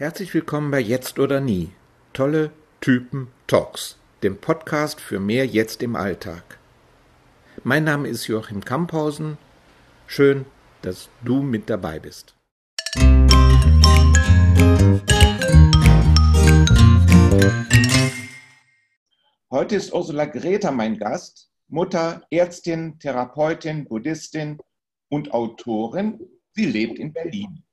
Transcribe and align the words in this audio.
Herzlich 0.00 0.32
willkommen 0.32 0.70
bei 0.70 0.80
Jetzt 0.80 1.18
oder 1.18 1.42
Nie. 1.42 1.72
Tolle 2.14 2.52
Typen 2.80 3.28
Talks, 3.46 3.98
dem 4.22 4.38
Podcast 4.38 4.98
für 4.98 5.20
mehr 5.20 5.44
Jetzt 5.44 5.82
im 5.82 5.94
Alltag. 5.94 6.58
Mein 7.64 7.84
Name 7.84 8.08
ist 8.08 8.26
Joachim 8.26 8.64
Kamphausen. 8.64 9.36
Schön, 10.06 10.46
dass 10.80 11.10
du 11.22 11.42
mit 11.42 11.68
dabei 11.68 11.98
bist. 11.98 12.34
Heute 19.50 19.76
ist 19.76 19.92
Ursula 19.92 20.24
Greta 20.24 20.70
mein 20.70 20.96
Gast, 20.96 21.50
Mutter, 21.68 22.22
Ärztin, 22.30 22.98
Therapeutin, 22.98 23.84
Buddhistin 23.86 24.56
und 25.10 25.34
Autorin. 25.34 26.18
Sie 26.54 26.64
lebt 26.64 26.98
in 26.98 27.12
Berlin. 27.12 27.64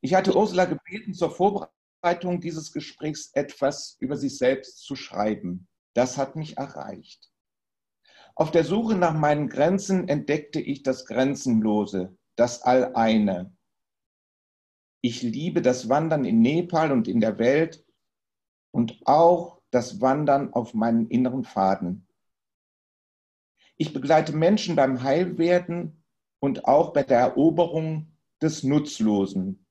Ich 0.00 0.14
hatte 0.14 0.36
Ursula 0.36 0.64
gebeten, 0.64 1.12
zur 1.12 1.30
Vorbereitung 1.30 2.40
dieses 2.40 2.72
Gesprächs 2.72 3.30
etwas 3.34 3.96
über 4.00 4.16
sich 4.16 4.38
selbst 4.38 4.78
zu 4.78 4.96
schreiben. 4.96 5.68
Das 5.94 6.16
hat 6.16 6.36
mich 6.36 6.56
erreicht. 6.56 7.30
Auf 8.34 8.50
der 8.50 8.64
Suche 8.64 8.94
nach 8.94 9.14
meinen 9.14 9.48
Grenzen 9.48 10.08
entdeckte 10.08 10.60
ich 10.60 10.82
das 10.82 11.04
Grenzenlose, 11.04 12.16
das 12.36 12.62
Alleine. 12.62 13.54
Ich 15.02 15.22
liebe 15.22 15.60
das 15.60 15.88
Wandern 15.88 16.24
in 16.24 16.40
Nepal 16.40 16.92
und 16.92 17.08
in 17.08 17.20
der 17.20 17.38
Welt 17.38 17.84
und 18.70 19.00
auch 19.04 19.60
das 19.70 20.00
Wandern 20.00 20.52
auf 20.52 20.74
meinen 20.74 21.08
inneren 21.08 21.44
Faden. 21.44 22.06
Ich 23.76 23.92
begleite 23.92 24.34
Menschen 24.34 24.76
beim 24.76 25.02
Heilwerden 25.02 26.04
und 26.38 26.66
auch 26.66 26.92
bei 26.92 27.02
der 27.02 27.18
Eroberung 27.18 28.16
des 28.40 28.62
Nutzlosen, 28.62 29.66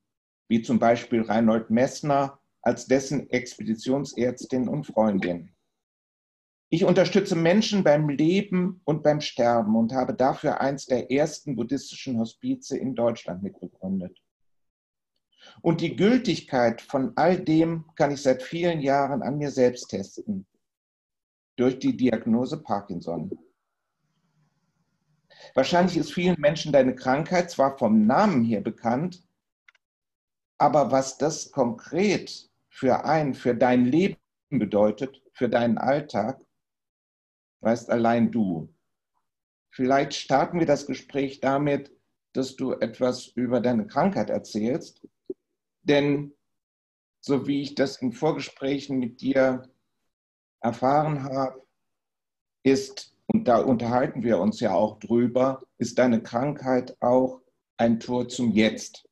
wie 0.49 0.61
zum 0.61 0.79
Beispiel 0.79 1.21
Reinhold 1.21 1.69
Messner 1.69 2.39
als 2.61 2.87
dessen 2.87 3.29
Expeditionsärztin 3.29 4.67
und 4.67 4.85
Freundin. 4.85 5.55
Ich 6.71 6.83
unterstütze 6.83 7.35
Menschen 7.35 7.83
beim 7.83 8.09
Leben 8.09 8.81
und 8.83 9.01
beim 9.01 9.21
Sterben 9.21 9.75
und 9.75 9.93
habe 9.93 10.13
dafür 10.13 10.59
eins 10.59 10.85
der 10.85 11.09
ersten 11.11 11.55
buddhistischen 11.55 12.19
Hospize 12.19 12.77
in 12.77 12.93
Deutschland 12.93 13.41
mitbegründet. 13.41 14.19
Und 15.61 15.81
die 15.81 15.95
Gültigkeit 15.95 16.81
von 16.81 17.13
all 17.15 17.39
dem 17.39 17.85
kann 17.95 18.11
ich 18.11 18.21
seit 18.21 18.43
vielen 18.43 18.81
Jahren 18.81 19.21
an 19.21 19.37
mir 19.37 19.51
selbst 19.51 19.87
testen. 19.87 20.45
Durch 21.55 21.79
die 21.79 21.95
Diagnose 21.95 22.61
Parkinson. 22.61 23.31
Wahrscheinlich 25.55 25.97
ist 25.97 26.13
vielen 26.13 26.39
Menschen 26.39 26.71
deine 26.71 26.95
Krankheit 26.95 27.49
zwar 27.49 27.77
vom 27.77 28.05
Namen 28.05 28.43
her 28.43 28.61
bekannt, 28.61 29.23
aber 30.59 30.91
was 30.91 31.17
das 31.17 31.51
konkret 31.51 32.49
für 32.69 33.05
ein, 33.05 33.33
für 33.33 33.55
dein 33.55 33.85
Leben 33.85 34.17
bedeutet, 34.49 35.21
für 35.33 35.49
deinen 35.49 35.77
Alltag, 35.77 36.39
weißt 37.61 37.89
allein 37.89 38.31
du. 38.31 38.73
Vielleicht 39.71 40.13
starten 40.13 40.59
wir 40.59 40.67
das 40.67 40.85
Gespräch 40.85 41.39
damit, 41.39 41.91
dass 42.33 42.55
du 42.55 42.73
etwas 42.73 43.27
über 43.27 43.61
deine 43.61 43.87
Krankheit 43.87 44.29
erzählst. 44.29 45.07
Denn 45.81 46.33
so 47.21 47.47
wie 47.47 47.61
ich 47.61 47.75
das 47.75 48.01
in 48.01 48.11
Vorgesprächen 48.11 48.99
mit 48.99 49.21
dir 49.21 49.63
erfahren 50.61 51.23
habe, 51.23 51.65
ist, 52.63 53.15
und 53.27 53.47
da 53.47 53.61
unterhalten 53.61 54.23
wir 54.23 54.39
uns 54.39 54.59
ja 54.59 54.73
auch 54.73 54.99
drüber, 54.99 55.63
ist 55.77 55.97
deine 55.97 56.21
Krankheit 56.21 56.97
auch 57.01 57.41
ein 57.77 57.99
Tor 57.99 58.27
zum 58.27 58.51
Jetzt. 58.51 59.08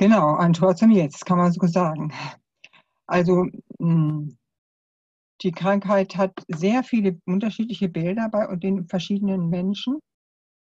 Genau, 0.00 0.34
ein 0.36 0.54
Tor 0.54 0.74
zum 0.76 0.90
Jetzt, 0.90 1.26
kann 1.26 1.36
man 1.36 1.52
so 1.52 1.66
sagen. 1.66 2.10
Also 3.06 3.44
hm, 3.78 4.38
die 5.42 5.52
Krankheit 5.52 6.16
hat 6.16 6.32
sehr 6.48 6.84
viele 6.84 7.20
unterschiedliche 7.26 7.90
Bilder 7.90 8.30
bei 8.30 8.56
den 8.56 8.88
verschiedenen 8.88 9.50
Menschen. 9.50 9.98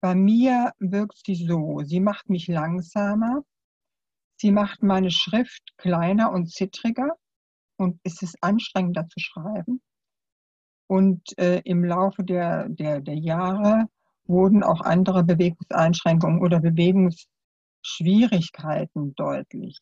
Bei 0.00 0.16
mir 0.16 0.72
wirkt 0.80 1.20
sie 1.24 1.36
so, 1.36 1.82
sie 1.84 2.00
macht 2.00 2.30
mich 2.30 2.48
langsamer, 2.48 3.44
sie 4.40 4.50
macht 4.50 4.82
meine 4.82 5.12
Schrift 5.12 5.72
kleiner 5.76 6.32
und 6.32 6.50
zittriger 6.50 7.12
und 7.76 8.00
es 8.02 8.22
ist 8.22 8.42
anstrengender 8.42 9.06
zu 9.08 9.20
schreiben. 9.20 9.80
Und 10.88 11.22
äh, 11.38 11.60
im 11.64 11.84
Laufe 11.84 12.24
der, 12.24 12.68
der, 12.68 13.00
der 13.00 13.18
Jahre 13.18 13.86
wurden 14.24 14.64
auch 14.64 14.80
andere 14.80 15.22
Bewegungseinschränkungen 15.22 16.42
oder 16.42 16.58
Bewegungs 16.58 17.28
Schwierigkeiten 17.82 19.14
deutlich. 19.14 19.78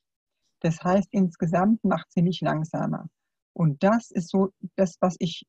Das 0.61 0.83
heißt, 0.83 1.09
insgesamt 1.12 1.84
macht 1.84 2.11
sie 2.12 2.22
mich 2.22 2.41
langsamer. 2.41 3.06
Und 3.53 3.83
das 3.83 4.11
ist 4.11 4.31
so 4.31 4.50
das, 4.77 4.97
was 5.00 5.16
ich 5.19 5.44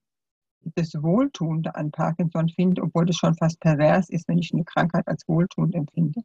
das 0.75 0.93
Wohltuende 0.93 1.75
an 1.75 1.91
Parkinson 1.91 2.49
finde, 2.49 2.83
obwohl 2.83 3.05
das 3.05 3.15
schon 3.15 3.35
fast 3.35 3.59
pervers 3.59 4.09
ist, 4.09 4.27
wenn 4.27 4.37
ich 4.37 4.53
eine 4.53 4.63
Krankheit 4.63 5.07
als 5.07 5.27
wohltuend 5.27 5.75
empfinde. 5.75 6.21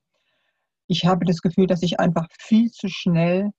Ich 0.89 1.05
habe 1.05 1.25
das 1.25 1.41
Gefühl, 1.41 1.67
dass 1.67 1.83
ich 1.83 1.99
einfach 1.99 2.29
viel 2.39 2.71
zu 2.71 2.89
schnell 2.89 3.51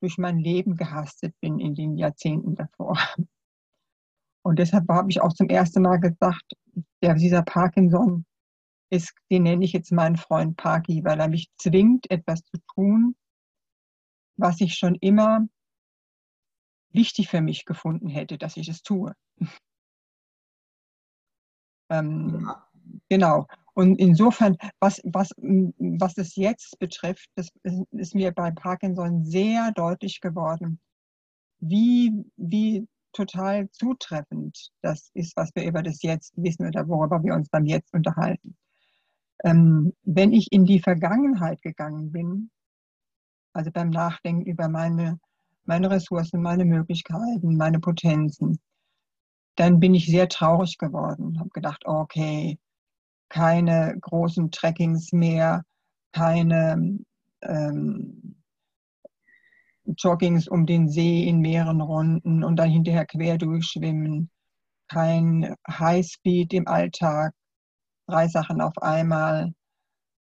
durch 0.00 0.18
mein 0.18 0.38
Leben 0.38 0.76
gehastet 0.76 1.34
bin 1.40 1.60
in 1.60 1.74
den 1.74 1.96
Jahrzehnten 1.96 2.54
davor. 2.54 2.98
Und 4.44 4.58
deshalb 4.58 4.88
habe 4.88 5.08
ich 5.10 5.20
auch 5.20 5.32
zum 5.32 5.48
ersten 5.48 5.82
Mal 5.82 5.98
gesagt, 5.98 6.54
der, 7.00 7.14
dieser 7.14 7.42
Parkinson 7.42 8.24
ist, 8.92 9.14
den 9.30 9.44
nenne 9.44 9.64
ich 9.64 9.72
jetzt 9.72 9.90
meinen 9.90 10.16
Freund 10.16 10.56
Parky, 10.56 11.02
weil 11.02 11.18
er 11.18 11.28
mich 11.28 11.50
zwingt, 11.56 12.10
etwas 12.10 12.42
zu 12.44 12.58
tun, 12.74 13.16
was 14.36 14.60
ich 14.60 14.74
schon 14.74 14.96
immer 14.96 15.46
wichtig 16.90 17.28
für 17.28 17.40
mich 17.40 17.64
gefunden 17.64 18.08
hätte, 18.08 18.36
dass 18.36 18.58
ich 18.58 18.68
es 18.68 18.82
tue. 18.82 19.14
ähm, 21.90 22.52
genau. 23.08 23.46
Und 23.74 23.98
insofern, 23.98 24.58
was, 24.80 25.00
was, 25.04 25.30
was 25.38 26.18
es 26.18 26.36
jetzt 26.36 26.78
betrifft, 26.78 27.30
das 27.34 27.48
ist 27.92 28.14
mir 28.14 28.32
bei 28.32 28.50
Parkinson 28.50 29.24
sehr 29.24 29.72
deutlich 29.72 30.20
geworden, 30.20 30.78
wie, 31.60 32.12
wie 32.36 32.86
total 33.12 33.70
zutreffend 33.70 34.70
das 34.82 35.10
ist, 35.14 35.34
was 35.36 35.50
wir 35.54 35.64
über 35.64 35.82
das 35.82 36.02
Jetzt 36.02 36.34
wissen 36.36 36.66
oder 36.66 36.86
worüber 36.88 37.22
wir 37.22 37.34
uns 37.34 37.48
beim 37.48 37.64
Jetzt 37.64 37.94
unterhalten. 37.94 38.54
Ähm, 39.44 39.92
wenn 40.04 40.32
ich 40.32 40.52
in 40.52 40.64
die 40.64 40.80
Vergangenheit 40.80 41.62
gegangen 41.62 42.12
bin, 42.12 42.50
also 43.52 43.70
beim 43.70 43.90
Nachdenken 43.90 44.46
über 44.46 44.68
meine, 44.68 45.18
meine 45.64 45.90
Ressourcen, 45.90 46.40
meine 46.42 46.64
Möglichkeiten, 46.64 47.56
meine 47.56 47.80
Potenzen, 47.80 48.58
dann 49.56 49.80
bin 49.80 49.94
ich 49.94 50.06
sehr 50.06 50.28
traurig 50.28 50.78
geworden. 50.78 51.38
Habe 51.38 51.50
gedacht, 51.50 51.82
okay, 51.84 52.58
keine 53.28 53.96
großen 54.00 54.50
Trekkings 54.50 55.12
mehr, 55.12 55.64
keine 56.12 56.98
ähm, 57.42 58.36
Joggings 59.84 60.48
um 60.48 60.66
den 60.66 60.88
See 60.88 61.26
in 61.26 61.40
mehreren 61.40 61.80
Runden 61.80 62.44
und 62.44 62.56
dann 62.56 62.70
hinterher 62.70 63.06
quer 63.06 63.38
durchschwimmen, 63.38 64.30
kein 64.88 65.54
Highspeed 65.68 66.52
im 66.52 66.68
Alltag, 66.68 67.34
drei 68.12 68.28
Sachen 68.28 68.60
auf 68.60 68.76
einmal. 68.82 69.52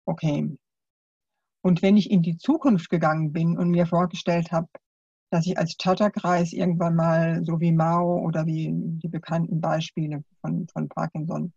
Okay. 0.04 0.56
Und 1.62 1.82
wenn 1.82 1.96
ich 1.96 2.10
in 2.10 2.22
die 2.22 2.36
Zukunft 2.36 2.88
gegangen 2.90 3.32
bin 3.32 3.58
und 3.58 3.70
mir 3.70 3.86
vorgestellt 3.86 4.52
habe, 4.52 4.68
dass 5.30 5.46
ich 5.46 5.58
als 5.58 5.76
Tatterkreis 5.76 6.52
irgendwann 6.52 6.94
mal, 6.94 7.44
so 7.44 7.60
wie 7.60 7.72
Mao 7.72 8.18
oder 8.20 8.46
wie 8.46 8.70
die 8.72 9.08
bekannten 9.08 9.60
Beispiele 9.60 10.24
von, 10.40 10.66
von 10.68 10.88
Parkinson, 10.88 11.52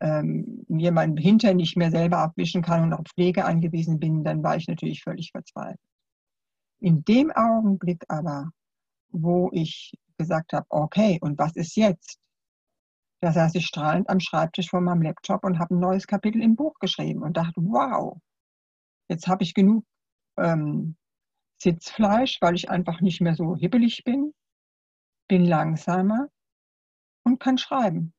ähm, 0.00 0.64
mir 0.68 0.92
mein 0.92 1.16
Hintern 1.16 1.56
nicht 1.56 1.76
mehr 1.76 1.90
selber 1.90 2.18
abwischen 2.18 2.62
kann 2.62 2.84
und 2.84 2.92
auf 2.92 3.06
Pflege 3.14 3.44
angewiesen 3.44 3.98
bin, 3.98 4.22
dann 4.22 4.42
war 4.42 4.56
ich 4.56 4.68
natürlich 4.68 5.02
völlig 5.02 5.30
verzweifelt. 5.32 5.80
In 6.80 7.04
dem 7.04 7.30
Augenblick 7.32 8.04
aber, 8.08 8.50
wo 9.10 9.50
ich 9.52 9.94
gesagt 10.18 10.52
habe, 10.52 10.66
okay, 10.68 11.18
und 11.20 11.38
was 11.38 11.56
ist 11.56 11.76
jetzt? 11.76 12.18
Da 13.24 13.32
saß 13.32 13.54
ich 13.54 13.64
strahlend 13.64 14.10
am 14.10 14.20
Schreibtisch 14.20 14.68
vor 14.68 14.82
meinem 14.82 15.00
Laptop 15.00 15.44
und 15.44 15.58
habe 15.58 15.74
ein 15.74 15.80
neues 15.80 16.06
Kapitel 16.06 16.42
im 16.42 16.56
Buch 16.56 16.78
geschrieben 16.78 17.22
und 17.22 17.38
dachte, 17.38 17.54
wow, 17.56 18.20
jetzt 19.08 19.28
habe 19.28 19.42
ich 19.44 19.54
genug 19.54 19.86
ähm, 20.36 20.94
Sitzfleisch, 21.56 22.36
weil 22.42 22.54
ich 22.54 22.68
einfach 22.68 23.00
nicht 23.00 23.22
mehr 23.22 23.34
so 23.34 23.56
hibbelig 23.56 24.04
bin, 24.04 24.34
bin 25.26 25.46
langsamer 25.46 26.28
und 27.22 27.40
kann 27.40 27.56
schreiben, 27.56 28.12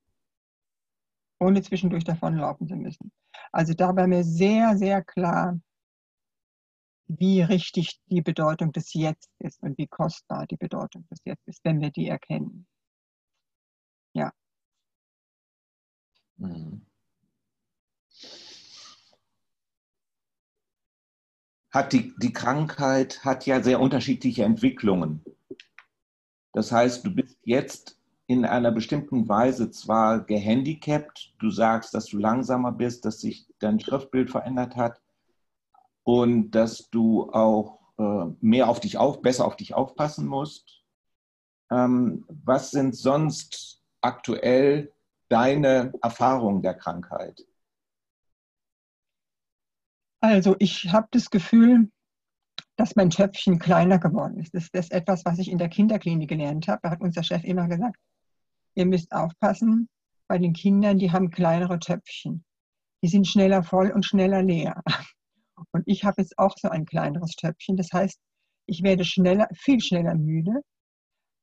ohne 1.40 1.62
zwischendurch 1.62 2.04
davonlaufen 2.04 2.68
zu 2.68 2.76
müssen. 2.76 3.12
Also 3.52 3.76
da 3.76 3.96
war 3.96 4.08
mir 4.08 4.24
sehr, 4.24 4.76
sehr 4.76 5.04
klar, 5.04 5.60
wie 7.06 7.44
richtig 7.44 8.00
die 8.08 8.24
Bedeutung 8.24 8.72
des 8.72 8.92
Jetzt 8.96 9.30
ist 9.38 9.62
und 9.62 9.78
wie 9.78 9.86
kostbar 9.86 10.48
die 10.48 10.58
Bedeutung 10.58 11.06
des 11.12 11.20
Jetzt 11.26 11.48
ist, 11.48 11.64
wenn 11.64 11.80
wir 11.80 11.92
die 11.92 12.08
erkennen. 12.08 12.66
Ja. 14.16 14.32
Mhm. 16.38 16.82
hat 21.76 21.92
die, 21.92 22.14
die 22.18 22.32
Krankheit 22.32 23.26
hat 23.26 23.46
ja 23.46 23.62
sehr 23.62 23.82
unterschiedliche 23.82 24.46
Entwicklungen. 24.46 25.26
Das 26.54 26.72
heißt, 26.72 27.06
du 27.06 27.14
bist 27.14 27.38
jetzt 27.44 28.00
in 28.28 28.46
einer 28.46 28.72
bestimmten 28.72 29.28
Weise 29.28 29.72
zwar 29.72 30.22
gehandicapt, 30.24 31.34
du 31.38 31.52
sagst, 31.52 31.94
dass 31.94 32.06
du 32.06 32.18
langsamer 32.18 32.72
bist, 32.72 33.04
dass 33.04 33.20
sich 33.20 33.46
dein 33.60 33.82
Schriftbild 33.82 34.32
verändert 34.32 34.78
hat 34.78 35.02
und 36.04 36.52
dass 36.52 36.90
du 36.92 37.30
auch 37.34 37.80
äh, 37.98 38.26
mehr 38.40 38.70
auf 38.70 38.80
dich 38.80 38.98
auf, 38.98 39.22
besser 39.22 39.46
auf 39.46 39.58
dich 39.58 39.74
aufpassen 39.74 40.28
musst. 40.28 40.82
Ähm, 41.70 42.24
was 42.30 42.72
sind 42.72 42.96
sonst 42.96 43.84
aktuell 44.00 44.94
deine 45.30 45.94
Erfahrungen 46.02 46.62
der 46.62 46.76
Krankheit? 46.76 47.46
Also 50.22 50.56
ich 50.60 50.92
habe 50.92 51.08
das 51.12 51.30
Gefühl, 51.30 51.92
dass 52.78 52.96
mein 52.96 53.10
Töpfchen 53.10 53.60
kleiner 53.60 54.00
geworden 54.00 54.40
ist. 54.40 54.54
Das 54.54 54.70
ist 54.72 54.92
etwas, 54.92 55.24
was 55.26 55.40
ich 55.40 55.50
in 55.50 55.58
der 55.58 55.70
Kinderklinik 55.70 56.30
gelernt 56.30 56.68
habe. 56.68 56.80
Da 56.84 56.90
hat 56.92 57.02
unser 57.02 57.24
Chef 57.24 57.44
immer 57.44 57.68
gesagt, 57.68 57.98
ihr 58.76 58.86
müsst 58.86 59.12
aufpassen 59.12 59.88
bei 60.28 60.38
den 60.38 60.54
Kindern, 60.54 60.98
die 60.98 61.12
haben 61.12 61.30
kleinere 61.30 61.80
Töpfchen. 61.80 62.44
Die 63.04 63.08
sind 63.08 63.28
schneller 63.28 63.64
voll 63.64 63.92
und 63.92 64.06
schneller 64.06 64.42
leer. 64.42 64.82
Und 65.72 65.84
ich 65.86 66.04
habe 66.04 66.22
jetzt 66.22 66.38
auch 66.38 66.56
so 66.58 66.70
ein 66.70 66.86
kleineres 66.86 67.36
Töpfchen. 67.36 67.78
Das 67.78 67.90
heißt, 67.94 68.20
ich 68.66 68.84
werde 68.84 69.06
schneller, 69.06 69.48
viel 69.54 69.80
schneller 69.80 70.16
müde, 70.16 70.62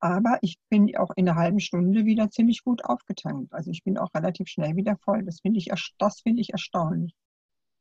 aber 0.03 0.39
ich 0.43 0.59
bin 0.69 0.97
auch 0.97 1.13
in 1.15 1.29
einer 1.29 1.39
halben 1.39 1.61
Stunde 1.61 2.05
wieder 2.05 2.29
ziemlich 2.29 2.65
gut 2.65 2.85
aufgetankt. 2.85 3.53
Also 3.53 3.71
ich 3.71 3.85
bin 3.85 3.97
auch 3.97 4.13
relativ 4.15 4.49
schnell 4.49 4.75
wieder 4.75 4.97
voll. 4.97 5.23
Das 5.23 5.41
finde 5.41 5.61
ich, 5.61 5.71
das 5.99 6.21
finde 6.23 6.43
ich 6.43 6.51
erstaunlich, 6.51 7.15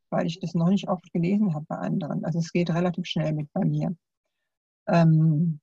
weil 0.08 0.26
ich 0.26 0.38
das 0.38 0.54
noch 0.54 0.68
nicht 0.68 0.88
oft 0.88 1.12
gelesen 1.12 1.52
habe 1.52 1.66
bei 1.68 1.76
anderen. 1.76 2.24
Also 2.24 2.38
es 2.38 2.52
geht 2.52 2.70
relativ 2.70 3.06
schnell 3.06 3.32
mit 3.32 3.52
bei 3.52 3.64
mir. 3.64 3.96
Ähm 4.86 5.60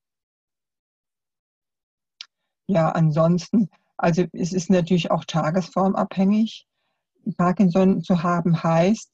ja, 2.66 2.90
ansonsten, 2.90 3.70
also 3.96 4.26
es 4.32 4.52
ist 4.52 4.68
natürlich 4.68 5.10
auch 5.10 5.24
tagesformabhängig. 5.24 6.66
Parkinson 7.38 8.02
zu 8.02 8.22
haben 8.22 8.62
heißt, 8.62 9.10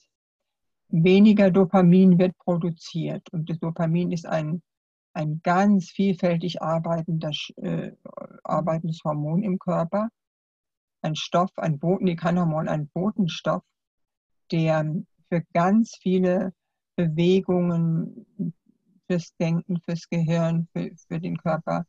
weniger 0.89 1.53
Dopamin 1.53 2.19
wird 2.19 2.37
produziert. 2.39 3.33
Und 3.33 3.49
das 3.49 3.61
Dopamin 3.61 4.11
ist 4.11 4.27
ein, 4.27 4.63
ein 5.17 5.41
ganz 5.43 5.91
vielfältig 5.91 6.61
arbeitender, 6.61 7.31
äh, 7.57 7.93
arbeitendes 8.45 9.01
Hormon 9.03 9.43
im 9.43 9.59
Körper. 9.59 10.11
Ein 11.01 11.17
Stoff, 11.17 11.51
ein 11.57 11.79
Boten, 11.79 12.05
nee, 12.05 12.17
kein 12.17 12.39
Hormon, 12.39 12.69
ein 12.69 12.89
Botenstoff, 12.89 13.63
der 14.53 14.85
für 15.31 15.43
ganz 15.55 15.97
viele 16.03 16.53
Bewegungen, 16.97 18.27
fürs 19.07 19.35
Denken, 19.37 19.81
fürs 19.81 20.07
Gehirn, 20.11 20.69
für, 20.73 20.91
für 21.09 21.19
den 21.19 21.39
Körper 21.39 21.87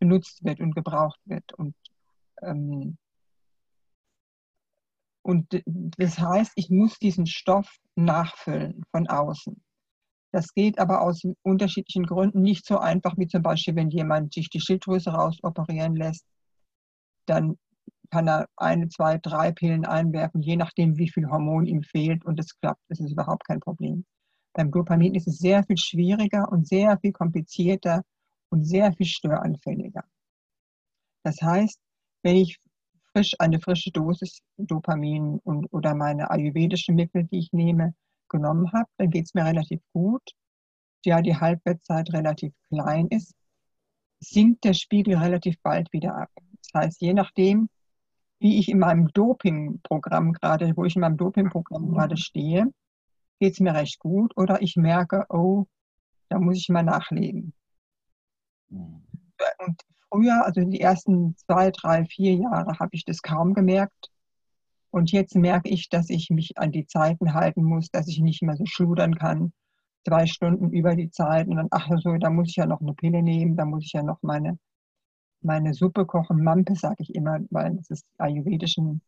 benutzt 0.00 0.42
wird 0.42 0.58
und 0.58 0.74
gebraucht 0.74 1.20
wird. 1.26 1.52
Und 1.52 1.76
ähm, 2.42 2.98
und 5.22 5.62
das 5.66 6.18
heißt, 6.18 6.52
ich 6.56 6.70
muss 6.70 6.98
diesen 6.98 7.26
Stoff 7.26 7.70
nachfüllen 7.94 8.82
von 8.90 9.06
außen. 9.06 9.62
Das 10.32 10.54
geht 10.54 10.78
aber 10.78 11.02
aus 11.02 11.22
unterschiedlichen 11.42 12.06
Gründen 12.06 12.42
nicht 12.42 12.64
so 12.64 12.78
einfach, 12.78 13.16
wie 13.16 13.26
zum 13.26 13.42
Beispiel, 13.42 13.74
wenn 13.74 13.90
jemand 13.90 14.32
sich 14.32 14.48
die 14.48 14.60
Schilddrüse 14.60 15.10
rausoperieren 15.10 15.96
lässt, 15.96 16.24
dann 17.26 17.58
kann 18.10 18.28
er 18.28 18.48
eine, 18.56 18.88
zwei, 18.88 19.18
drei 19.18 19.52
Pillen 19.52 19.84
einwerfen, 19.84 20.42
je 20.42 20.56
nachdem, 20.56 20.98
wie 20.98 21.08
viel 21.08 21.28
Hormon 21.28 21.66
ihm 21.66 21.82
fehlt 21.82 22.24
und 22.24 22.38
es 22.40 22.58
klappt. 22.60 22.82
Das 22.88 23.00
ist 23.00 23.12
überhaupt 23.12 23.44
kein 23.46 23.60
Problem. 23.60 24.04
Beim 24.52 24.70
Dopamin 24.70 25.14
ist 25.14 25.28
es 25.28 25.38
sehr 25.38 25.62
viel 25.64 25.76
schwieriger 25.76 26.50
und 26.50 26.66
sehr 26.66 26.98
viel 26.98 27.12
komplizierter 27.12 28.02
und 28.50 28.64
sehr 28.64 28.92
viel 28.92 29.06
störanfälliger. 29.06 30.04
Das 31.22 31.40
heißt, 31.40 31.78
wenn 32.22 32.36
ich 32.36 32.58
frisch, 33.12 33.34
eine 33.38 33.60
frische 33.60 33.92
Dosis 33.92 34.40
Dopamin 34.56 35.38
und, 35.44 35.72
oder 35.72 35.94
meine 35.94 36.30
ayurvedischen 36.30 36.96
Mittel, 36.96 37.24
die 37.24 37.38
ich 37.38 37.52
nehme, 37.52 37.94
genommen 38.30 38.72
habe, 38.72 38.88
dann 38.96 39.10
geht 39.10 39.26
es 39.26 39.34
mir 39.34 39.44
relativ 39.44 39.80
gut. 39.92 40.22
Ja, 41.04 41.20
die 41.20 41.36
Halbwertszeit 41.36 42.12
relativ 42.12 42.54
klein 42.68 43.08
ist, 43.08 43.34
sinkt 44.20 44.64
der 44.64 44.74
Spiegel 44.74 45.16
relativ 45.16 45.60
bald 45.62 45.92
wieder 45.92 46.14
ab. 46.14 46.30
Das 46.62 46.82
heißt, 46.82 47.00
je 47.00 47.14
nachdem, 47.14 47.68
wie 48.38 48.58
ich 48.58 48.68
in 48.68 48.78
meinem 48.78 49.08
Dopingprogramm 49.08 50.32
gerade, 50.32 50.76
wo 50.76 50.84
ich 50.84 50.96
in 50.96 51.00
meinem 51.00 51.16
Dopingprogramm 51.16 51.90
gerade 51.90 52.16
stehe, 52.16 52.72
geht 53.38 53.54
es 53.54 53.60
mir 53.60 53.74
recht 53.74 53.98
gut 53.98 54.36
oder 54.36 54.62
ich 54.62 54.76
merke, 54.76 55.26
oh, 55.28 55.66
da 56.28 56.38
muss 56.38 56.58
ich 56.58 56.68
mal 56.68 56.82
nachlegen. 56.82 57.52
Mhm. 58.68 59.02
Und 59.58 59.82
früher, 60.10 60.44
also 60.44 60.62
die 60.62 60.80
ersten 60.80 61.36
zwei, 61.36 61.70
drei, 61.70 62.04
vier 62.04 62.34
Jahre, 62.34 62.78
habe 62.78 62.90
ich 62.92 63.04
das 63.04 63.22
kaum 63.22 63.54
gemerkt. 63.54 64.10
Und 64.90 65.12
jetzt 65.12 65.36
merke 65.36 65.68
ich, 65.68 65.88
dass 65.88 66.10
ich 66.10 66.30
mich 66.30 66.58
an 66.58 66.72
die 66.72 66.86
Zeiten 66.86 67.34
halten 67.34 67.62
muss, 67.62 67.90
dass 67.90 68.08
ich 68.08 68.20
nicht 68.20 68.42
mehr 68.42 68.56
so 68.56 68.66
schludern 68.66 69.14
kann. 69.14 69.52
Zwei 70.06 70.26
Stunden 70.26 70.70
über 70.72 70.96
die 70.96 71.10
Zeit 71.10 71.46
und 71.48 71.56
dann, 71.56 71.68
ach 71.70 71.88
so, 71.98 72.16
da 72.16 72.30
muss 72.30 72.48
ich 72.48 72.56
ja 72.56 72.66
noch 72.66 72.80
eine 72.80 72.94
Pille 72.94 73.22
nehmen, 73.22 73.56
da 73.56 73.64
muss 73.64 73.84
ich 73.84 73.92
ja 73.92 74.02
noch 74.02 74.22
meine, 74.22 74.58
meine 75.42 75.74
Suppe 75.74 76.06
kochen. 76.06 76.42
Mampe 76.42 76.74
sage 76.74 77.02
ich 77.02 77.14
immer, 77.14 77.38
weil 77.50 77.76
das 77.76 77.90
ist 77.90 78.06
ayurvedischen 78.18 79.02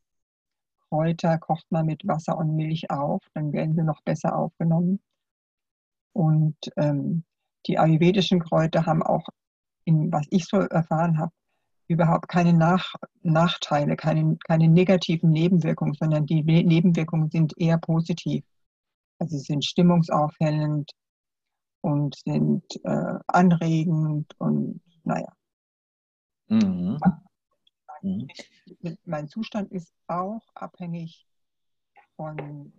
Kräuter, 0.89 1.39
kocht 1.39 1.67
man 1.71 1.87
mit 1.87 2.07
Wasser 2.07 2.37
und 2.37 2.55
Milch 2.55 2.91
auf, 2.91 3.23
dann 3.35 3.53
werden 3.53 3.75
sie 3.75 3.83
noch 3.83 4.03
besser 4.03 4.37
aufgenommen. 4.37 5.01
Und 6.13 6.57
ähm, 6.77 7.25
die 7.67 7.79
ayurvedischen 7.79 8.41
Kräuter 8.41 8.85
haben 8.87 9.03
auch 9.03 9.27
in, 9.85 10.13
was 10.13 10.27
ich 10.31 10.45
so 10.45 10.59
erfahren 10.59 11.19
habe, 11.19 11.33
überhaupt 11.89 12.29
keine 12.29 12.53
Nach 12.53 12.95
Nachteile, 13.23 13.97
keine, 13.97 14.37
keine 14.47 14.69
negativen 14.69 15.31
Nebenwirkungen, 15.31 15.95
sondern 15.95 16.27
die 16.27 16.43
ne 16.43 16.63
Nebenwirkungen 16.63 17.31
sind 17.31 17.55
eher 17.59 17.79
positiv. 17.79 18.45
Also 19.19 19.39
sie 19.39 19.45
sind 19.45 19.65
stimmungsaufhellend 19.65 20.91
und 21.81 22.17
sind 22.25 22.65
äh, 22.85 23.19
anregend 23.27 24.33
und 24.39 24.81
naja. 25.05 25.33
Mhm. 26.49 26.99
Mhm. 28.03 28.29
Mein 29.05 29.29
Zustand 29.29 29.71
ist 29.71 29.93
auch 30.07 30.43
abhängig 30.55 31.27
von, 32.17 32.73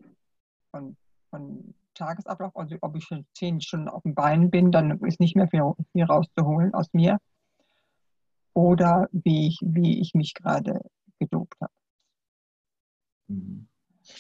von, 0.72 0.98
von 1.30 1.74
Tagesablauf, 1.94 2.56
also 2.56 2.76
ob 2.82 2.96
ich 2.96 3.04
schon 3.04 3.26
zehn 3.34 3.62
Stunden 3.62 3.88
auf 3.88 4.04
dem 4.04 4.16
Bein 4.16 4.50
bin, 4.50 4.72
dann 4.72 5.00
ist 5.02 5.20
nicht 5.20 5.36
mehr 5.36 5.48
viel, 5.48 5.62
viel 5.92 6.04
rauszuholen 6.04 6.74
aus 6.74 6.88
mir. 6.94 7.20
Oder 8.54 9.08
wie 9.12 9.48
ich, 9.48 9.60
wie 9.62 10.00
ich 10.00 10.14
mich 10.14 10.34
gerade 10.34 10.82
gedopt 11.20 11.56
habe. 11.60 11.74
Mhm. 13.28 13.68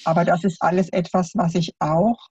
Aber 0.06 0.26
das 0.26 0.44
ist 0.44 0.62
alles 0.62 0.90
etwas, 0.90 1.32
was 1.36 1.56
ich 1.56 1.74
auch, 1.80 2.28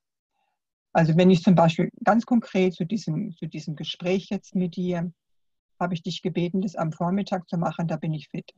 also 0.92 1.16
wenn 1.16 1.30
ich 1.30 1.42
zum 1.42 1.54
Beispiel 1.54 1.90
ganz 2.04 2.26
konkret 2.26 2.74
zu 2.74 2.84
diesem, 2.84 3.34
zu 3.36 3.46
diesem 3.46 3.76
Gespräch 3.76 4.28
jetzt 4.30 4.54
mit 4.54 4.76
dir, 4.76 5.12
habe 5.80 5.94
ich 5.94 6.02
dich 6.02 6.22
gebeten, 6.22 6.60
das 6.60 6.76
am 6.76 6.92
Vormittag 6.92 7.48
zu 7.48 7.56
machen, 7.56 7.88
da 7.88 7.96
bin 7.96 8.12
ich 8.12 8.28
fit. 8.28 8.52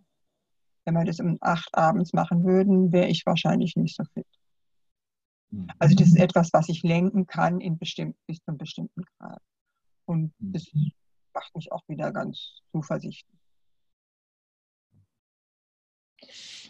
Wenn 0.85 0.95
wir 0.95 1.05
das 1.05 1.21
um 1.21 1.39
acht 1.41 1.75
abends 1.75 2.13
machen 2.13 2.45
würden, 2.45 2.93
wäre 2.93 3.09
ich 3.09 3.25
wahrscheinlich 3.25 3.77
nicht 3.77 3.97
so 3.97 4.05
fit. 4.13 4.27
Also 5.79 5.95
das 5.95 6.09
ist 6.09 6.17
etwas, 6.17 6.53
was 6.53 6.69
ich 6.69 6.83
lenken 6.83 7.27
kann 7.27 7.61
in 7.61 7.79
bestimmt, 7.79 8.17
bis 8.27 8.39
zu 8.39 8.49
einem 8.49 8.59
bestimmten 8.59 9.03
Grad. 9.03 9.41
Und 10.05 10.35
das 10.39 10.73
mhm. 10.73 10.93
Macht 11.35 11.55
mich 11.55 11.73
auch 11.73 11.83
wieder 11.89 12.13
ganz 12.13 12.61
zuversichtlich. 12.71 13.41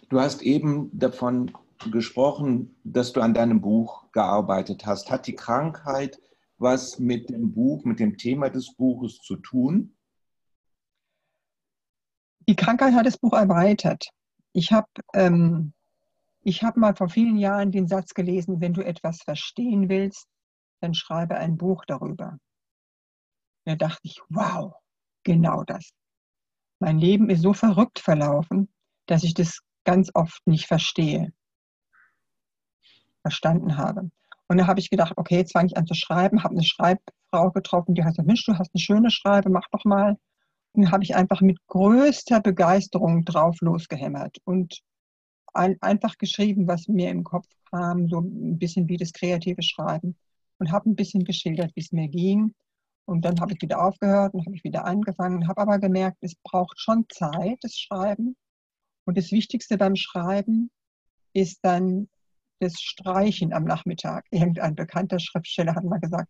Du 0.08 0.20
hast 0.20 0.42
eben 0.42 0.90
davon 0.98 1.52
gesprochen, 1.90 2.76
dass 2.84 3.12
du 3.12 3.20
an 3.20 3.34
deinem 3.34 3.60
Buch 3.60 4.10
gearbeitet 4.12 4.86
hast. 4.86 5.10
Hat 5.10 5.26
die 5.26 5.34
Krankheit 5.34 6.20
was 6.58 6.98
mit 6.98 7.30
dem 7.30 7.52
Buch, 7.52 7.84
mit 7.84 8.00
dem 8.00 8.16
Thema 8.16 8.48
des 8.48 8.74
Buches 8.74 9.20
zu 9.20 9.36
tun? 9.36 9.96
Die 12.48 12.56
Krankheit 12.56 12.94
hat 12.94 13.06
das 13.06 13.18
Buch 13.18 13.32
erweitert. 13.32 14.08
Ich 14.52 14.72
habe 14.72 14.88
ähm, 15.14 15.72
ich 16.46 16.62
habe 16.62 16.78
mal 16.78 16.94
vor 16.94 17.08
vielen 17.08 17.38
Jahren 17.38 17.72
den 17.72 17.88
Satz 17.88 18.12
gelesen, 18.12 18.60
wenn 18.60 18.74
du 18.74 18.82
etwas 18.82 19.22
verstehen 19.22 19.88
willst, 19.88 20.28
dann 20.80 20.92
schreibe 20.92 21.36
ein 21.36 21.56
Buch 21.56 21.84
darüber. 21.86 22.38
Da 23.64 23.76
dachte 23.76 24.00
ich, 24.02 24.20
wow, 24.28 24.74
genau 25.22 25.64
das. 25.64 25.90
Mein 26.80 26.98
Leben 26.98 27.30
ist 27.30 27.42
so 27.42 27.54
verrückt 27.54 27.98
verlaufen, 27.98 28.68
dass 29.06 29.24
ich 29.24 29.34
das 29.34 29.60
ganz 29.84 30.10
oft 30.14 30.46
nicht 30.46 30.66
verstehe, 30.66 31.32
verstanden 33.22 33.76
habe. 33.76 34.10
Und 34.48 34.58
da 34.58 34.66
habe 34.66 34.80
ich 34.80 34.90
gedacht, 34.90 35.14
okay, 35.16 35.36
jetzt 35.36 35.52
fange 35.52 35.68
ich 35.68 35.76
an 35.76 35.86
zu 35.86 35.94
schreiben, 35.94 36.42
habe 36.42 36.54
eine 36.54 36.64
Schreibfrau 36.64 37.50
getroffen, 37.50 37.94
die 37.94 38.02
hat 38.02 38.12
gesagt, 38.12 38.26
Mensch, 38.26 38.44
du 38.44 38.58
hast 38.58 38.70
eine 38.74 38.80
schöne 38.80 39.10
Schreibe, 39.10 39.50
mach 39.50 39.68
doch 39.70 39.84
mal. 39.84 40.18
Und 40.72 40.90
habe 40.90 41.04
ich 41.04 41.14
einfach 41.14 41.40
mit 41.40 41.58
größter 41.68 42.40
Begeisterung 42.40 43.24
drauf 43.24 43.56
losgehämmert. 43.60 44.38
Und 44.44 44.80
ein, 45.54 45.76
einfach 45.80 46.18
geschrieben, 46.18 46.66
was 46.66 46.88
mir 46.88 47.10
im 47.10 47.24
Kopf 47.24 47.46
kam, 47.70 48.08
so 48.08 48.20
ein 48.20 48.58
bisschen 48.58 48.88
wie 48.88 48.96
das 48.96 49.12
kreative 49.12 49.62
Schreiben. 49.62 50.16
Und 50.58 50.72
habe 50.72 50.90
ein 50.90 50.96
bisschen 50.96 51.24
geschildert, 51.24 51.72
wie 51.74 51.80
es 51.80 51.92
mir 51.92 52.08
ging. 52.08 52.54
Und 53.06 53.24
dann 53.24 53.40
habe 53.40 53.52
ich 53.52 53.60
wieder 53.60 53.84
aufgehört 53.84 54.34
und 54.34 54.46
habe 54.46 54.56
ich 54.56 54.64
wieder 54.64 54.84
angefangen, 54.84 55.46
habe 55.46 55.60
aber 55.60 55.78
gemerkt, 55.78 56.18
es 56.22 56.34
braucht 56.36 56.80
schon 56.80 57.04
Zeit, 57.10 57.58
das 57.60 57.76
Schreiben. 57.76 58.36
Und 59.04 59.18
das 59.18 59.30
Wichtigste 59.30 59.76
beim 59.76 59.96
Schreiben 59.96 60.70
ist 61.34 61.58
dann 61.62 62.08
das 62.60 62.80
Streichen 62.80 63.52
am 63.52 63.64
Nachmittag. 63.64 64.24
Irgendein 64.30 64.74
bekannter 64.74 65.18
Schriftsteller 65.18 65.74
hat 65.74 65.84
mal 65.84 66.00
gesagt, 66.00 66.28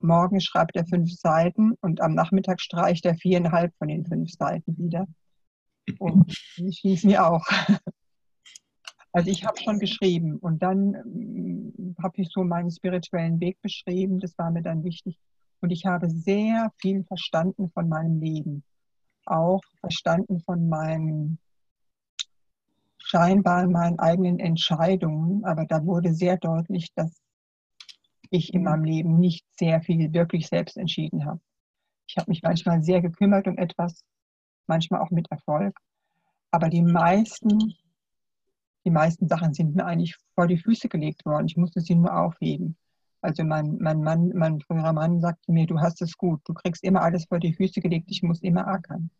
morgen 0.00 0.40
schreibt 0.40 0.76
er 0.76 0.86
fünf 0.86 1.12
Seiten 1.12 1.74
und 1.80 2.00
am 2.00 2.14
Nachmittag 2.14 2.60
streicht 2.60 3.04
er 3.04 3.14
viereinhalb 3.14 3.72
von 3.76 3.88
den 3.88 4.04
fünf 4.04 4.30
Seiten 4.32 4.76
wieder. 4.78 5.06
Und 5.98 6.36
ich 6.56 6.82
ging 6.82 6.94
es 6.94 7.04
mir 7.04 7.26
auch. 7.26 7.46
Also 9.12 9.28
ich 9.28 9.44
habe 9.44 9.60
schon 9.60 9.80
geschrieben 9.80 10.36
und 10.36 10.62
dann 10.62 10.94
ähm, 10.94 11.96
habe 12.00 12.22
ich 12.22 12.28
so 12.30 12.44
meinen 12.44 12.70
spirituellen 12.70 13.40
Weg 13.40 13.60
beschrieben. 13.60 14.20
Das 14.20 14.38
war 14.38 14.52
mir 14.52 14.62
dann 14.62 14.84
wichtig. 14.84 15.18
Und 15.60 15.70
ich 15.70 15.86
habe 15.86 16.08
sehr 16.08 16.72
viel 16.78 17.04
verstanden 17.04 17.70
von 17.70 17.88
meinem 17.88 18.20
Leben. 18.20 18.64
Auch 19.26 19.60
verstanden 19.80 20.40
von 20.40 20.68
meinen 20.68 21.38
scheinbar 22.98 23.66
meinen 23.66 23.98
eigenen 23.98 24.38
Entscheidungen. 24.38 25.44
Aber 25.44 25.66
da 25.66 25.84
wurde 25.84 26.14
sehr 26.14 26.36
deutlich, 26.36 26.92
dass 26.94 27.20
ich 28.30 28.54
in 28.54 28.62
meinem 28.62 28.84
Leben 28.84 29.18
nicht 29.18 29.44
sehr 29.58 29.82
viel 29.82 30.12
wirklich 30.12 30.48
selbst 30.48 30.76
entschieden 30.76 31.24
habe. 31.24 31.40
Ich 32.06 32.16
habe 32.16 32.30
mich 32.30 32.42
manchmal 32.42 32.82
sehr 32.82 33.02
gekümmert 33.02 33.46
um 33.46 33.58
etwas, 33.58 34.04
manchmal 34.66 35.00
auch 35.00 35.10
mit 35.10 35.30
Erfolg. 35.30 35.78
Aber 36.50 36.68
die 36.68 36.82
meisten 36.82 37.74
die 38.84 38.90
meisten 38.90 39.28
Sachen 39.28 39.52
sind 39.52 39.76
mir 39.76 39.84
eigentlich 39.84 40.16
vor 40.34 40.46
die 40.46 40.58
Füße 40.58 40.88
gelegt 40.88 41.24
worden. 41.26 41.46
Ich 41.46 41.56
musste 41.56 41.80
sie 41.80 41.94
nur 41.94 42.16
aufheben. 42.16 42.76
Also 43.22 43.44
mein, 43.44 43.76
mein 43.80 44.02
Mann, 44.02 44.30
mein 44.34 44.60
früherer 44.60 44.92
Mann 44.92 45.20
sagte 45.20 45.52
mir, 45.52 45.66
du 45.66 45.78
hast 45.80 46.00
es 46.00 46.16
gut, 46.16 46.40
du 46.44 46.54
kriegst 46.54 46.82
immer 46.82 47.02
alles 47.02 47.26
vor 47.26 47.38
die 47.38 47.52
Füße 47.52 47.80
gelegt, 47.80 48.06
ich 48.10 48.22
muss 48.22 48.40
immer 48.40 48.66
ackern. 48.66 49.10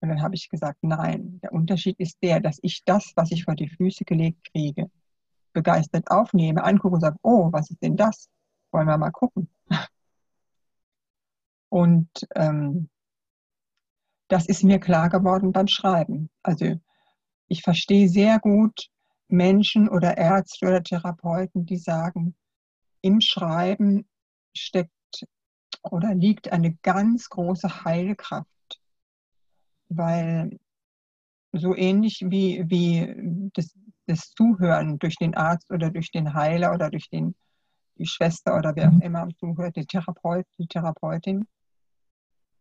Und 0.00 0.08
dann 0.10 0.22
habe 0.22 0.36
ich 0.36 0.48
gesagt, 0.48 0.78
nein, 0.82 1.40
der 1.42 1.52
Unterschied 1.52 1.98
ist 1.98 2.18
der, 2.22 2.40
dass 2.40 2.58
ich 2.62 2.84
das, 2.84 3.12
was 3.16 3.32
ich 3.32 3.44
vor 3.44 3.56
die 3.56 3.68
Füße 3.68 4.04
gelegt 4.04 4.52
kriege, 4.52 4.88
begeistert 5.52 6.08
aufnehme, 6.10 6.62
angucke 6.62 6.94
und 6.94 7.00
sage, 7.00 7.16
oh, 7.22 7.52
was 7.52 7.70
ist 7.70 7.82
denn 7.82 7.96
das? 7.96 8.28
Wollen 8.70 8.86
wir 8.86 8.98
mal 8.98 9.10
gucken. 9.10 9.48
Und 11.70 12.08
ähm, 12.34 12.88
das 14.28 14.46
ist 14.46 14.62
mir 14.62 14.78
klar 14.78 15.08
geworden 15.08 15.52
beim 15.52 15.68
Schreiben. 15.68 16.30
Also 16.42 16.78
ich 17.48 17.62
verstehe 17.62 18.08
sehr 18.08 18.38
gut 18.38 18.88
Menschen 19.28 19.88
oder 19.88 20.16
Ärzte 20.16 20.66
oder 20.66 20.82
Therapeuten, 20.82 21.66
die 21.66 21.76
sagen, 21.76 22.34
im 23.00 23.20
Schreiben 23.20 24.06
steckt 24.56 24.92
oder 25.82 26.14
liegt 26.14 26.52
eine 26.52 26.76
ganz 26.82 27.28
große 27.28 27.84
Heilkraft, 27.84 28.48
weil 29.88 30.58
so 31.52 31.74
ähnlich 31.74 32.24
wie, 32.26 32.64
wie 32.68 33.50
das, 33.54 33.74
das 34.06 34.30
Zuhören 34.34 34.98
durch 34.98 35.16
den 35.16 35.34
Arzt 35.34 35.70
oder 35.70 35.90
durch 35.90 36.10
den 36.10 36.34
Heiler 36.34 36.74
oder 36.74 36.90
durch 36.90 37.08
den, 37.08 37.34
die 37.96 38.06
Schwester 38.06 38.56
oder 38.56 38.76
wer 38.76 38.88
auch 38.88 38.92
mhm. 38.92 39.02
immer 39.02 39.28
zuhört, 39.38 39.76
die, 39.76 39.86
Therapeut, 39.86 40.46
die 40.58 40.66
Therapeutin, 40.66 41.46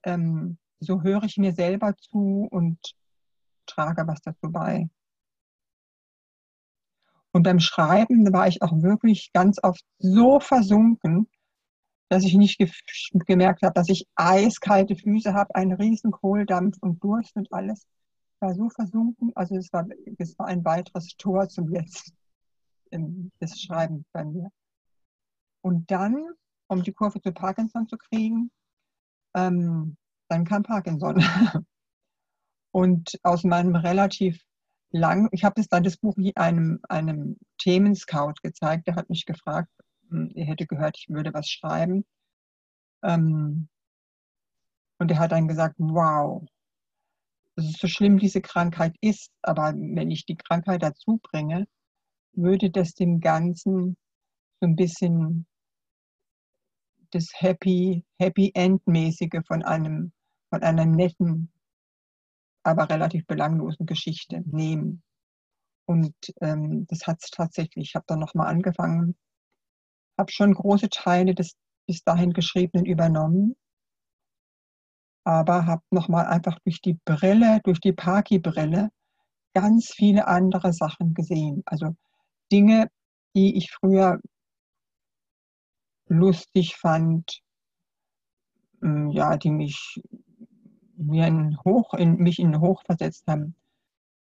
ähm, 0.04 0.58
so 0.80 1.02
höre 1.02 1.24
ich 1.24 1.38
mir 1.38 1.54
selber 1.54 1.96
zu 1.98 2.48
und 2.50 2.80
trage 3.66 4.08
was 4.08 4.22
dazu 4.22 4.52
bei. 4.52 4.90
Und 7.32 7.44
beim 7.44 7.60
Schreiben 7.60 8.32
war 8.34 8.48
ich 8.48 8.62
auch 8.62 8.82
wirklich 8.82 9.32
ganz 9.34 9.60
oft 9.62 9.84
so 10.00 10.40
versunken, 10.40 11.28
dass 12.10 12.24
ich 12.24 12.36
nicht 12.36 12.58
ge 12.58 12.72
gemerkt 13.26 13.64
habe, 13.64 13.74
dass 13.74 13.90
ich 13.90 14.08
eiskalte 14.16 14.96
Füße 14.96 15.34
habe, 15.34 15.54
einen 15.56 15.74
riesen 15.74 16.12
Kohldampf 16.12 16.78
und 16.82 17.04
Durst 17.04 17.36
und 17.36 17.52
alles. 17.52 17.86
Ich 18.36 18.42
war 18.42 18.54
so 18.54 18.70
versunken. 18.70 19.32
Also 19.36 19.56
es 19.56 19.72
war, 19.74 19.86
es 20.18 20.38
war 20.40 20.48
ein 20.48 20.64
weiteres 20.64 21.16
Tor 21.18 21.50
zum 21.50 21.72
Jetzt 21.72 22.14
des 22.92 23.62
Schreibens 23.62 24.06
bei 24.14 24.24
mir. 24.24 24.50
Und 25.62 25.92
dann, 25.92 26.16
um 26.68 26.84
die 26.84 26.94
Kurve 26.94 27.22
zu 27.22 27.32
Parkinson 27.34 27.88
zu 27.88 27.98
kriegen, 27.98 28.52
ähm, 29.36 29.98
dann 30.30 30.46
kam 30.46 30.64
Parkinson. 30.64 31.22
Und 32.72 33.20
aus 33.24 33.44
meinem 33.44 33.76
relativ 33.76 34.40
lang, 34.92 35.30
ich 35.32 35.44
habe 35.44 35.60
es 35.60 35.68
dann 35.68 35.84
das 35.84 35.98
Buch 35.98 36.16
einem, 36.36 36.80
einem 36.90 37.38
Themenscout 37.58 38.36
gezeigt, 38.44 38.88
der 38.88 38.96
hat 38.96 39.10
mich 39.10 39.26
gefragt, 39.26 39.70
hm, 40.10 40.32
er 40.36 40.46
hätte 40.46 40.66
gehört, 40.68 40.98
ich 40.98 41.10
würde 41.10 41.34
was 41.34 41.50
schreiben. 41.50 42.06
Ähm, 43.04 43.70
und 45.00 45.12
er 45.12 45.20
hat 45.20 45.32
dann 45.32 45.48
gesagt, 45.48 45.76
wow, 45.78 46.44
so 47.56 47.88
schlimm 47.88 48.18
diese 48.20 48.42
Krankheit 48.42 48.96
ist, 49.02 49.32
aber 49.42 49.74
wenn 49.74 50.12
ich 50.12 50.26
die 50.26 50.38
Krankheit 50.38 50.84
dazu 50.84 51.20
bringe, 51.22 51.68
würde 52.34 52.70
das 52.70 52.94
dem 52.94 53.20
Ganzen 53.20 53.98
so 54.60 54.68
ein 54.68 54.76
bisschen 54.76 55.48
das 57.12 57.30
Happy, 57.34 58.04
Happy 58.20 58.52
End-mäßige 58.54 59.42
von 59.48 59.64
einem, 59.64 60.12
von 60.50 60.62
einer 60.62 60.86
netten 60.86 61.52
aber 62.68 62.90
relativ 62.90 63.26
belanglosen 63.26 63.86
Geschichte 63.86 64.44
nehmen. 64.46 65.02
Und 65.86 66.14
ähm, 66.42 66.86
das 66.88 67.08
hat 67.08 67.24
es 67.24 67.32
tatsächlich. 67.32 67.90
Ich 67.90 67.96
habe 67.96 68.04
dann 68.08 68.20
nochmal 68.20 68.48
angefangen, 68.48 69.16
habe 70.18 70.32
schon 70.32 70.54
große 70.54 70.90
Teile 70.90 71.34
des 71.34 71.56
bis 71.88 72.04
dahin 72.04 72.34
Geschriebenen 72.34 72.86
übernommen, 72.86 73.56
aber 75.24 75.66
habe 75.66 75.84
nochmal 75.92 76.26
einfach 76.26 76.60
durch 76.66 76.82
die 76.82 77.00
Brille, 77.06 77.62
durch 77.64 77.80
die 77.80 77.94
Parky-Brille, 77.94 78.90
ganz 79.54 79.94
viele 79.94 80.28
andere 80.28 80.74
Sachen 80.74 81.14
gesehen. 81.14 81.64
Also 81.66 81.96
Dinge, 82.52 82.90
die 83.34 83.56
ich 83.56 83.72
früher 83.72 84.20
lustig 86.10 86.76
fand, 86.76 87.40
hm, 88.82 89.12
ja, 89.12 89.38
die 89.38 89.52
mich 89.52 90.02
mir 90.98 91.28
in 91.28 91.58
Hoch, 91.64 91.94
in, 91.94 92.18
mich 92.18 92.40
in 92.40 92.60
Hoch 92.60 92.84
versetzt 92.86 93.26
haben, 93.28 93.56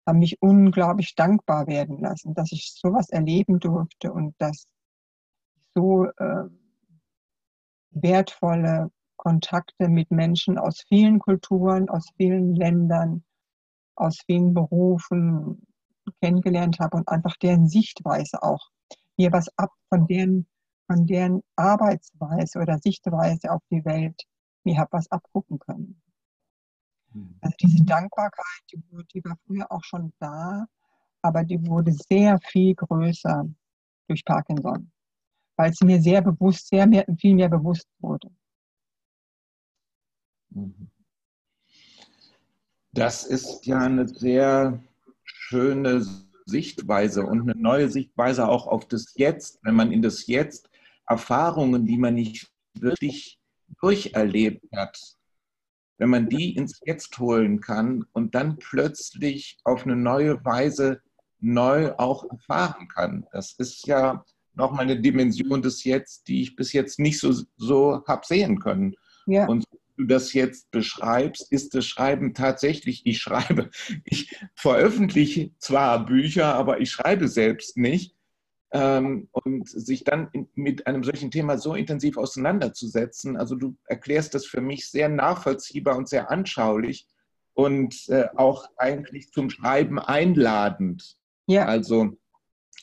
haben 0.05 0.19
mich 0.19 0.41
unglaublich 0.41 1.15
dankbar 1.15 1.67
werden 1.67 1.99
lassen, 1.99 2.33
dass 2.33 2.51
ich 2.51 2.73
sowas 2.73 3.09
erleben 3.09 3.59
durfte 3.59 4.11
und 4.11 4.35
dass 4.39 4.65
so 5.73 6.05
äh, 6.05 6.49
wertvolle 7.91 8.91
Kontakte 9.15 9.87
mit 9.87 10.11
Menschen 10.11 10.57
aus 10.57 10.83
vielen 10.87 11.19
Kulturen, 11.19 11.89
aus 11.89 12.05
vielen 12.17 12.55
Ländern, 12.55 13.23
aus 13.95 14.19
vielen 14.25 14.53
Berufen 14.53 15.65
kennengelernt 16.21 16.79
habe 16.79 16.97
und 16.97 17.07
einfach 17.07 17.37
deren 17.37 17.67
Sichtweise 17.67 18.43
auch 18.43 18.69
mir 19.17 19.31
was 19.31 19.47
ab 19.57 19.71
von 19.89 20.07
deren, 20.07 20.47
von 20.87 21.05
deren 21.05 21.41
Arbeitsweise 21.55 22.59
oder 22.59 22.79
Sichtweise 22.79 23.51
auf 23.51 23.61
die 23.71 23.85
Welt 23.85 24.23
mir 24.65 24.77
habe 24.77 24.91
was 24.91 25.09
abgucken 25.11 25.59
können. 25.59 26.02
Also 27.41 27.55
diese 27.61 27.83
Dankbarkeit, 27.83 28.63
die, 28.71 28.81
die 29.13 29.23
war 29.23 29.37
früher 29.45 29.71
auch 29.71 29.83
schon 29.83 30.13
da, 30.19 30.65
aber 31.21 31.43
die 31.43 31.65
wurde 31.65 31.93
sehr 32.09 32.39
viel 32.39 32.73
größer 32.75 33.47
durch 34.07 34.25
Parkinson, 34.25 34.91
weil 35.55 35.71
es 35.71 35.81
mir 35.81 36.01
sehr 36.01 36.21
bewusst, 36.21 36.67
sehr 36.67 36.87
mehr, 36.87 37.05
viel 37.17 37.35
mehr 37.35 37.49
bewusst 37.49 37.87
wurde. 37.99 38.29
Mhm. 40.49 40.89
Das 42.91 43.23
ist 43.23 43.65
ja 43.65 43.79
eine 43.79 44.07
sehr 44.07 44.83
schöne 45.23 46.05
Sichtweise 46.45 47.25
und 47.25 47.41
eine 47.41 47.59
neue 47.59 47.89
Sichtweise 47.89 48.47
auch 48.47 48.67
auf 48.67 48.87
das 48.87 49.13
Jetzt, 49.15 49.59
wenn 49.63 49.75
man 49.75 49.91
in 49.91 50.01
das 50.01 50.27
Jetzt 50.27 50.69
Erfahrungen, 51.07 51.85
die 51.85 51.97
man 51.97 52.13
nicht 52.13 52.51
wirklich 52.75 53.39
durcherlebt 53.79 54.63
hat, 54.75 54.99
wenn 56.03 56.09
man 56.09 56.27
die 56.27 56.53
ins 56.57 56.81
Jetzt 56.85 57.17
holen 57.17 57.61
kann 57.61 58.03
und 58.11 58.35
dann 58.35 58.57
plötzlich 58.57 59.57
auf 59.63 59.85
eine 59.85 59.95
neue 59.95 60.43
Weise 60.43 61.01
neu 61.39 61.93
auch 61.93 62.29
erfahren 62.29 62.89
kann. 62.89 63.25
Das 63.31 63.53
ist 63.53 63.87
ja 63.87 64.25
nochmal 64.53 64.83
eine 64.83 64.99
Dimension 64.99 65.61
des 65.61 65.85
Jetzt, 65.85 66.27
die 66.27 66.41
ich 66.41 66.57
bis 66.57 66.73
jetzt 66.73 66.99
nicht 66.99 67.21
so, 67.21 67.31
so 67.55 68.03
habe 68.05 68.25
sehen 68.25 68.59
können. 68.59 68.95
Ja. 69.27 69.47
Und 69.47 69.63
du 69.95 70.03
das 70.03 70.33
jetzt 70.33 70.71
beschreibst, 70.71 71.49
ist 71.53 71.73
das 71.73 71.85
Schreiben 71.85 72.33
tatsächlich, 72.33 73.05
ich 73.05 73.21
schreibe, 73.21 73.69
ich 74.03 74.35
veröffentliche 74.55 75.51
zwar 75.57 76.05
Bücher, 76.05 76.53
aber 76.53 76.81
ich 76.81 76.91
schreibe 76.91 77.29
selbst 77.29 77.77
nicht. 77.77 78.13
Ähm, 78.75 79.29
und 79.31 79.69
sich 79.69 80.03
dann 80.03 80.29
mit 80.55 80.87
einem 80.87 81.03
solchen 81.03 81.29
Thema 81.29 81.59
so 81.59 81.75
intensiv 81.75 82.17
auseinanderzusetzen. 82.17 83.37
Also 83.37 83.55
du 83.55 83.77
erklärst 83.85 84.33
das 84.33 84.47
für 84.47 84.61
mich 84.61 84.89
sehr 84.89 85.09
nachvollziehbar 85.09 85.95
und 85.95 86.09
sehr 86.09 86.31
anschaulich 86.31 87.07
und 87.53 88.09
äh, 88.09 88.29
auch 88.35 88.67
eigentlich 88.77 89.31
zum 89.31 89.51
Schreiben 89.51 89.99
einladend. 89.99 91.17
Ja. 91.45 91.65
Also 91.65 92.17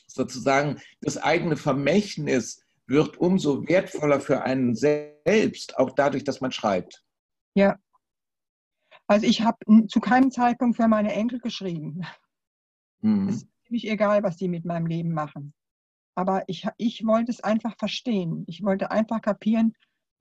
sozusagen 0.07 0.79
das 1.01 1.17
eigene 1.17 1.57
Vermächtnis 1.57 2.63
wird 2.87 3.17
umso 3.17 3.67
wertvoller 3.67 4.19
für 4.19 4.43
einen 4.43 4.75
selbst, 4.75 5.77
auch 5.77 5.91
dadurch, 5.91 6.23
dass 6.23 6.41
man 6.41 6.51
schreibt. 6.51 7.03
Ja. 7.53 7.77
Also 9.07 9.25
ich 9.25 9.41
habe 9.41 9.57
zu 9.87 9.99
keinem 9.99 10.31
Zeitpunkt 10.31 10.77
für 10.77 10.87
meine 10.87 11.11
Enkel 11.11 11.39
geschrieben. 11.39 12.05
Mhm. 13.01 13.27
Es 13.27 13.35
ist 13.37 13.47
ziemlich 13.65 13.89
egal, 13.89 14.23
was 14.23 14.37
die 14.37 14.47
mit 14.47 14.63
meinem 14.63 14.85
Leben 14.85 15.13
machen. 15.13 15.53
Aber 16.15 16.43
ich, 16.47 16.67
ich 16.77 17.05
wollte 17.05 17.31
es 17.31 17.41
einfach 17.41 17.75
verstehen. 17.77 18.43
Ich 18.47 18.63
wollte 18.63 18.91
einfach 18.91 19.21
kapieren, 19.21 19.73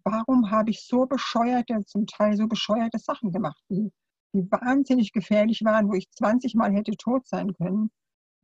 warum 0.04 0.50
habe 0.50 0.70
ich 0.70 0.86
so 0.86 1.06
bescheuerte, 1.06 1.84
zum 1.84 2.06
Teil 2.06 2.36
so 2.36 2.46
bescheuerte 2.46 2.98
Sachen 2.98 3.32
gemacht, 3.32 3.62
die, 3.68 3.92
die 4.32 4.50
wahnsinnig 4.50 5.12
gefährlich 5.12 5.64
waren, 5.64 5.88
wo 5.88 5.94
ich 5.94 6.10
20 6.10 6.54
Mal 6.54 6.72
hätte 6.72 6.92
tot 6.92 7.26
sein 7.26 7.52
können. 7.54 7.90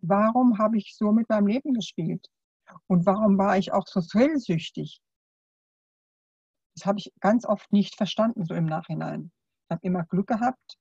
Warum 0.02 0.58
habe 0.58 0.76
ich 0.76 0.94
so 0.96 1.12
mit 1.12 1.28
meinem 1.28 1.46
Leben 1.46 1.72
gespielt? 1.72 2.26
Und 2.88 3.06
warum 3.06 3.38
war 3.38 3.56
ich 3.56 3.72
auch 3.72 3.86
so 3.86 4.00
thrillsüchtig? 4.00 5.00
Das 6.74 6.84
habe 6.84 6.98
ich 6.98 7.12
ganz 7.20 7.46
oft 7.46 7.72
nicht 7.72 7.96
verstanden, 7.96 8.44
so 8.44 8.54
im 8.54 8.66
Nachhinein. 8.66 9.30
Ich 9.64 9.70
habe 9.70 9.86
immer 9.86 10.04
Glück 10.04 10.26
gehabt, 10.26 10.76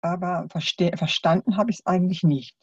aber 0.00 0.46
verstanden 0.50 1.56
habe 1.56 1.70
ich 1.70 1.78
es 1.78 1.86
eigentlich 1.86 2.22
nicht. 2.24 2.56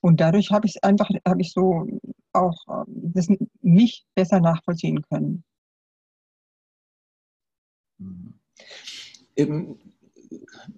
Und 0.00 0.20
dadurch 0.20 0.50
habe 0.50 0.66
ich 0.66 0.76
es 0.76 0.82
einfach, 0.82 1.10
habe 1.26 1.40
ich 1.40 1.52
so 1.52 1.86
auch 2.32 2.64
ähm, 2.68 3.12
das 3.14 3.28
mich 3.60 4.06
besser 4.14 4.40
nachvollziehen 4.40 5.02
können. 5.02 5.44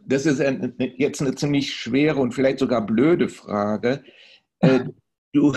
Das 0.07 0.27
ist 0.27 0.41
jetzt 0.41 1.21
eine 1.21 1.35
ziemlich 1.35 1.75
schwere 1.75 2.21
und 2.21 2.33
vielleicht 2.33 2.59
sogar 2.59 2.85
blöde 2.85 3.29
Frage, 3.29 4.05
äh, 4.61 4.85
du, 5.33 5.55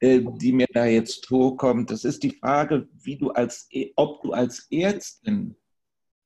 äh, 0.00 0.22
die 0.36 0.52
mir 0.52 0.66
da 0.72 0.86
jetzt 0.86 1.26
vorkommt. 1.26 1.90
Das 1.90 2.04
ist 2.04 2.22
die 2.22 2.32
Frage, 2.32 2.88
wie 2.92 3.16
du 3.16 3.30
als, 3.30 3.68
ob 3.96 4.22
du 4.22 4.32
als 4.32 4.66
Ärztin 4.70 5.56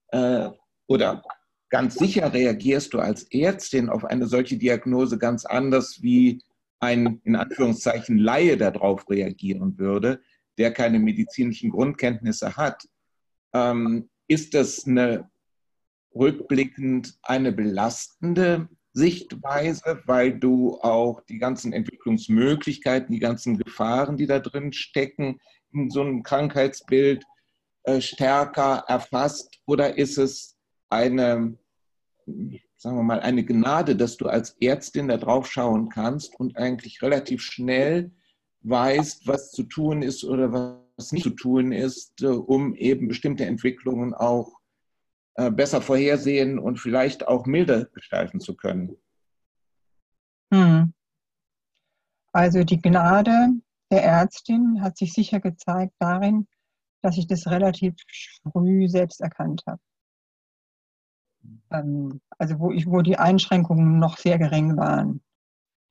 äh, 0.09 0.51
oder 0.87 1.23
ganz 1.71 1.95
sicher 1.95 2.33
reagierst 2.33 2.93
du 2.93 2.99
als 2.99 3.23
Ärztin 3.31 3.89
auf 3.89 4.05
eine 4.05 4.27
solche 4.27 4.59
Diagnose 4.59 5.19
ganz 5.19 5.45
anders, 5.45 6.03
wie 6.03 6.43
ein 6.81 7.21
in 7.25 7.37
Anführungszeichen 7.37 8.19
Laie 8.19 8.57
darauf 8.57 9.09
reagieren 9.09 9.79
würde, 9.79 10.21
der 10.59 10.73
keine 10.73 10.99
medizinischen 10.99 11.71
Grundkenntnisse 11.71 12.57
hat. 12.57 12.87
Ähm, 13.53 14.11
ist 14.27 14.55
das 14.55 14.87
eine 14.87 15.31
rückblickend 16.15 17.19
eine 17.23 17.53
belastende 17.53 18.69
Sichtweise, 18.93 20.03
weil 20.07 20.39
du 20.39 20.79
auch 20.81 21.21
die 21.23 21.39
ganzen 21.39 21.73
Entwicklungsmöglichkeiten, 21.73 23.13
die 23.13 23.21
ganzen 23.21 23.57
Gefahren, 23.59 24.17
die 24.17 24.27
da 24.27 24.41
drin 24.41 24.73
stecken, 24.73 25.39
in 25.73 25.91
so 25.91 26.01
einem 26.01 26.25
Krankheitsbild 26.25 27.25
äh, 27.85 28.01
stärker 28.01 28.85
erfasst? 28.89 29.61
Oder 29.67 29.97
ist 29.97 30.19
es 30.19 30.57
eine, 30.91 31.57
sagen 32.77 32.97
wir 32.97 33.03
mal, 33.03 33.21
eine 33.21 33.45
Gnade, 33.45 33.97
dass 33.97 34.17
du 34.17 34.27
als 34.27 34.57
Ärztin 34.61 35.09
da 35.09 35.17
drauf 35.17 35.51
schauen 35.51 35.89
kannst 35.89 36.39
und 36.39 36.57
eigentlich 36.57 37.03
relativ 37.03 37.43
schnell 37.43 38.13
weißt, 38.63 39.27
was 39.27 39.53
zu 39.53 39.63
tun 39.65 40.03
ist 40.03 40.25
oder 40.25 40.53
was 40.97 41.13
nicht 41.13 41.23
zu 41.23 41.31
tun 41.31 41.73
ist, 41.73 42.23
äh, 42.23 42.27
um 42.27 42.75
eben 42.75 43.09
bestimmte 43.09 43.47
Entwicklungen 43.47 44.13
auch 44.13 44.61
äh, 45.35 45.51
besser 45.51 45.81
vorhersehen 45.81 46.59
und 46.59 46.79
vielleicht 46.79 47.27
auch 47.27 47.47
milder 47.47 47.87
gestalten 47.87 48.41
zu 48.41 48.57
können. 48.57 48.97
Hm. 50.53 50.93
Also 52.33 52.65
die 52.65 52.81
Gnade 52.81 53.51
der 53.91 54.05
Ärztin 54.05 54.83
hat 54.83 54.97
sich 54.99 55.13
sicher 55.13 55.41
gezeigt 55.41 55.95
darin, 55.99 56.47
dass 57.03 57.17
ich 57.17 57.27
das 57.27 57.47
relativ 57.47 57.95
früh 58.53 58.89
selbst 58.89 59.21
erkannt 59.21 59.63
habe. 59.67 59.81
Ähm, 61.71 62.21
also 62.39 62.59
wo, 62.59 62.71
ich, 62.71 62.87
wo 62.87 63.03
die 63.03 63.19
Einschränkungen 63.19 63.99
noch 63.99 64.17
sehr 64.17 64.39
gering 64.39 64.77
waren. 64.77 65.23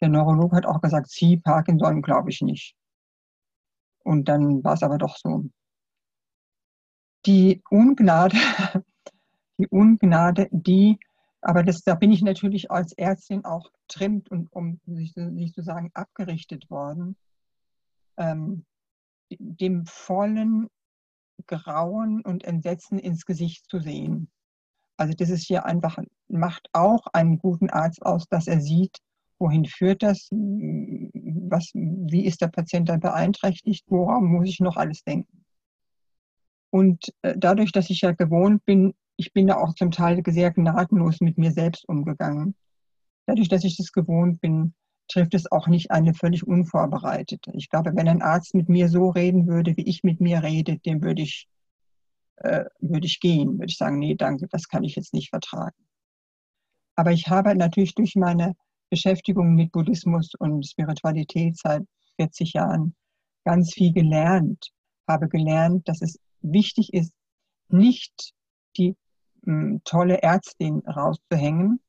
Der 0.01 0.09
Neurolog 0.09 0.53
hat 0.53 0.65
auch 0.65 0.81
gesagt, 0.81 1.09
Sie, 1.09 1.37
Parkinson 1.37 2.01
glaube 2.01 2.29
ich 2.29 2.41
nicht. 2.41 2.75
Und 4.03 4.29
dann 4.29 4.63
war 4.63 4.73
es 4.73 4.83
aber 4.83 4.97
doch 4.97 5.17
so. 5.17 5.45
Die 7.25 7.61
Ungnade 7.69 8.37
die 9.59 9.67
Ungnade, 9.67 10.47
die, 10.51 10.97
aber 11.41 11.63
das, 11.63 11.83
da 11.83 11.93
bin 11.93 12.11
ich 12.11 12.21
natürlich 12.21 12.71
als 12.71 12.93
Ärztin 12.93 13.43
auch 13.45 13.69
trimmt 13.87 14.31
und 14.31 14.51
um 14.53 14.79
sich, 14.85 15.13
sich 15.13 15.53
zu 15.53 15.61
sagen 15.61 15.91
abgerichtet 15.93 16.69
worden, 16.69 17.17
ähm, 18.17 18.65
dem 19.29 19.85
vollen 19.85 20.69
Grauen 21.45 22.21
und 22.21 22.45
Entsetzen 22.45 22.99
ins 22.99 23.25
Gesicht 23.25 23.69
zu 23.69 23.79
sehen. 23.79 24.31
Also 24.99 25.13
das 25.13 25.29
ist 25.29 25.47
hier 25.47 25.65
einfach, 25.65 25.97
macht 26.27 26.67
auch 26.73 27.07
einen 27.13 27.39
guten 27.39 27.69
Arzt 27.69 28.05
aus, 28.05 28.27
dass 28.27 28.47
er 28.47 28.59
sieht, 28.59 28.97
wohin 29.39 29.65
führt 29.65 30.03
das, 30.03 30.27
was, 30.31 31.71
wie 31.73 32.25
ist 32.25 32.41
der 32.41 32.49
Patient 32.49 32.89
dann 32.89 32.99
beeinträchtigt, 32.99 33.85
woran 33.87 34.25
muss 34.25 34.49
ich 34.49 34.59
noch 34.59 34.75
alles 34.75 35.03
denken. 35.03 35.45
Und 36.71 37.13
äh, 37.21 37.35
dadurch, 37.37 37.71
dass 37.71 37.89
ich 37.89 38.01
ja 38.01 38.11
gewohnt 38.11 38.65
bin, 38.65 38.93
ich 39.15 39.33
bin 39.33 39.47
da 39.47 39.55
auch 39.55 39.73
zum 39.73 39.91
Teil 39.91 40.21
sehr 40.27 40.51
gnadenlos 40.51 41.21
mit 41.21 41.37
mir 41.37 41.51
selbst 41.51 41.87
umgegangen. 41.87 42.55
Dadurch, 43.25 43.47
dass 43.47 43.63
ich 43.63 43.77
das 43.77 43.91
gewohnt 43.91 44.41
bin, 44.41 44.73
trifft 45.07 45.33
es 45.33 45.51
auch 45.51 45.67
nicht 45.67 45.91
eine 45.91 46.13
völlig 46.13 46.45
unvorbereitete. 46.45 47.51
Ich 47.53 47.69
glaube, 47.69 47.91
wenn 47.95 48.07
ein 48.07 48.21
Arzt 48.21 48.53
mit 48.53 48.69
mir 48.69 48.89
so 48.89 49.09
reden 49.09 49.47
würde, 49.47 49.75
wie 49.77 49.87
ich 49.87 50.03
mit 50.03 50.21
mir 50.21 50.43
rede, 50.43 50.77
dem 50.79 51.01
würde 51.01 51.21
ich, 51.21 51.47
äh, 52.39 52.65
würde 52.79 53.07
ich 53.07 53.19
gehen, 53.19 53.59
würde 53.59 53.71
ich 53.71 53.77
sagen, 53.77 53.99
nee, 53.99 54.15
danke, 54.15 54.47
das 54.49 54.67
kann 54.67 54.83
ich 54.83 54.95
jetzt 54.95 55.13
nicht 55.13 55.29
vertragen. 55.29 55.75
Aber 56.95 57.11
ich 57.11 57.27
habe 57.27 57.55
natürlich 57.55 57.95
durch 57.95 58.15
meine 58.15 58.55
Beschäftigung 58.89 59.55
mit 59.55 59.71
Buddhismus 59.71 60.33
und 60.39 60.65
Spiritualität 60.65 61.57
seit 61.57 61.83
40 62.17 62.53
Jahren 62.53 62.95
ganz 63.45 63.73
viel 63.73 63.93
gelernt, 63.93 64.71
habe 65.07 65.27
gelernt, 65.27 65.87
dass 65.87 66.01
es 66.01 66.19
wichtig 66.41 66.93
ist, 66.93 67.13
nicht 67.69 68.33
die 68.77 68.95
tolle 69.85 70.21
Ärztin 70.21 70.79
rauszuhängen, 70.79 71.79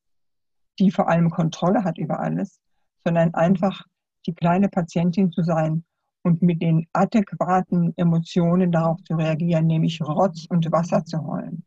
die 0.78 0.90
vor 0.90 1.08
allem 1.08 1.30
Kontrolle 1.30 1.84
hat 1.84 1.98
über 1.98 2.20
alles, 2.20 2.60
sondern 3.04 3.34
einfach 3.34 3.82
die 4.26 4.34
kleine 4.34 4.68
Patientin 4.68 5.32
zu 5.32 5.42
sein 5.42 5.84
und 6.22 6.42
mit 6.42 6.62
den 6.62 6.86
adäquaten 6.92 7.92
Emotionen 7.96 8.72
darauf 8.72 9.02
zu 9.04 9.14
reagieren, 9.14 9.66
nämlich 9.66 10.00
Rotz 10.02 10.46
und 10.48 10.70
Wasser 10.70 11.04
zu 11.04 11.24
heulen. 11.26 11.64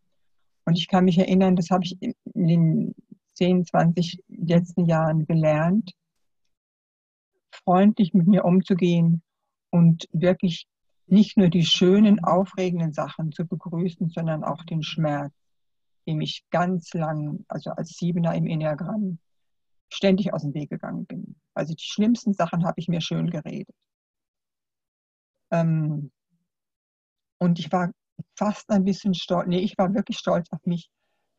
Und 0.66 0.78
ich 0.78 0.88
kann 0.88 1.06
mich 1.06 1.18
erinnern, 1.18 1.56
das 1.56 1.70
habe 1.72 1.84
ich 1.84 1.98
in 2.02 2.14
den 2.48 2.96
10, 3.36 3.66
20 3.66 4.24
letzten 4.28 4.86
Jahren 4.86 5.26
gelernt, 5.26 5.92
freundlich 7.52 8.14
mit 8.14 8.28
mir 8.28 8.46
umzugehen 8.46 9.22
und 9.72 10.08
wirklich 10.12 10.68
nicht 11.08 11.38
nur 11.38 11.50
die 11.50 11.66
schönen, 11.66 12.24
aufregenden 12.24 12.94
Sachen 12.94 13.32
zu 13.32 13.46
begrüßen, 13.46 14.10
sondern 14.10 14.44
auch 14.44 14.64
den 14.64 14.84
Schmerz 14.84 15.34
dem 16.08 16.22
ich 16.22 16.44
ganz 16.50 16.94
lang, 16.94 17.46
also 17.48 17.72
als 17.72 17.90
Siebener 17.98 18.36
im 18.36 18.48
Enneagramm, 18.48 19.20
ständig 19.90 20.34
aus 20.34 20.42
dem 20.42 20.54
Weg 20.54 20.70
gegangen 20.70 21.06
bin. 21.06 21.36
Also 21.54 21.74
die 21.74 21.84
schlimmsten 21.84 22.34
Sachen 22.34 22.66
habe 22.66 22.80
ich 22.80 22.88
mir 22.88 23.02
schön 23.02 23.30
geredet. 23.30 23.76
Ähm, 25.54 26.12
und 27.40 27.60
ich 27.60 27.72
war 27.72 27.92
fast 28.36 28.70
ein 28.72 28.84
bisschen 28.84 29.14
stolz, 29.14 29.48
nee, 29.48 29.60
ich 29.60 29.78
war 29.78 29.94
wirklich 29.94 30.18
stolz 30.18 30.52
auf 30.52 30.66
mich, 30.66 30.90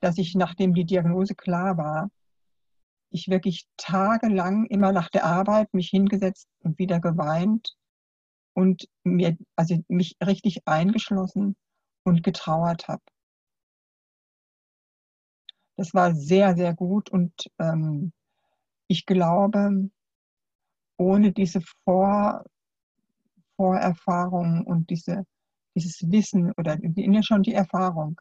dass 0.01 0.19
ich, 0.19 0.35
nachdem 0.35 0.73
die 0.75 0.85
Diagnose 0.85 1.35
klar 1.35 1.77
war, 1.77 2.11
ich 3.11 3.29
wirklich 3.29 3.67
tagelang 3.77 4.67
immer 4.67 4.93
nach 4.93 5.09
der 5.09 5.25
Arbeit 5.25 5.73
mich 5.75 5.89
hingesetzt 5.89 6.49
und 6.61 6.79
wieder 6.79 7.01
geweint 7.01 7.77
und 8.55 8.89
mir, 9.03 9.37
also 9.57 9.79
mich 9.89 10.17
richtig 10.25 10.67
eingeschlossen 10.67 11.57
und 12.05 12.23
getrauert 12.23 12.87
habe. 12.89 13.03
Das 15.77 15.93
war 15.93 16.15
sehr, 16.15 16.55
sehr 16.57 16.75
gut 16.75 17.11
und 17.11 17.33
ähm, 17.59 18.13
ich 18.87 19.07
glaube, 19.07 19.91
ohne 20.97 21.33
diese 21.33 21.61
Vor, 21.85 22.45
Vorerfahrung 23.57 24.65
und 24.65 24.91
diese, 24.91 25.25
dieses 25.77 26.01
Wissen 26.11 26.53
oder 26.57 26.79
ja 26.83 27.23
schon 27.23 27.43
die 27.43 27.55
Erfahrung, 27.55 28.21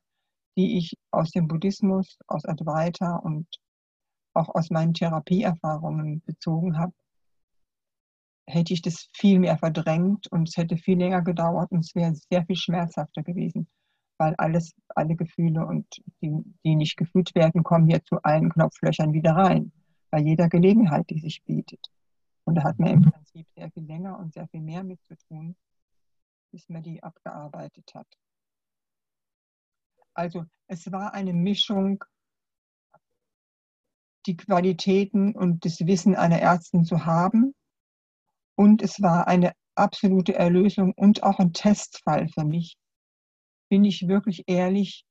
die 0.58 0.78
ich 0.78 0.98
aus 1.12 1.32
dem 1.32 1.48
Buddhismus, 1.48 2.18
aus 2.28 2.46
Advaita 2.46 3.18
und 3.18 3.48
auch 4.34 4.50
aus 4.56 4.70
meinen 4.70 4.94
Therapieerfahrungen 4.94 6.22
bezogen 6.26 6.78
habe, 6.78 6.94
hätte 8.48 8.74
ich 8.74 8.82
das 8.82 9.10
viel 9.14 9.40
mehr 9.40 9.58
verdrängt 9.58 10.28
und 10.32 10.50
es 10.50 10.58
hätte 10.58 10.78
viel 10.78 10.98
länger 10.98 11.22
gedauert 11.22 11.72
und 11.72 11.80
es 11.80 11.96
wäre 11.96 12.14
sehr 12.16 12.46
viel 12.46 12.58
schmerzhafter 12.58 13.24
gewesen 13.24 13.68
weil 14.18 14.36
alles, 14.38 14.74
alle 14.90 15.16
Gefühle 15.16 15.66
und 15.66 15.86
die, 16.22 16.32
die 16.64 16.76
nicht 16.76 16.98
gefühlt 16.98 17.34
werden, 17.36 17.64
kommen 17.64 17.88
hier 17.88 18.04
zu 18.04 18.22
allen 18.24 18.50
Knopflöchern 18.50 19.14
wieder 19.14 19.32
rein, 19.32 19.72
bei 20.10 20.20
jeder 20.20 20.48
Gelegenheit, 20.48 21.10
die 21.10 21.20
sich 21.20 21.44
bietet. 21.44 21.92
Und 22.46 22.56
da 22.56 22.64
hat 22.64 22.80
man 22.80 22.92
im 22.92 23.02
Prinzip 23.02 23.48
sehr 23.56 23.72
viel 23.72 23.86
länger 23.86 24.20
und 24.20 24.34
sehr 24.34 24.48
viel 24.50 24.62
mehr 24.62 24.84
mit 24.84 25.02
zu 25.04 25.16
tun, 25.28 25.56
bis 26.52 26.68
man 26.70 26.84
die 26.84 27.02
abgearbeitet 27.02 27.94
hat. 27.94 28.08
Also 30.14 30.46
es 30.68 30.92
war 30.92 31.14
eine 31.14 31.34
Mischung, 31.34 32.04
die 34.26 34.38
Qualitäten 34.38 35.36
und 35.36 35.66
das 35.66 35.80
Wissen 35.82 36.16
einer 36.16 36.40
Ärztin 36.40 36.86
zu 36.86 37.06
haben. 37.06 37.54
Und 38.56 38.82
es 38.82 39.02
war 39.02 39.28
eine 39.28 39.54
absolute 39.76 40.36
Erlösung 40.36 40.94
und 40.94 41.24
auch 41.24 41.40
ein 41.40 41.54
Testfall 41.54 42.30
für 42.30 42.46
mich. 42.46 42.78
Bin 43.70 43.84
ich 43.86 44.08
wirklich 44.08 44.44
ehrlich, 44.48 45.06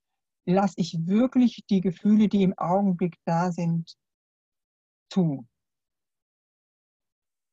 lasse 0.45 0.75
ich 0.77 0.97
wirklich 1.05 1.63
die 1.69 1.81
Gefühle, 1.81 2.29
die 2.29 2.43
im 2.43 2.57
Augenblick 2.57 3.17
da 3.25 3.51
sind, 3.51 3.95
zu. 5.09 5.45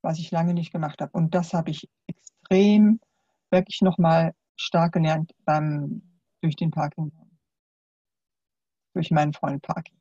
Was 0.03 0.19
ich 0.19 0.31
lange 0.31 0.55
nicht 0.55 0.73
gemacht 0.73 1.01
habe. 1.01 1.13
Und 1.13 1.35
das 1.35 1.53
habe 1.53 1.71
ich 1.71 1.89
extrem, 2.07 3.01
wirklich 3.51 3.83
nochmal 3.83 4.35
stark 4.57 4.93
gelernt 4.93 5.33
beim, 5.45 6.03
durch 6.41 6.57
den 6.57 6.71
Parking. 6.71 7.13
Durch 8.95 9.11
meinen 9.11 9.33
Freund 9.33 9.63
Parking. 9.63 9.97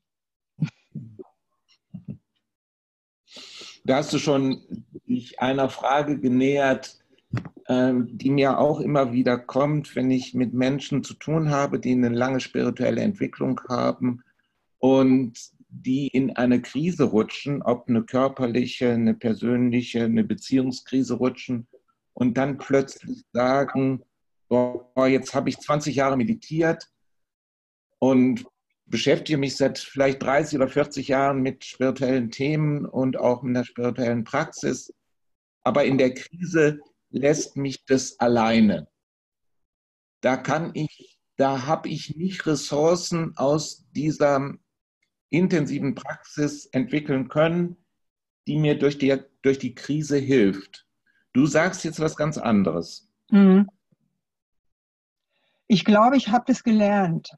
Da 3.86 3.96
hast 3.96 4.14
du 4.14 4.20
schon 4.20 4.62
dich 5.08 5.40
einer 5.40 5.70
Frage 5.70 6.20
genähert, 6.20 7.00
ähm, 7.68 8.18
die 8.18 8.30
mir 8.30 8.60
auch 8.60 8.80
immer 8.82 9.14
wieder 9.14 9.38
kommt, 9.38 9.96
wenn 9.96 10.12
ich 10.12 10.34
mit 10.34 10.54
Menschen 10.54 11.04
zu 11.04 11.14
tun 11.14 11.50
habe, 11.50 11.80
die 11.80 11.94
eine 11.94 12.10
lange 12.10 12.40
spirituelle 12.40 13.02
Entwicklung 13.02 13.60
haben 13.70 14.24
und 14.80 15.40
die 15.70 16.08
in 16.08 16.36
eine 16.36 16.62
Krise 16.62 17.04
rutschen, 17.06 17.62
ob 17.62 17.88
eine 17.88 18.04
körperliche, 18.04 18.92
eine 18.92 19.14
persönliche, 19.14 20.04
eine 20.04 20.24
Beziehungskrise 20.24 21.16
rutschen 21.16 21.68
und 22.14 22.38
dann 22.38 22.58
plötzlich 22.58 23.24
sagen, 23.32 24.04
boah, 24.48 25.08
jetzt 25.08 25.34
habe 25.36 25.50
ich 25.50 25.60
20 25.60 25.96
Jahre 25.96 26.18
meditiert 26.18 26.90
und 28.00 28.46
beschäftige 28.88 29.38
mich 29.38 29.56
seit 29.56 29.78
vielleicht 29.78 30.22
30 30.24 30.58
oder 30.58 30.68
40 30.68 31.08
Jahren 31.08 31.42
mit 31.42 31.64
spirituellen 31.64 32.32
Themen 32.32 32.86
und 32.86 33.18
auch 33.18 33.44
mit 33.44 33.56
der 33.56 33.64
spirituellen 33.64 34.24
Praxis. 34.24 34.92
Aber 35.64 35.86
in 35.86 36.00
der 36.00 36.16
Krise 36.16 36.80
lässt 37.12 37.56
mich 37.56 37.86
das 37.86 38.20
alleine. 38.20 38.88
Da 40.22 40.38
kann 40.38 40.72
ich, 40.74 41.20
da 41.38 41.68
habe 41.68 41.90
ich 41.90 42.16
nicht 42.16 42.48
Ressourcen 42.48 43.38
aus 43.38 43.86
dieser 43.92 44.56
intensiven 45.30 45.96
Praxis 45.96 46.66
entwickeln 46.68 47.30
können, 47.30 47.78
die 48.48 48.58
mir 48.58 48.78
durch 48.78 48.98
die, 48.98 49.16
durch 49.42 49.60
die 49.60 49.76
Krise 49.76 50.18
hilft. 50.18 50.88
Du 51.34 51.46
sagst 51.46 51.84
jetzt 51.84 52.00
was 52.00 52.16
ganz 52.16 52.38
anderes. 52.38 53.10
Mhm. 53.30 53.70
Ich 55.68 55.86
glaube, 55.86 56.18
ich 56.18 56.30
habe 56.30 56.46
das 56.48 56.64
gelernt. 56.64 57.32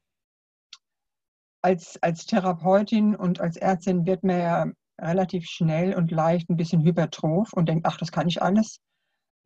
Als, 1.61 2.01
als 2.01 2.25
Therapeutin 2.25 3.15
und 3.15 3.39
als 3.41 3.57
Ärztin 3.57 4.05
wird 4.05 4.23
man 4.23 4.39
ja 4.39 4.65
relativ 4.99 5.45
schnell 5.45 5.95
und 5.95 6.11
leicht 6.11 6.49
ein 6.49 6.55
bisschen 6.55 6.83
hypertroph 6.83 7.53
und 7.53 7.67
denkt, 7.67 7.85
ach, 7.85 7.97
das 7.97 8.11
kann 8.11 8.27
ich 8.27 8.41
alles 8.41 8.79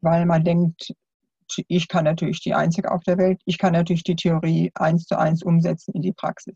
weil 0.06 0.26
man 0.26 0.44
denkt, 0.44 0.94
ich 1.68 1.88
kann 1.88 2.06
natürlich 2.06 2.42
die 2.42 2.54
Einzige 2.54 2.92
auf 2.92 3.04
der 3.04 3.18
Welt, 3.18 3.42
ich 3.46 3.58
kann 3.58 3.74
natürlich 3.74 4.04
die 4.04 4.16
Theorie 4.16 4.72
eins 4.76 5.06
zu 5.06 5.18
eins 5.18 5.44
umsetzen 5.44 5.94
in 5.94 6.02
die 6.02 6.14
Praxis. 6.14 6.56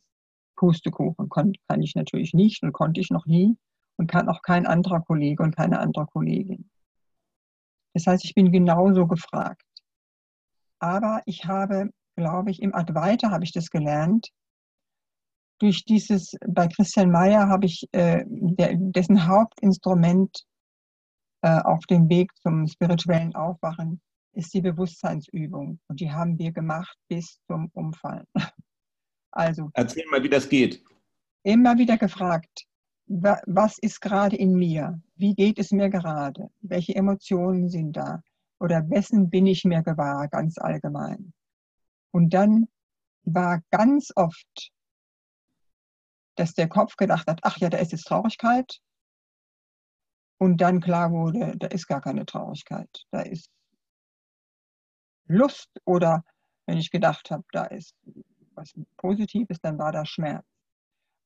Pustekuchen 0.59 1.29
kann, 1.29 1.53
kann 1.69 1.81
ich 1.81 1.95
natürlich 1.95 2.33
nicht 2.33 2.63
und 2.63 2.73
konnte 2.73 2.99
ich 2.99 3.09
noch 3.11 3.25
nie 3.25 3.57
und 3.97 4.11
kann 4.11 4.27
auch 4.27 4.41
kein 4.41 4.67
anderer 4.67 4.99
Kollege 5.01 5.41
und 5.41 5.55
keine 5.55 5.79
andere 5.79 6.05
Kollegin. 6.05 6.69
Das 7.93 8.05
heißt, 8.05 8.25
ich 8.25 8.35
bin 8.35 8.51
genauso 8.51 9.07
gefragt. 9.07 9.63
Aber 10.79 11.21
ich 11.25 11.45
habe, 11.45 11.91
glaube 12.17 12.51
ich, 12.51 12.61
im 12.61 12.75
Advaita 12.75 13.31
habe 13.31 13.45
ich 13.45 13.53
das 13.53 13.69
gelernt. 13.69 14.29
Durch 15.59 15.85
dieses, 15.85 16.35
bei 16.45 16.67
Christian 16.67 17.09
Mayer 17.09 17.47
habe 17.47 17.65
ich, 17.65 17.87
äh, 17.93 18.23
der, 18.27 18.75
dessen 18.75 19.27
Hauptinstrument 19.27 20.45
äh, 21.41 21.61
auf 21.61 21.85
dem 21.85 22.09
Weg 22.09 22.31
zum 22.41 22.67
spirituellen 22.67 23.33
Aufwachen 23.35 24.01
ist 24.33 24.53
die 24.53 24.61
Bewusstseinsübung. 24.61 25.79
Und 25.87 25.99
die 25.99 26.11
haben 26.11 26.37
wir 26.37 26.51
gemacht 26.51 26.97
bis 27.07 27.39
zum 27.47 27.69
Umfallen. 27.73 28.25
Also. 29.31 29.69
Erzähl 29.73 30.05
mal, 30.09 30.23
wie 30.23 30.29
das 30.29 30.49
geht. 30.49 30.83
Immer 31.43 31.77
wieder 31.77 31.97
gefragt, 31.97 32.65
was 33.07 33.79
ist 33.79 34.01
gerade 34.01 34.35
in 34.35 34.53
mir? 34.53 35.01
Wie 35.15 35.33
geht 35.33 35.57
es 35.57 35.71
mir 35.71 35.89
gerade? 35.89 36.49
Welche 36.61 36.95
Emotionen 36.95 37.69
sind 37.69 37.93
da? 37.93 38.21
Oder 38.59 38.87
wessen 38.89 39.29
bin 39.29 39.47
ich 39.47 39.65
mir 39.65 39.81
gewahr, 39.81 40.27
ganz 40.27 40.57
allgemein? 40.57 41.33
Und 42.11 42.33
dann 42.33 42.67
war 43.23 43.61
ganz 43.71 44.11
oft, 44.15 44.71
dass 46.35 46.53
der 46.53 46.69
Kopf 46.69 46.95
gedacht 46.97 47.27
hat, 47.27 47.39
ach 47.43 47.57
ja, 47.57 47.69
da 47.69 47.77
ist 47.77 47.91
jetzt 47.91 48.05
Traurigkeit 48.05 48.79
und 50.37 50.61
dann 50.61 50.79
klar 50.79 51.11
wurde, 51.11 51.55
da 51.57 51.67
ist 51.67 51.87
gar 51.87 52.01
keine 52.01 52.25
Traurigkeit, 52.25 52.89
da 53.11 53.21
ist 53.21 53.49
Lust 55.25 55.69
oder 55.85 56.23
wenn 56.65 56.77
ich 56.77 56.91
gedacht 56.91 57.29
habe, 57.31 57.43
da 57.51 57.65
ist 57.65 57.95
was 58.59 58.73
Positives, 58.97 59.59
dann 59.61 59.77
war 59.77 59.91
da 59.91 60.05
Schmerz. 60.05 60.45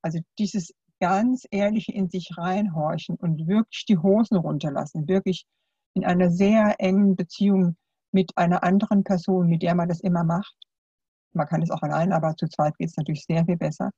Also 0.02 0.20
dieses 0.38 0.72
ganz 1.00 1.46
ehrliche 1.50 1.92
in 1.92 2.08
sich 2.08 2.30
reinhorchen 2.36 3.16
und 3.16 3.46
wirklich 3.46 3.84
die 3.86 3.98
Hosen 3.98 4.36
runterlassen, 4.36 5.08
wirklich 5.08 5.46
in 5.94 6.04
einer 6.04 6.30
sehr 6.30 6.76
engen 6.78 7.16
Beziehung 7.16 7.76
mit 8.12 8.36
einer 8.36 8.62
anderen 8.62 9.04
Person, 9.04 9.48
mit 9.48 9.62
der 9.62 9.74
man 9.74 9.88
das 9.88 10.00
immer 10.00 10.24
macht. 10.24 10.54
Man 11.32 11.48
kann 11.48 11.62
es 11.62 11.70
auch 11.70 11.82
allein, 11.82 12.12
aber 12.12 12.36
zu 12.36 12.46
zweit 12.46 12.76
geht 12.78 12.90
es 12.90 12.96
natürlich 12.96 13.24
sehr 13.24 13.44
viel 13.44 13.56
besser. 13.56 13.90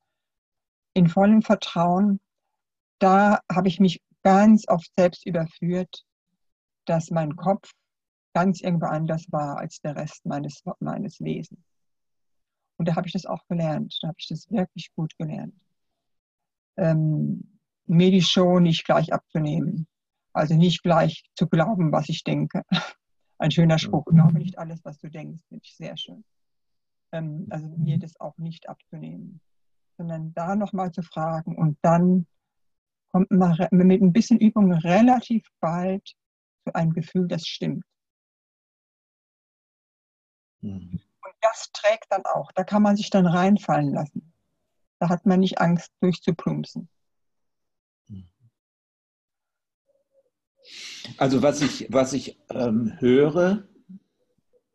In 0.95 1.09
vollem 1.09 1.43
Vertrauen, 1.43 2.21
da 2.99 3.41
habe 3.53 3.69
ich 3.69 3.79
mich 3.79 4.01
ganz 4.23 4.67
oft 4.69 4.91
selbst 4.97 5.27
überführt, 5.27 6.05
dass 6.87 7.11
mein 7.11 7.37
Kopf 7.37 7.71
ganz 8.33 8.61
irgendwo 8.63 8.87
anders 8.87 9.27
war 9.31 9.59
als 9.59 9.81
der 9.81 9.97
Rest 9.97 10.25
meines, 10.25 10.63
meines 10.81 11.21
Wesens. 11.21 11.76
Und 12.77 12.89
da 12.89 12.97
habe 12.97 13.07
ich 13.07 13.13
das 13.13 13.27
auch 13.27 13.47
gelernt. 13.49 13.99
Da 14.03 14.09
habe 14.09 14.17
ich 14.19 14.29
das 14.29 14.51
wirklich 14.51 14.93
gut 14.95 15.17
gelernt. 15.19 15.55
Ähm, 16.77 17.59
mir 17.87 18.11
die 18.11 18.23
Show 18.23 18.61
nicht 18.61 18.85
gleich 18.85 19.13
abzunehmen. 19.13 19.87
Also 20.33 20.55
nicht 20.55 20.83
gleich 20.83 21.25
zu 21.35 21.49
glauben, 21.49 21.93
was 21.93 22.09
ich 22.09 22.23
denke. 22.23 22.63
Ein 23.39 23.51
schöner 23.51 23.79
Spruch. 23.79 24.05
Glaube 24.05 24.39
nicht 24.39 24.59
alles, 24.59 24.85
was 24.85 24.99
du 24.99 25.09
denkst. 25.09 25.43
Finde 25.49 25.65
ich 25.65 25.77
sehr 25.77 25.97
schön. 25.97 26.25
Ähm, 27.13 27.47
also 27.51 27.69
mir 27.69 27.99
das 27.99 28.19
auch 28.21 28.37
nicht 28.37 28.69
abzunehmen. 28.69 29.41
Sondern 29.97 30.35
da 30.35 30.57
nochmal 30.57 30.93
zu 30.93 31.03
fragen 31.03 31.57
und 31.57 31.79
dann 31.81 32.27
kommt 33.09 33.31
man 33.31 33.57
mit 33.71 34.03
ein 34.03 34.13
bisschen 34.13 34.39
Übung 34.39 34.73
relativ 34.73 35.49
bald 35.61 36.07
zu 36.65 36.75
einem 36.75 36.93
Gefühl, 36.93 37.29
das 37.29 37.47
stimmt. 37.47 37.85
Mhm. 40.61 41.01
Das 41.49 41.71
trägt 41.73 42.07
dann 42.11 42.25
auch. 42.25 42.51
Da 42.53 42.65
kann 42.65 42.83
man 42.83 42.97
sich 42.97 43.11
dann 43.11 43.27
reinfallen 43.27 43.93
lassen. 43.93 44.33
Da 44.99 45.09
hat 45.09 45.27
man 45.27 45.41
nicht 45.41 45.61
Angst, 45.61 45.93
durchzuplumpsen. 46.01 46.89
Also 51.19 51.43
was 51.43 51.63
ich, 51.63 51.87
was 51.91 52.13
ich 52.15 52.41
ähm, 52.51 52.95
höre, 52.99 53.69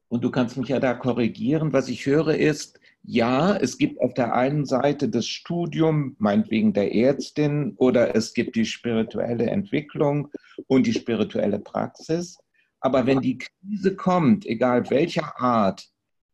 und 0.07 0.23
du 0.23 0.31
kannst 0.31 0.55
mich 0.55 0.69
ja 0.69 0.79
da 0.79 0.93
korrigieren, 0.93 1.73
was 1.73 1.89
ich 1.89 2.05
höre 2.05 2.35
ist, 2.35 2.79
ja, 3.03 3.55
es 3.57 3.77
gibt 3.77 3.99
auf 3.99 4.13
der 4.13 4.33
einen 4.33 4.65
Seite 4.65 5.09
das 5.09 5.27
Studium, 5.27 6.15
meinetwegen 6.19 6.71
der 6.71 6.95
Ärztin, 6.95 7.73
oder 7.77 8.15
es 8.15 8.33
gibt 8.33 8.55
die 8.55 8.65
spirituelle 8.65 9.49
Entwicklung 9.49 10.29
und 10.67 10.87
die 10.87 10.93
spirituelle 10.93 11.59
Praxis. 11.59 12.37
Aber 12.79 13.05
wenn 13.05 13.19
die 13.19 13.39
Krise 13.39 13.95
kommt, 13.95 14.45
egal 14.45 14.89
welcher 14.89 15.37
Art, 15.39 15.90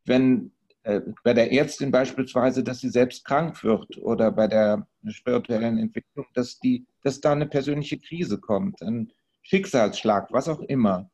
wenn 0.07 0.51
äh, 0.83 1.01
bei 1.23 1.33
der 1.33 1.51
Ärztin 1.51 1.91
beispielsweise, 1.91 2.63
dass 2.63 2.79
sie 2.79 2.89
selbst 2.89 3.25
krank 3.25 3.63
wird 3.63 3.97
oder 3.97 4.31
bei 4.31 4.47
der 4.47 4.87
spirituellen 5.07 5.77
Entwicklung, 5.77 6.25
dass, 6.33 6.59
die, 6.59 6.85
dass 7.03 7.19
da 7.19 7.33
eine 7.33 7.47
persönliche 7.47 7.99
Krise 7.99 8.39
kommt, 8.39 8.81
ein 8.81 9.11
Schicksalsschlag, 9.41 10.31
was 10.31 10.47
auch 10.47 10.61
immer, 10.61 11.09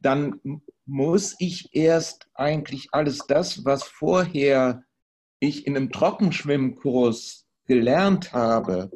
dann 0.00 0.40
muss 0.86 1.36
ich 1.38 1.74
erst 1.74 2.28
eigentlich 2.34 2.88
alles 2.92 3.26
das, 3.28 3.64
was 3.64 3.84
vorher 3.84 4.84
ich 5.38 5.66
in 5.66 5.76
einem 5.76 5.92
Trockenschwimmkurs 5.92 7.46
gelernt 7.66 8.32
habe, 8.32 8.90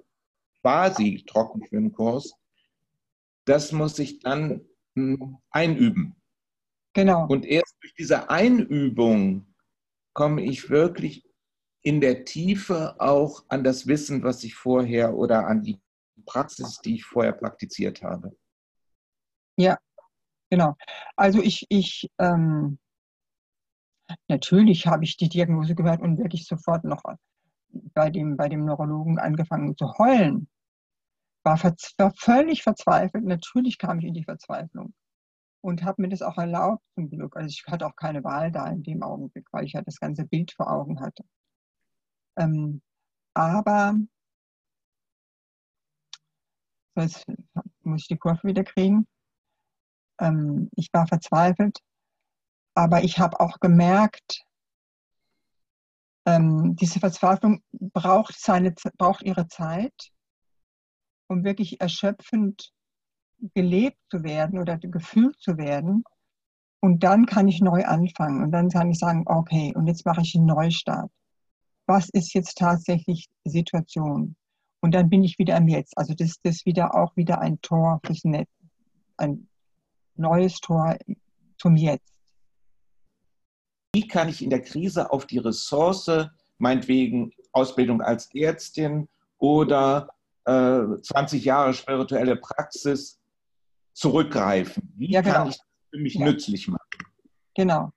quasi 0.60 1.24
Trockenschwimmkurs, 1.26 2.34
das 3.44 3.72
muss 3.72 3.98
ich 3.98 4.20
dann 4.20 4.62
hm, 4.94 5.38
einüben. 5.50 6.16
Genau. 6.94 7.26
Und 7.26 7.44
erst 7.44 7.76
durch 7.80 7.92
diese 7.94 8.30
Einübung 8.30 9.52
komme 10.14 10.42
ich 10.42 10.70
wirklich 10.70 11.28
in 11.82 12.00
der 12.00 12.24
Tiefe 12.24 12.98
auch 13.00 13.44
an 13.48 13.64
das 13.64 13.86
Wissen, 13.86 14.22
was 14.22 14.42
ich 14.44 14.54
vorher 14.54 15.14
oder 15.14 15.46
an 15.46 15.62
die 15.62 15.80
Praxis, 16.24 16.78
die 16.78 16.94
ich 16.94 17.04
vorher 17.04 17.32
praktiziert 17.32 18.02
habe. 18.02 18.34
Ja, 19.58 19.76
genau. 20.50 20.76
Also 21.16 21.42
ich, 21.42 21.66
ich 21.68 22.08
ähm, 22.18 22.78
natürlich 24.28 24.86
habe 24.86 25.04
ich 25.04 25.16
die 25.16 25.28
Diagnose 25.28 25.74
gehört 25.74 26.00
und 26.00 26.18
wirklich 26.18 26.46
sofort 26.46 26.84
noch 26.84 27.02
bei 27.68 28.08
dem, 28.08 28.36
bei 28.36 28.48
dem 28.48 28.64
Neurologen 28.64 29.18
angefangen 29.18 29.76
zu 29.76 29.92
heulen. 29.98 30.48
War, 31.42 31.62
war 31.62 32.12
völlig 32.16 32.62
verzweifelt. 32.62 33.24
Natürlich 33.24 33.78
kam 33.78 33.98
ich 33.98 34.06
in 34.06 34.14
die 34.14 34.24
Verzweiflung 34.24 34.94
und 35.64 35.82
habe 35.82 36.02
mir 36.02 36.10
das 36.10 36.20
auch 36.20 36.36
erlaubt 36.36 36.84
zum 36.94 37.08
Glück. 37.08 37.36
Also 37.36 37.48
ich 37.48 37.64
hatte 37.66 37.86
auch 37.86 37.96
keine 37.96 38.22
Wahl 38.22 38.52
da 38.52 38.66
in 38.68 38.82
dem 38.82 39.02
Augenblick, 39.02 39.46
weil 39.50 39.64
ich 39.64 39.72
ja 39.72 39.80
das 39.80 39.98
ganze 39.98 40.26
Bild 40.26 40.52
vor 40.52 40.70
Augen 40.70 41.00
hatte. 41.00 41.24
Ähm, 42.36 42.82
aber 43.32 43.94
jetzt 46.96 47.24
muss 47.80 48.02
ich 48.02 48.08
die 48.08 48.18
Kurve 48.18 48.46
wieder 48.46 48.62
kriegen. 48.62 49.06
Ähm, 50.20 50.68
ich 50.76 50.90
war 50.92 51.06
verzweifelt, 51.06 51.78
aber 52.74 53.02
ich 53.02 53.18
habe 53.18 53.40
auch 53.40 53.58
gemerkt, 53.58 54.44
ähm, 56.26 56.76
diese 56.76 57.00
Verzweiflung 57.00 57.62
braucht, 57.72 58.38
seine, 58.38 58.74
braucht 58.98 59.22
ihre 59.22 59.48
Zeit, 59.48 60.12
um 61.26 61.42
wirklich 61.42 61.80
erschöpfend 61.80 62.70
gelebt 63.54 63.98
zu 64.10 64.22
werden 64.22 64.58
oder 64.58 64.78
gefühlt 64.78 65.38
zu 65.40 65.58
werden. 65.58 66.04
Und 66.80 67.02
dann 67.02 67.26
kann 67.26 67.48
ich 67.48 67.60
neu 67.60 67.84
anfangen 67.84 68.42
und 68.42 68.52
dann 68.52 68.68
kann 68.68 68.90
ich 68.90 68.98
sagen, 68.98 69.24
okay, 69.26 69.72
und 69.74 69.86
jetzt 69.86 70.04
mache 70.04 70.20
ich 70.20 70.34
einen 70.34 70.46
Neustart. 70.46 71.10
Was 71.86 72.08
ist 72.10 72.34
jetzt 72.34 72.58
tatsächlich 72.58 73.28
Situation? 73.44 74.36
Und 74.80 74.94
dann 74.94 75.08
bin 75.08 75.24
ich 75.24 75.38
wieder 75.38 75.56
im 75.56 75.68
Jetzt. 75.68 75.96
Also 75.96 76.14
das, 76.14 76.36
das 76.42 76.56
ist 76.56 76.66
wieder 76.66 76.94
auch 76.94 77.16
wieder 77.16 77.40
ein 77.40 77.60
Tor 77.62 78.00
fürs 78.04 78.24
Netz. 78.24 78.50
Ein 79.16 79.48
neues 80.14 80.60
Tor 80.60 80.96
zum 81.58 81.76
Jetzt. 81.76 82.12
Wie 83.94 84.06
kann 84.06 84.28
ich 84.28 84.42
in 84.42 84.50
der 84.50 84.60
Krise 84.60 85.10
auf 85.10 85.26
die 85.26 85.38
Ressource, 85.38 86.10
meinetwegen 86.58 87.32
Ausbildung 87.52 88.02
als 88.02 88.28
Ärztin 88.34 89.08
oder 89.38 90.08
äh, 90.44 91.00
20 91.00 91.44
Jahre 91.44 91.72
spirituelle 91.72 92.36
Praxis 92.36 93.20
zurückgreifen? 93.94 94.92
Wie 94.96 95.10
ja, 95.10 95.22
genau. 95.22 95.34
kann 95.34 95.48
ich 95.48 95.56
das 95.56 95.66
für 95.90 96.00
mich 96.00 96.14
ja. 96.14 96.26
nützlich 96.26 96.68
machen? 96.68 96.84
Genau. 97.54 97.90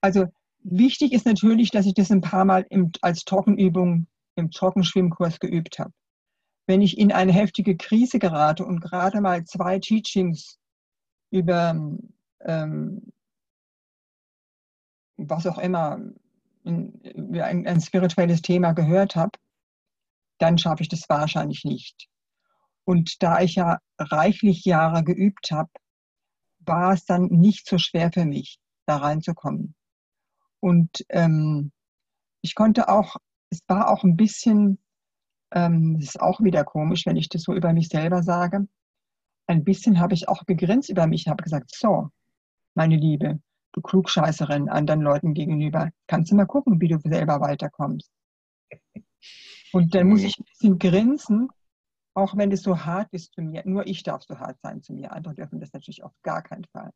Also 0.00 0.26
wichtig 0.62 1.12
ist 1.12 1.26
natürlich, 1.26 1.70
dass 1.70 1.86
ich 1.86 1.94
das 1.94 2.10
ein 2.10 2.20
paar 2.20 2.44
Mal 2.44 2.66
im, 2.70 2.92
als 3.02 3.24
Trockenübung 3.24 4.06
im 4.36 4.50
Trockenschwimmkurs 4.50 5.40
geübt 5.40 5.78
habe. 5.78 5.92
Wenn 6.66 6.82
ich 6.82 6.98
in 6.98 7.12
eine 7.12 7.32
heftige 7.32 7.76
Krise 7.76 8.18
gerate 8.18 8.64
und 8.64 8.80
gerade 8.80 9.20
mal 9.20 9.44
zwei 9.44 9.78
Teachings 9.78 10.58
über 11.30 11.74
ähm, 12.40 13.12
was 15.18 15.46
auch 15.46 15.58
immer, 15.58 15.98
in, 16.64 17.40
ein, 17.40 17.66
ein 17.66 17.80
spirituelles 17.80 18.42
Thema 18.42 18.72
gehört 18.72 19.16
habe, 19.16 19.32
dann 20.38 20.58
schaffe 20.58 20.82
ich 20.82 20.88
das 20.88 21.08
wahrscheinlich 21.08 21.64
nicht. 21.64 22.08
Und 22.88 23.22
da 23.22 23.42
ich 23.42 23.56
ja 23.56 23.80
reichlich 23.98 24.64
Jahre 24.64 25.04
geübt 25.04 25.50
habe, 25.50 25.68
war 26.60 26.94
es 26.94 27.04
dann 27.04 27.26
nicht 27.26 27.68
so 27.68 27.76
schwer 27.76 28.10
für 28.10 28.24
mich, 28.24 28.58
da 28.86 28.96
reinzukommen. 28.96 29.74
Und 30.60 31.04
ähm, 31.10 31.70
ich 32.40 32.54
konnte 32.54 32.88
auch, 32.88 33.16
es 33.50 33.60
war 33.68 33.90
auch 33.90 34.04
ein 34.04 34.16
bisschen, 34.16 34.78
ähm, 35.50 35.96
es 36.00 36.14
ist 36.14 36.20
auch 36.22 36.40
wieder 36.40 36.64
komisch, 36.64 37.04
wenn 37.04 37.16
ich 37.16 37.28
das 37.28 37.42
so 37.42 37.52
über 37.52 37.74
mich 37.74 37.88
selber 37.88 38.22
sage, 38.22 38.66
ein 39.46 39.64
bisschen 39.64 40.00
habe 40.00 40.14
ich 40.14 40.30
auch 40.30 40.46
gegrinst 40.46 40.88
über 40.88 41.06
mich, 41.06 41.28
habe 41.28 41.42
gesagt, 41.42 41.74
so, 41.76 42.08
meine 42.74 42.96
Liebe, 42.96 43.38
du 43.72 43.82
Klugscheißerin 43.82 44.70
anderen 44.70 45.02
Leuten 45.02 45.34
gegenüber, 45.34 45.90
kannst 46.06 46.32
du 46.32 46.36
mal 46.36 46.46
gucken, 46.46 46.80
wie 46.80 46.88
du 46.88 46.98
selber 47.00 47.42
weiterkommst. 47.42 48.10
Und 49.74 49.94
dann 49.94 50.08
muss 50.08 50.22
ich 50.22 50.38
ein 50.38 50.44
bisschen 50.44 50.78
grinsen 50.78 51.50
auch 52.18 52.36
wenn 52.36 52.50
es 52.50 52.62
so 52.62 52.84
hart 52.84 53.12
ist 53.12 53.32
zu 53.32 53.42
mir. 53.42 53.62
Nur 53.64 53.86
ich 53.86 54.02
darf 54.02 54.24
so 54.24 54.38
hart 54.38 54.58
sein 54.60 54.82
zu 54.82 54.92
mir. 54.92 55.12
Andere 55.12 55.34
dürfen 55.34 55.60
das 55.60 55.72
natürlich 55.72 56.02
auf 56.02 56.12
gar 56.22 56.42
keinen 56.42 56.64
Fall. 56.64 56.90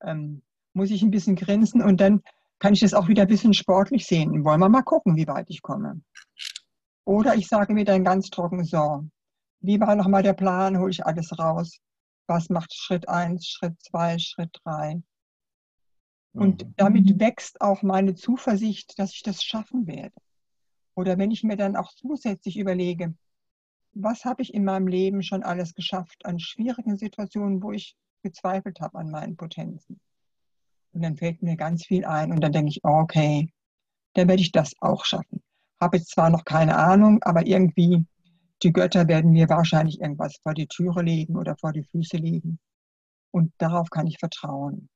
Ähm, 0.00 0.42
muss 0.72 0.90
ich 0.90 1.02
ein 1.02 1.10
bisschen 1.10 1.36
grinsen 1.36 1.82
und 1.82 2.00
dann 2.00 2.22
kann 2.58 2.72
ich 2.72 2.80
das 2.80 2.94
auch 2.94 3.08
wieder 3.08 3.22
ein 3.22 3.28
bisschen 3.28 3.52
sportlich 3.52 4.06
sehen. 4.06 4.44
Wollen 4.44 4.60
wir 4.60 4.68
mal 4.68 4.82
gucken, 4.82 5.16
wie 5.16 5.26
weit 5.26 5.50
ich 5.50 5.60
komme. 5.60 6.00
Oder 7.04 7.34
ich 7.34 7.48
sage 7.48 7.74
mir 7.74 7.84
dann 7.84 8.04
ganz 8.04 8.30
trocken, 8.30 8.64
so, 8.64 9.04
wie 9.60 9.78
war 9.78 9.94
nochmal 9.94 10.22
der 10.22 10.32
Plan, 10.32 10.78
hole 10.78 10.90
ich 10.90 11.04
alles 11.04 11.38
raus. 11.38 11.78
Was 12.26 12.48
macht 12.48 12.72
Schritt 12.72 13.08
1, 13.08 13.46
Schritt 13.46 13.74
2, 13.82 14.18
Schritt 14.18 14.56
3? 14.64 15.02
Und 16.32 16.64
mhm. 16.64 16.74
damit 16.76 17.20
wächst 17.20 17.60
auch 17.60 17.82
meine 17.82 18.14
Zuversicht, 18.14 18.98
dass 18.98 19.12
ich 19.12 19.22
das 19.22 19.42
schaffen 19.42 19.86
werde. 19.86 20.14
Oder 20.94 21.18
wenn 21.18 21.30
ich 21.30 21.42
mir 21.42 21.56
dann 21.56 21.76
auch 21.76 21.92
zusätzlich 21.92 22.56
überlege, 22.56 23.14
was 23.94 24.24
habe 24.24 24.42
ich 24.42 24.54
in 24.54 24.64
meinem 24.64 24.86
Leben 24.86 25.22
schon 25.22 25.42
alles 25.42 25.74
geschafft 25.74 26.24
an 26.24 26.38
schwierigen 26.38 26.96
Situationen, 26.96 27.62
wo 27.62 27.72
ich 27.72 27.96
gezweifelt 28.22 28.80
habe 28.80 28.98
an 28.98 29.10
meinen 29.10 29.36
Potenzen. 29.36 30.00
Und 30.92 31.02
dann 31.02 31.16
fällt 31.16 31.42
mir 31.42 31.56
ganz 31.56 31.84
viel 31.86 32.04
ein 32.04 32.32
und 32.32 32.40
dann 32.40 32.52
denke 32.52 32.70
ich, 32.70 32.84
okay, 32.84 33.52
dann 34.14 34.28
werde 34.28 34.42
ich 34.42 34.52
das 34.52 34.74
auch 34.80 35.04
schaffen. 35.04 35.42
Habe 35.80 35.96
jetzt 35.96 36.10
zwar 36.10 36.30
noch 36.30 36.44
keine 36.44 36.76
Ahnung, 36.76 37.22
aber 37.22 37.46
irgendwie, 37.46 38.04
die 38.62 38.72
Götter 38.72 39.08
werden 39.08 39.32
mir 39.32 39.48
wahrscheinlich 39.48 40.00
irgendwas 40.00 40.36
vor 40.42 40.54
die 40.54 40.68
Türe 40.68 41.02
legen 41.02 41.36
oder 41.36 41.56
vor 41.56 41.72
die 41.72 41.82
Füße 41.82 42.16
legen. 42.16 42.58
Und 43.30 43.52
darauf 43.58 43.90
kann 43.90 44.06
ich 44.06 44.18
vertrauen. 44.18 44.88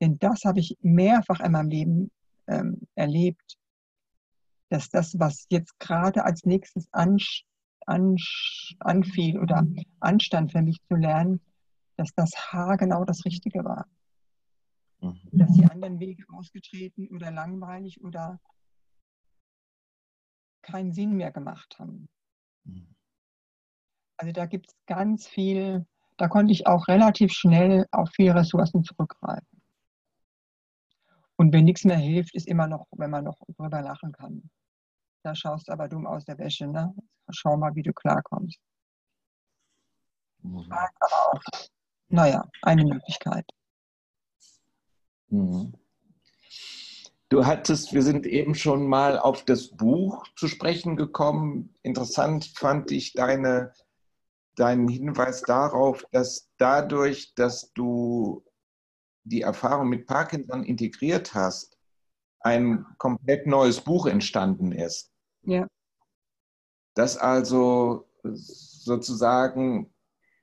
Denn 0.00 0.18
das 0.18 0.44
habe 0.44 0.58
ich 0.58 0.76
mehrfach 0.80 1.40
in 1.40 1.52
meinem 1.52 1.68
Leben 1.68 2.10
ähm, 2.48 2.80
erlebt, 2.94 3.56
dass 4.70 4.88
das, 4.88 5.18
was 5.18 5.46
jetzt 5.50 5.78
gerade 5.78 6.24
als 6.24 6.44
nächstes 6.44 6.88
ansteht, 6.92 7.46
anfiel 7.86 9.38
oder 9.38 9.66
anstand 10.00 10.52
für 10.52 10.62
mich 10.62 10.78
zu 10.88 10.94
lernen, 10.96 11.40
dass 11.96 12.10
das 12.14 12.32
Haar 12.52 12.76
genau 12.76 13.04
das 13.04 13.24
Richtige 13.24 13.64
war. 13.64 13.86
Mhm. 15.00 15.18
Dass 15.32 15.52
die 15.52 15.64
anderen 15.64 15.98
Wege 16.00 16.24
ausgetreten 16.32 17.08
oder 17.08 17.30
langweilig 17.30 18.02
oder 18.02 18.40
keinen 20.62 20.92
Sinn 20.92 21.16
mehr 21.16 21.32
gemacht 21.32 21.78
haben. 21.78 22.08
Mhm. 22.64 22.94
Also 24.16 24.32
da 24.32 24.46
gibt 24.46 24.68
es 24.68 24.76
ganz 24.86 25.26
viel, 25.26 25.84
da 26.16 26.28
konnte 26.28 26.52
ich 26.52 26.66
auch 26.66 26.86
relativ 26.86 27.32
schnell 27.32 27.86
auf 27.90 28.10
viele 28.10 28.36
Ressourcen 28.36 28.84
zurückgreifen. 28.84 29.60
Und 31.36 31.52
wenn 31.52 31.64
nichts 31.64 31.84
mehr 31.84 31.96
hilft, 31.96 32.34
ist 32.36 32.46
immer 32.46 32.68
noch, 32.68 32.86
wenn 32.92 33.10
man 33.10 33.24
noch 33.24 33.36
drüber 33.56 33.82
lachen 33.82 34.12
kann. 34.12 34.48
Da 35.24 35.34
schaust 35.34 35.68
du 35.68 35.72
aber 35.72 35.88
dumm 35.88 36.06
aus 36.06 36.24
der 36.24 36.38
Wäsche, 36.38 36.68
ne? 36.68 36.94
Schau 37.32 37.56
mal, 37.56 37.74
wie 37.74 37.82
du 37.82 37.92
klarkommst. 37.92 38.58
Mhm. 40.42 40.70
Aber 40.70 41.32
auch, 41.32 41.40
naja, 42.08 42.48
eine 42.62 42.84
Möglichkeit. 42.84 43.46
Mhm. 45.28 45.72
Du 47.28 47.46
hattest, 47.46 47.94
wir 47.94 48.02
sind 48.02 48.26
eben 48.26 48.54
schon 48.54 48.86
mal 48.86 49.18
auf 49.18 49.46
das 49.46 49.68
Buch 49.68 50.26
zu 50.36 50.48
sprechen 50.48 50.96
gekommen. 50.96 51.74
Interessant 51.82 52.52
fand 52.56 52.90
ich 52.90 53.14
deine, 53.14 53.72
deinen 54.56 54.86
Hinweis 54.86 55.40
darauf, 55.40 56.04
dass 56.12 56.50
dadurch, 56.58 57.34
dass 57.34 57.72
du 57.72 58.44
die 59.24 59.40
Erfahrung 59.40 59.88
mit 59.88 60.06
Parkinson 60.06 60.62
integriert 60.62 61.32
hast, 61.32 61.78
ein 62.40 62.84
komplett 62.98 63.46
neues 63.46 63.80
Buch 63.80 64.06
entstanden 64.06 64.72
ist. 64.72 65.10
Ja. 65.42 65.66
Dass 66.94 67.16
also 67.16 68.08
sozusagen, 68.22 69.92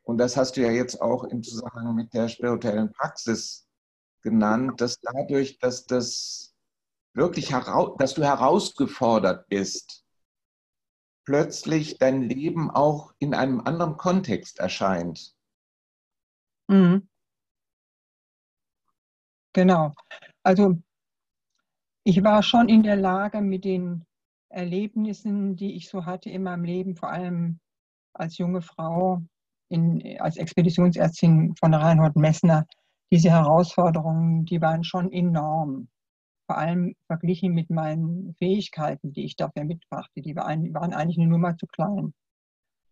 und 0.03 0.17
das 0.17 0.37
hast 0.37 0.57
du 0.57 0.61
ja 0.61 0.71
jetzt 0.71 1.01
auch 1.01 1.23
im 1.25 1.43
Zusammenhang 1.43 1.95
mit 1.95 2.13
der 2.13 2.27
spirituellen 2.27 2.91
Praxis 2.91 3.67
genannt, 4.21 4.81
dass 4.81 4.99
dadurch, 4.99 5.59
dass 5.59 5.85
das 5.85 6.55
wirklich 7.13 7.51
heraus, 7.51 7.95
dass 7.99 8.13
du 8.15 8.23
herausgefordert 8.23 9.47
bist, 9.49 10.05
plötzlich 11.25 11.97
dein 11.99 12.23
Leben 12.23 12.71
auch 12.71 13.13
in 13.19 13.33
einem 13.33 13.61
anderen 13.61 13.97
Kontext 13.97 14.59
erscheint. 14.59 15.35
Mhm. 16.67 17.07
Genau. 19.53 19.93
Also 20.43 20.81
ich 22.03 22.23
war 22.23 22.41
schon 22.41 22.69
in 22.69 22.83
der 22.83 22.95
Lage, 22.95 23.41
mit 23.41 23.65
den 23.65 24.05
Erlebnissen, 24.49 25.55
die 25.55 25.75
ich 25.75 25.89
so 25.89 26.05
hatte 26.05 26.29
in 26.29 26.43
meinem 26.43 26.63
Leben, 26.63 26.95
vor 26.95 27.11
allem 27.11 27.59
als 28.13 28.37
junge 28.37 28.61
Frau, 28.61 29.21
in, 29.69 30.19
als 30.19 30.37
Expeditionsärztin 30.37 31.55
von 31.59 31.73
Reinhold 31.73 32.15
Messner, 32.15 32.65
diese 33.11 33.29
Herausforderungen, 33.29 34.45
die 34.45 34.61
waren 34.61 34.83
schon 34.83 35.11
enorm. 35.11 35.87
Vor 36.47 36.57
allem 36.57 36.95
verglichen 37.05 37.53
mit 37.53 37.69
meinen 37.69 38.33
Fähigkeiten, 38.39 39.13
die 39.13 39.25
ich 39.25 39.35
dafür 39.35 39.65
mitbrachte, 39.65 40.21
die 40.21 40.35
waren, 40.35 40.73
waren 40.73 40.93
eigentlich 40.93 41.19
eine 41.19 41.27
Nummer 41.27 41.55
zu 41.55 41.67
klein. 41.67 42.13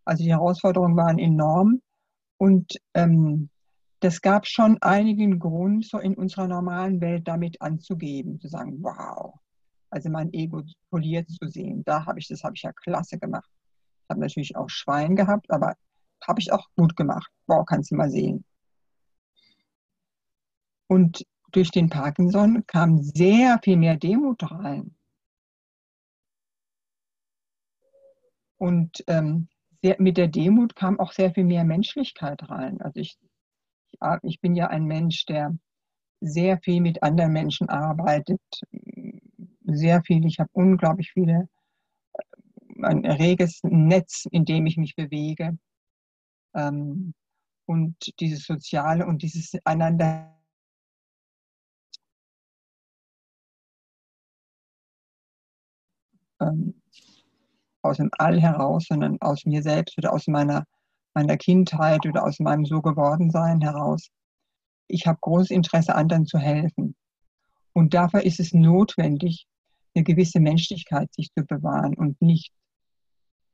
Also 0.05 0.23
die 0.23 0.31
Herausforderungen 0.31 0.95
waren 0.95 1.17
enorm 1.17 1.81
und 2.37 2.77
ähm, 2.93 3.49
das 3.99 4.21
gab 4.21 4.45
schon 4.45 4.77
einigen 4.81 5.39
Grund, 5.39 5.85
so 5.85 5.97
in 5.97 6.15
unserer 6.15 6.47
normalen 6.47 7.01
Welt 7.01 7.27
damit 7.27 7.59
anzugeben, 7.61 8.39
zu 8.39 8.47
sagen, 8.47 8.77
wow, 8.83 9.33
also 9.89 10.09
mein 10.09 10.33
Ego 10.33 10.63
poliert 10.89 11.29
zu 11.29 11.47
sehen. 11.47 11.83
Da 11.85 12.05
habe 12.05 12.19
ich, 12.19 12.27
das 12.27 12.43
habe 12.43 12.55
ich 12.55 12.63
ja 12.63 12.71
klasse 12.73 13.17
gemacht. 13.17 13.49
Ich 14.03 14.09
habe 14.09 14.21
natürlich 14.21 14.55
auch 14.55 14.69
Schwein 14.69 15.15
gehabt, 15.15 15.49
aber 15.51 15.75
habe 16.25 16.39
ich 16.39 16.51
auch 16.51 16.67
gut 16.75 16.95
gemacht. 16.95 17.31
Wow, 17.47 17.65
kannst 17.65 17.91
du 17.91 17.95
mal 17.95 18.09
sehen. 18.09 18.43
Und 20.87 21.25
durch 21.51 21.71
den 21.71 21.89
Parkinson 21.89 22.65
kam 22.67 23.01
sehr 23.01 23.59
viel 23.63 23.77
mehr 23.77 23.97
Demut 23.97 24.49
rein. 24.49 24.95
Und 28.57 29.03
ähm, 29.07 29.47
sehr, 29.83 29.95
mit 29.99 30.17
der 30.17 30.27
Demut 30.27 30.75
kam 30.75 30.99
auch 30.99 31.11
sehr 31.11 31.33
viel 31.33 31.43
mehr 31.43 31.63
Menschlichkeit 31.63 32.49
rein. 32.49 32.81
Also 32.81 32.99
ich, 32.99 33.17
ich, 33.91 33.99
ich 34.23 34.41
bin 34.41 34.55
ja 34.55 34.67
ein 34.67 34.85
Mensch, 34.85 35.25
der 35.25 35.55
sehr 36.19 36.57
viel 36.59 36.81
mit 36.81 37.03
anderen 37.03 37.31
Menschen 37.31 37.69
arbeitet, 37.69 38.41
sehr 39.67 40.01
viel, 40.03 40.25
ich 40.25 40.39
habe 40.39 40.49
unglaublich 40.53 41.11
viele, 41.11 41.49
ein 42.81 43.05
reges 43.05 43.59
Netz, 43.63 44.25
in 44.31 44.45
dem 44.45 44.65
ich 44.65 44.77
mich 44.77 44.95
bewege. 44.95 45.57
Ähm, 46.55 47.13
und 47.65 47.95
dieses 48.19 48.45
Soziale 48.45 49.05
und 49.05 49.21
dieses 49.21 49.53
einander 49.65 50.33
ähm, 56.39 56.81
aus 57.81 57.97
dem 57.97 58.09
All 58.17 58.39
heraus, 58.39 58.85
sondern 58.87 59.17
aus 59.21 59.45
mir 59.45 59.61
selbst 59.61 59.97
oder 59.97 60.13
aus 60.13 60.27
meiner, 60.27 60.65
meiner 61.13 61.37
Kindheit 61.37 62.05
oder 62.05 62.23
aus 62.23 62.39
meinem 62.39 62.65
so 62.65 62.81
geworden 62.81 63.31
sein 63.31 63.61
heraus. 63.61 64.09
Ich 64.87 65.05
habe 65.07 65.19
großes 65.21 65.51
Interesse, 65.51 65.95
anderen 65.95 66.25
zu 66.25 66.37
helfen. 66.37 66.95
Und 67.73 67.93
dafür 67.93 68.23
ist 68.23 68.39
es 68.39 68.53
notwendig, 68.53 69.47
eine 69.97 70.03
gewisse 70.03 70.39
Menschlichkeit 70.39 71.13
sich 71.13 71.31
zu 71.33 71.43
bewahren 71.43 71.95
und 71.95 72.21
nicht 72.21 72.53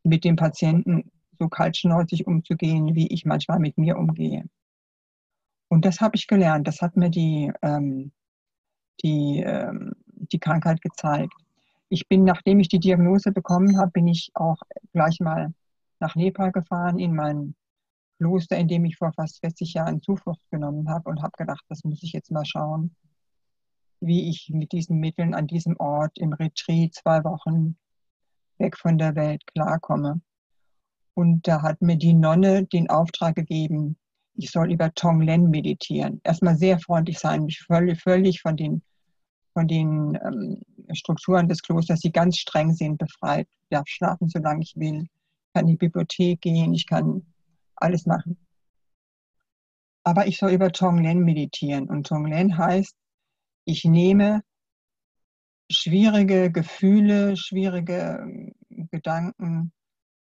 mit 0.04 0.24
dem 0.26 0.36
Patienten 0.36 1.12
so 1.40 1.48
kaltschnäuzig 1.48 2.28
umzugehen, 2.28 2.96
wie 2.96 3.08
ich 3.08 3.26
manchmal 3.26 3.60
mit 3.60 3.78
mir 3.78 3.98
umgehe. 3.98 4.46
Und 5.70 5.86
das 5.86 6.02
habe 6.02 6.16
ich 6.16 6.28
gelernt. 6.28 6.68
Das 6.68 6.82
hat 6.82 6.98
mir 6.98 7.10
die, 7.10 7.52
ähm, 7.62 8.12
die, 9.04 9.42
ähm, 9.46 9.94
die 10.06 10.40
Krankheit 10.40 10.82
gezeigt. 10.82 11.34
Ich 11.90 12.08
bin, 12.08 12.24
nachdem 12.24 12.60
ich 12.60 12.68
die 12.68 12.80
Diagnose 12.80 13.32
bekommen 13.32 13.78
habe, 13.78 13.92
bin 13.92 14.08
ich 14.08 14.30
auch 14.36 14.58
gleich 14.92 15.20
mal 15.20 15.54
nach 16.00 16.16
Nepal 16.16 16.52
gefahren, 16.52 17.00
in 17.00 17.16
mein 17.16 17.56
Kloster, 18.20 18.58
in 18.58 18.68
dem 18.68 18.86
ich 18.86 18.98
vor 18.98 19.14
fast 19.14 19.40
40 19.40 19.74
Jahren 19.74 20.02
Zuflucht 20.02 20.42
genommen 20.52 20.90
habe 20.90 21.10
und 21.10 21.22
habe 21.22 21.34
gedacht, 21.38 21.64
das 21.70 21.84
muss 21.84 22.04
ich 22.04 22.14
jetzt 22.14 22.32
mal 22.32 22.46
schauen, 22.46 22.96
wie 24.06 24.30
ich 24.30 24.50
mit 24.54 24.72
diesen 24.72 25.00
Mitteln 25.00 25.34
an 25.34 25.48
diesem 25.48 25.78
Ort 25.78 26.18
im 26.18 26.34
Retreat 26.34 26.94
zwei 26.94 27.24
Wochen 27.24 27.78
weg 28.58 28.78
von 28.78 28.98
der 28.98 29.16
Welt 29.16 29.46
klarkomme. 29.48 30.22
Und 31.16 31.48
da 31.48 31.62
hat 31.62 31.82
mir 31.82 31.98
die 31.98 32.14
Nonne 32.14 32.66
den 32.66 32.90
Auftrag 32.90 33.36
gegeben, 33.36 33.98
ich 34.36 34.50
soll 34.50 34.72
über 34.72 34.94
Tonglen 34.94 35.50
meditieren. 35.50 36.20
Erstmal 36.24 36.56
sehr 36.56 36.80
freundlich 36.80 37.20
sein, 37.20 37.46
mich 37.46 37.62
völlig, 37.62 38.02
völlig 38.02 38.42
von 38.42 38.58
den, 38.58 38.82
von 39.54 39.68
den 39.68 40.18
ähm, 40.24 40.62
Strukturen 40.94 41.48
des 41.48 41.62
Klosters, 41.62 42.00
die 42.00 42.12
ganz 42.12 42.38
streng 42.38 42.74
sind, 42.74 42.98
befreit. 42.98 43.48
Ich 43.64 43.70
darf 43.70 43.88
schlafen, 43.88 44.28
solange 44.30 44.64
ich 44.64 44.76
will. 44.76 45.04
Ich 45.04 45.54
kann 45.54 45.68
in 45.68 45.74
die 45.74 45.78
Bibliothek 45.78 46.42
gehen, 46.42 46.74
ich 46.74 46.88
kann 46.88 47.28
alles 47.76 48.08
machen. 48.08 48.38
Aber 50.04 50.26
ich 50.26 50.38
soll 50.38 50.52
über 50.52 50.72
Tonglen 50.72 51.20
meditieren. 51.20 51.88
Und 51.88 52.08
Tonglen 52.08 52.58
heißt, 52.58 52.96
ich 53.66 53.86
nehme 53.86 54.44
schwierige 55.70 56.52
Gefühle, 56.52 57.36
schwierige 57.38 58.20
ähm, 58.22 58.54
Gedanken 58.92 59.72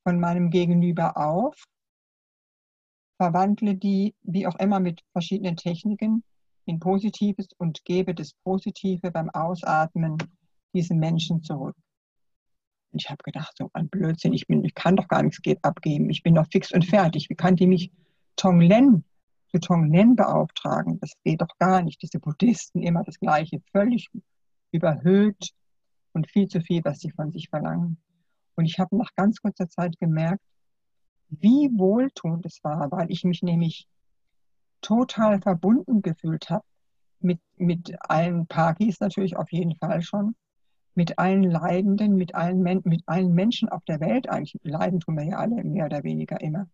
von 0.05 0.19
meinem 0.21 0.51
Gegenüber 0.51 1.17
auf, 1.17 1.55
verwandle 3.17 3.77
die, 3.77 4.15
wie 4.23 4.47
auch 4.47 4.59
immer, 4.59 4.81
mit 4.81 5.03
verschiedenen 5.13 5.57
Techniken 5.57 6.25
in 6.65 6.81
Positives 6.81 7.49
und 7.59 7.85
gebe 7.85 8.15
das 8.15 8.33
Positive 8.45 9.11
beim 9.11 9.31
Ausatmen 9.31 10.17
diesen 10.75 10.99
Menschen 10.99 11.43
zurück. 11.43 11.77
Und 12.93 13.03
ich 13.03 13.11
habe 13.11 13.23
gedacht, 13.23 13.57
so 13.57 13.71
ein 13.73 13.89
Blödsinn, 13.89 14.33
ich, 14.33 14.47
bin, 14.47 14.65
ich 14.65 14.75
kann 14.75 14.97
doch 14.97 15.09
gar 15.09 15.23
nichts 15.23 15.41
abgeben, 15.63 16.11
ich 16.11 16.23
bin 16.23 16.35
doch 16.35 16.47
fix 16.51 16.73
und 16.73 16.85
fertig. 16.85 17.29
Wie 17.31 17.35
kann 17.35 17.57
die 17.57 17.67
mich 17.67 17.91
Tonglen 18.37 19.05
zu 19.53 19.61
Tonglen 19.61 20.17
beauftragen? 20.17 20.99
Das 21.01 21.13
geht 21.25 21.41
doch 21.41 21.57
gar 21.59 21.83
nicht. 21.83 22.01
Diese 22.03 22.19
Buddhisten 22.19 22.83
immer 22.83 23.05
das 23.05 23.19
Gleiche, 23.19 23.61
völlig 23.73 24.09
überhöht 24.71 25.51
und 26.13 26.31
viel 26.31 26.49
zu 26.49 26.61
viel, 26.61 26.83
was 26.85 27.01
sie 27.01 27.11
von 27.11 27.31
sich 27.31 27.49
verlangen. 27.49 27.99
Und 28.55 28.65
ich 28.65 28.79
habe 28.79 28.97
nach 28.97 29.15
ganz 29.15 29.41
kurzer 29.41 29.69
Zeit 29.69 29.99
gemerkt, 29.99 30.43
wie 31.29 31.71
wohltuend 31.73 32.45
es 32.45 32.61
war, 32.63 32.91
weil 32.91 33.11
ich 33.11 33.25
mich 33.25 33.43
nämlich 33.43 33.87
total 34.81 35.41
verbunden 35.41 36.03
gefühlt 36.03 36.51
habe 36.51 36.65
mit, 37.21 37.41
mit 37.57 37.95
allen 38.01 38.47
Pakis 38.47 39.01
natürlich 39.01 39.37
auf 39.37 39.51
jeden 39.53 39.77
Fall 39.77 40.03
schon, 40.03 40.35
mit 40.95 41.19
allen 41.19 41.45
Leidenden, 41.45 42.17
mit 42.17 42.35
allen, 42.35 42.61
mit 42.61 43.03
allen 43.07 43.33
Menschen 43.33 43.69
auf 43.69 43.85
der 43.85 44.01
Welt 44.01 44.29
eigentlich. 44.29 44.61
Leiden 44.63 45.01
tun 45.01 45.17
wir 45.17 45.25
ja 45.25 45.37
alle 45.39 45.63
mehr 45.65 45.87
oder 45.87 46.03
weniger 46.05 46.41
immer. 46.41 46.69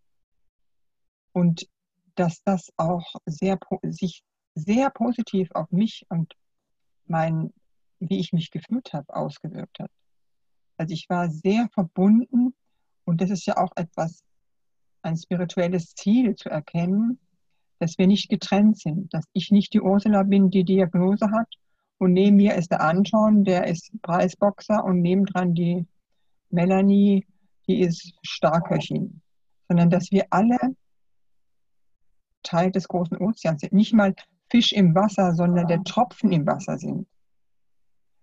Und 1.32 1.68
dass 2.18 2.42
das 2.42 2.72
auch 2.76 3.14
sehr, 3.26 3.58
sich 3.82 4.22
sehr 4.54 4.90
positiv 4.90 5.50
auf 5.52 5.70
mich 5.70 6.04
und 6.08 6.34
mein, 7.06 7.52
wie 8.00 8.18
ich 8.18 8.32
mich 8.32 8.50
gefühlt 8.50 8.92
habe, 8.92 9.14
ausgewirkt 9.14 9.78
hat. 9.78 9.90
Also 10.76 10.94
ich 10.94 11.08
war 11.08 11.30
sehr 11.30 11.68
verbunden 11.72 12.54
und 13.04 13.20
das 13.20 13.30
ist 13.30 13.46
ja 13.46 13.56
auch 13.56 13.72
etwas, 13.76 14.22
ein 15.02 15.16
spirituelles 15.16 15.94
Ziel 15.94 16.34
zu 16.34 16.48
erkennen, 16.50 17.20
dass 17.78 17.98
wir 17.98 18.08
nicht 18.08 18.28
getrennt 18.28 18.78
sind, 18.78 19.14
dass 19.14 19.24
ich 19.32 19.52
nicht 19.52 19.72
die 19.72 19.80
Ursula 19.80 20.24
bin, 20.24 20.50
die 20.50 20.64
Diagnose 20.64 21.30
hat 21.30 21.48
und 21.98 22.12
neben 22.12 22.36
mir 22.36 22.56
ist 22.56 22.72
der 22.72 22.80
Anton, 22.80 23.44
der 23.44 23.68
ist 23.68 23.90
Preisboxer 24.02 24.84
und 24.84 25.02
nebendran 25.02 25.54
die 25.54 25.86
Melanie, 26.50 27.26
die 27.68 27.80
ist 27.80 28.12
Starköchin, 28.22 29.20
sondern 29.68 29.90
dass 29.90 30.10
wir 30.10 30.26
alle 30.30 30.58
Teil 32.42 32.70
des 32.70 32.88
großen 32.88 33.18
Ozeans 33.18 33.60
sind, 33.60 33.72
nicht 33.72 33.92
mal 33.92 34.14
Fisch 34.50 34.72
im 34.72 34.94
Wasser, 34.94 35.34
sondern 35.34 35.66
der 35.66 35.82
Tropfen 35.84 36.32
im 36.32 36.46
Wasser 36.46 36.78
sind. 36.78 37.06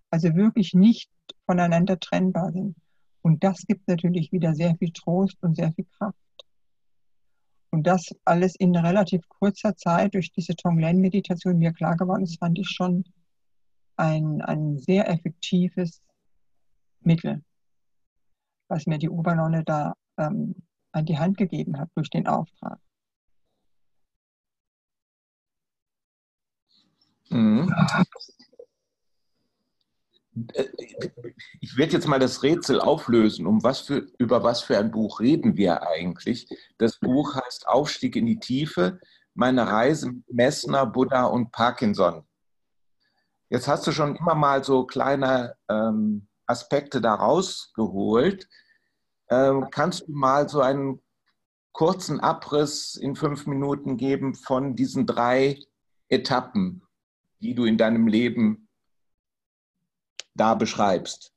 Also 0.09 0.35
wirklich 0.35 0.73
nicht 0.73 1.09
voneinander 1.45 1.99
trennbar 1.99 2.51
sind. 2.51 2.75
Und 3.21 3.43
das 3.43 3.65
gibt 3.67 3.87
natürlich 3.87 4.31
wieder 4.31 4.53
sehr 4.53 4.75
viel 4.77 4.91
Trost 4.91 5.37
und 5.41 5.55
sehr 5.55 5.71
viel 5.73 5.85
Kraft. 5.97 6.17
Und 7.71 7.85
das 7.87 8.09
alles 8.23 8.55
in 8.55 8.75
relativ 8.75 9.27
kurzer 9.27 9.75
Zeit 9.75 10.13
durch 10.13 10.31
diese 10.31 10.55
Tonglen-Meditation 10.55 11.57
mir 11.57 11.73
klar 11.73 11.97
geworden 11.97 12.23
ist, 12.23 12.39
fand 12.39 12.57
ich 12.57 12.69
schon 12.69 13.03
ein, 13.97 14.41
ein 14.41 14.77
sehr 14.77 15.09
effektives 15.09 16.01
Mittel, 17.01 17.43
was 18.67 18.85
mir 18.85 18.97
die 18.97 19.09
Obernonne 19.09 19.63
da 19.63 19.93
ähm, 20.17 20.55
an 20.91 21.05
die 21.05 21.17
Hand 21.17 21.37
gegeben 21.37 21.77
hat 21.77 21.89
durch 21.95 22.09
den 22.09 22.27
Auftrag. 22.27 22.79
Mhm. 27.35 27.69
Ich 31.59 31.77
werde 31.77 31.93
jetzt 31.93 32.07
mal 32.07 32.19
das 32.19 32.43
Rätsel 32.43 32.79
auflösen. 32.79 33.45
Um 33.45 33.61
was 33.63 33.81
für, 33.81 34.07
über 34.17 34.43
was 34.43 34.61
für 34.61 34.77
ein 34.77 34.91
Buch 34.91 35.19
reden 35.19 35.57
wir 35.57 35.87
eigentlich? 35.87 36.47
Das 36.77 36.97
Buch 36.99 37.35
heißt 37.35 37.67
Aufstieg 37.67 38.15
in 38.15 38.25
die 38.25 38.39
Tiefe, 38.39 38.99
meine 39.33 39.67
Reise 39.67 40.11
mit 40.11 40.33
Messner, 40.33 40.85
Buddha 40.85 41.25
und 41.25 41.51
Parkinson. 41.51 42.25
Jetzt 43.49 43.67
hast 43.67 43.85
du 43.85 43.91
schon 43.91 44.15
immer 44.15 44.35
mal 44.35 44.63
so 44.63 44.85
kleine 44.85 45.55
ähm, 45.69 46.27
Aspekte 46.45 47.01
daraus 47.01 47.71
geholt. 47.75 48.47
Ähm, 49.29 49.67
kannst 49.71 50.07
du 50.07 50.13
mal 50.13 50.47
so 50.47 50.61
einen 50.61 51.01
kurzen 51.73 52.21
Abriss 52.21 52.95
in 52.95 53.15
fünf 53.15 53.45
Minuten 53.45 53.97
geben 53.97 54.35
von 54.35 54.75
diesen 54.75 55.05
drei 55.05 55.59
Etappen, 56.07 56.84
die 57.41 57.55
du 57.55 57.65
in 57.65 57.77
deinem 57.77 58.07
Leben 58.07 58.67
da 60.33 60.53
beschreibst. 60.55 61.33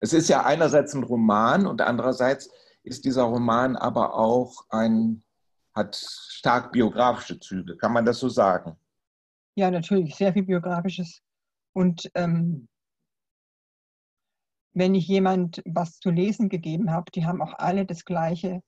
Es 0.00 0.12
ist 0.12 0.28
ja 0.28 0.44
einerseits 0.44 0.94
ein 0.94 1.02
Roman 1.02 1.66
und 1.66 1.80
andererseits 1.80 2.50
ist 2.82 3.04
dieser 3.04 3.22
Roman 3.22 3.76
aber 3.76 4.14
auch 4.14 4.66
ein, 4.68 5.22
hat 5.74 5.96
stark 5.96 6.72
biografische 6.72 7.38
Züge. 7.40 7.76
Kann 7.76 7.92
man 7.92 8.04
das 8.04 8.18
so 8.18 8.28
sagen? 8.28 8.76
Ja, 9.56 9.70
natürlich, 9.70 10.14
sehr 10.16 10.32
viel 10.32 10.42
biografisches. 10.42 11.22
Und 11.72 12.10
ähm, 12.14 12.68
wenn 14.74 14.94
ich 14.94 15.06
jemand 15.06 15.62
was 15.64 16.00
zu 16.00 16.10
lesen 16.10 16.48
gegeben 16.48 16.90
habe, 16.90 17.10
die 17.12 17.24
haben 17.24 17.40
auch 17.40 17.54
alle 17.58 17.86
das 17.86 18.04
gleiche, 18.04 18.62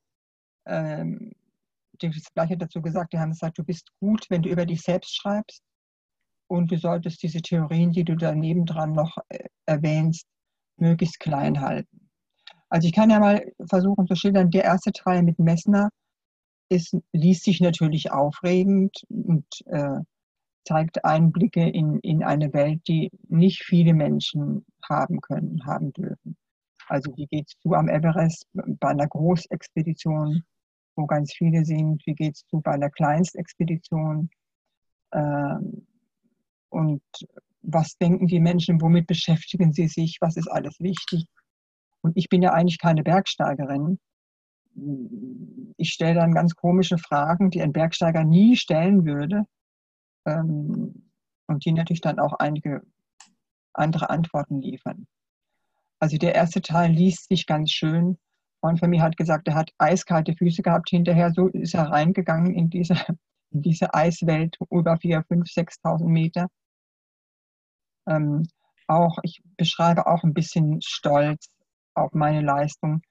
ähm, 0.64 1.32
das 1.98 2.32
Gleiche 2.32 2.56
dazu 2.56 2.80
gesagt. 2.80 3.12
Die 3.12 3.18
haben 3.18 3.32
gesagt, 3.32 3.58
du 3.58 3.64
bist 3.64 3.90
gut, 4.00 4.26
wenn 4.30 4.42
du 4.42 4.48
über 4.48 4.64
dich 4.64 4.82
selbst 4.82 5.16
schreibst 5.16 5.62
und 6.48 6.70
du 6.70 6.78
solltest 6.78 7.22
diese 7.22 7.40
Theorien, 7.40 7.92
die 7.92 8.04
du 8.04 8.16
daneben 8.16 8.66
dran 8.66 8.92
noch 8.92 9.16
äh, 9.28 9.44
erwähnst, 9.66 10.26
möglichst 10.76 11.20
klein 11.20 11.60
halten. 11.60 12.08
Also 12.68 12.88
ich 12.88 12.94
kann 12.94 13.10
ja 13.10 13.20
mal 13.20 13.52
versuchen 13.68 14.06
zu 14.06 14.16
schildern, 14.16 14.50
der 14.50 14.64
erste 14.64 14.92
Teil 14.92 15.22
mit 15.22 15.38
Messner 15.38 15.90
ist, 16.68 16.96
liest 17.12 17.44
sich 17.44 17.60
natürlich 17.60 18.10
aufregend 18.10 19.02
und 19.08 19.46
äh, 19.66 20.00
zeigt 20.66 21.04
Einblicke 21.04 21.68
in, 21.68 22.00
in 22.00 22.24
eine 22.24 22.52
Welt, 22.52 22.80
die 22.88 23.10
nicht 23.28 23.62
viele 23.64 23.94
Menschen 23.94 24.66
haben 24.88 25.20
können, 25.20 25.64
haben 25.64 25.92
dürfen. 25.92 26.36
Also 26.88 27.16
wie 27.16 27.26
geht 27.26 27.48
es 27.48 27.58
zu 27.60 27.74
am 27.74 27.88
Everest 27.88 28.46
bei 28.52 28.88
einer 28.88 29.06
Großexpedition, 29.06 30.44
wo 30.96 31.06
ganz 31.06 31.32
viele 31.32 31.64
sind? 31.64 32.02
Wie 32.06 32.14
geht 32.14 32.34
es 32.34 32.46
zu 32.46 32.60
bei 32.60 32.72
einer 32.72 32.90
Kleinstexpedition? 32.90 34.28
Ähm, 35.12 35.86
und 36.76 37.02
was 37.62 37.96
denken 37.96 38.26
die 38.26 38.38
Menschen? 38.38 38.80
Womit 38.80 39.06
beschäftigen 39.06 39.72
sie 39.72 39.88
sich? 39.88 40.18
Was 40.20 40.36
ist 40.36 40.48
alles 40.48 40.78
wichtig? 40.78 41.26
Und 42.02 42.16
ich 42.16 42.28
bin 42.28 42.42
ja 42.42 42.52
eigentlich 42.52 42.78
keine 42.78 43.02
Bergsteigerin. 43.02 43.98
Ich 45.78 45.92
stelle 45.92 46.20
dann 46.20 46.34
ganz 46.34 46.54
komische 46.54 46.98
Fragen, 46.98 47.50
die 47.50 47.62
ein 47.62 47.72
Bergsteiger 47.72 48.24
nie 48.24 48.56
stellen 48.56 49.06
würde. 49.06 49.44
Ähm, 50.26 51.10
und 51.48 51.64
die 51.64 51.72
natürlich 51.72 52.02
dann 52.02 52.18
auch 52.18 52.34
einige 52.34 52.82
andere 53.72 54.10
Antworten 54.10 54.60
liefern. 54.60 55.06
Also 55.98 56.18
der 56.18 56.34
erste 56.34 56.60
Teil 56.60 56.92
liest 56.92 57.28
sich 57.28 57.46
ganz 57.46 57.70
schön. 57.70 58.18
Freund 58.60 58.80
von 58.80 58.90
mir 58.90 59.02
hat 59.02 59.16
gesagt, 59.16 59.48
er 59.48 59.54
hat 59.54 59.70
eiskalte 59.78 60.34
Füße 60.34 60.62
gehabt 60.62 60.90
hinterher. 60.90 61.32
So 61.32 61.48
ist 61.48 61.74
er 61.74 61.84
reingegangen 61.90 62.54
in 62.54 62.68
diese, 62.68 62.94
in 63.50 63.62
diese 63.62 63.94
Eiswelt 63.94 64.58
über 64.70 64.94
4.000, 64.94 65.26
5.000, 65.26 65.80
6.000 65.82 66.04
Meter. 66.04 66.48
Ähm, 68.06 68.46
auch, 68.88 69.18
ich 69.22 69.42
beschreibe 69.56 70.06
auch 70.06 70.22
ein 70.22 70.34
bisschen 70.34 70.80
stolz 70.82 71.48
auf 71.94 72.12
meine 72.12 72.40
Leistung, 72.40 73.02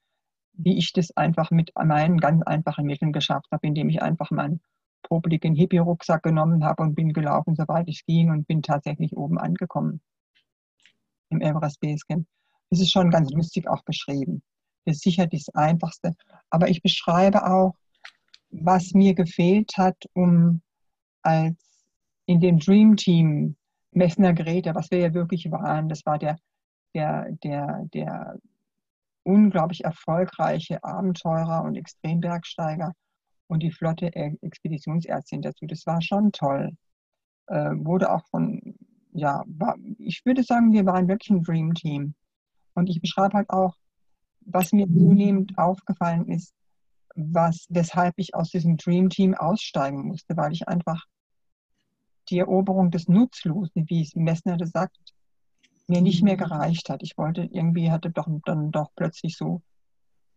wie 0.53 0.77
ich 0.77 0.93
das 0.93 1.11
einfach 1.17 1.51
mit 1.51 1.71
meinen 1.75 2.17
ganz 2.17 2.43
einfachen 2.43 2.85
Mitteln 2.85 3.11
geschafft 3.11 3.47
habe, 3.51 3.67
indem 3.67 3.89
ich 3.89 4.01
einfach 4.01 4.31
meinen 4.31 4.61
popligen 5.03 5.55
Hippie-Rucksack 5.55 6.23
genommen 6.23 6.63
habe 6.63 6.83
und 6.83 6.95
bin 6.95 7.13
gelaufen, 7.13 7.55
soweit 7.55 7.87
es 7.89 8.03
ging 8.05 8.31
und 8.31 8.47
bin 8.47 8.61
tatsächlich 8.61 9.15
oben 9.15 9.37
angekommen 9.37 10.01
im 11.29 11.41
Everest 11.41 11.79
Base 11.79 12.03
Camp. 12.07 12.25
Das 12.69 12.79
ist 12.79 12.91
schon 12.91 13.11
ganz 13.11 13.31
lustig 13.31 13.67
auch 13.67 13.83
beschrieben. 13.83 14.41
Das 14.85 14.97
ist 14.97 15.03
sicher 15.03 15.27
das 15.27 15.49
Einfachste. 15.49 16.13
Aber 16.49 16.69
ich 16.69 16.81
beschreibe 16.81 17.45
auch, 17.45 17.75
was 18.49 18.93
mir 18.93 19.13
gefehlt 19.13 19.73
hat, 19.77 19.97
um 20.13 20.61
als 21.21 21.55
in 22.25 22.39
dem 22.39 22.59
Dream 22.59 22.95
Team 22.95 23.55
Messner 23.95 24.33
Geräte, 24.33 24.75
was 24.75 24.91
wir 24.91 24.99
ja 24.99 25.13
wirklich 25.13 25.49
waren, 25.51 25.89
das 25.89 26.05
war 26.05 26.19
der, 26.19 26.37
der, 26.93 27.31
der, 27.43 27.85
der 27.93 28.37
unglaublich 29.23 29.83
erfolgreiche 29.83 30.83
Abenteurer 30.83 31.63
und 31.63 31.75
Extrembergsteiger 31.75 32.93
und 33.47 33.63
die 33.63 33.71
flotte 33.71 34.13
Expeditionsärztin 34.13 35.41
dazu. 35.41 35.65
Das 35.65 35.85
war 35.85 36.01
schon 36.01 36.31
toll. 36.31 36.71
Äh, 37.47 37.71
wurde 37.75 38.11
auch 38.11 38.25
von, 38.27 38.75
ja, 39.11 39.43
war, 39.47 39.75
ich 39.97 40.25
würde 40.25 40.43
sagen, 40.43 40.73
wir 40.73 40.85
waren 40.85 41.07
wirklich 41.07 41.29
ein 41.29 41.43
Dream 41.43 41.73
Team. 41.73 42.15
Und 42.73 42.89
ich 42.89 43.01
beschreibe 43.01 43.37
halt 43.37 43.49
auch, 43.49 43.75
was 44.41 44.73
mir 44.73 44.87
zunehmend 44.87 45.57
aufgefallen 45.57 46.27
ist, 46.27 46.53
was, 47.15 47.65
weshalb 47.69 48.13
ich 48.17 48.35
aus 48.35 48.49
diesem 48.49 48.77
Dream 48.77 49.09
Team 49.09 49.33
aussteigen 49.33 50.07
musste, 50.07 50.35
weil 50.35 50.51
ich 50.51 50.67
einfach 50.67 51.05
die 52.29 52.39
Eroberung 52.39 52.91
des 52.91 53.07
Nutzlosen, 53.07 53.89
wie 53.89 54.01
es 54.01 54.15
Messner 54.15 54.57
das 54.57 54.71
sagt, 54.71 54.97
mir 55.87 56.01
nicht 56.01 56.23
mehr 56.23 56.37
gereicht 56.37 56.89
hat. 56.89 57.03
Ich 57.03 57.17
wollte 57.17 57.43
irgendwie, 57.43 57.91
hatte 57.91 58.09
doch 58.09 58.27
dann 58.45 58.71
doch 58.71 58.89
plötzlich 58.95 59.37
so 59.37 59.61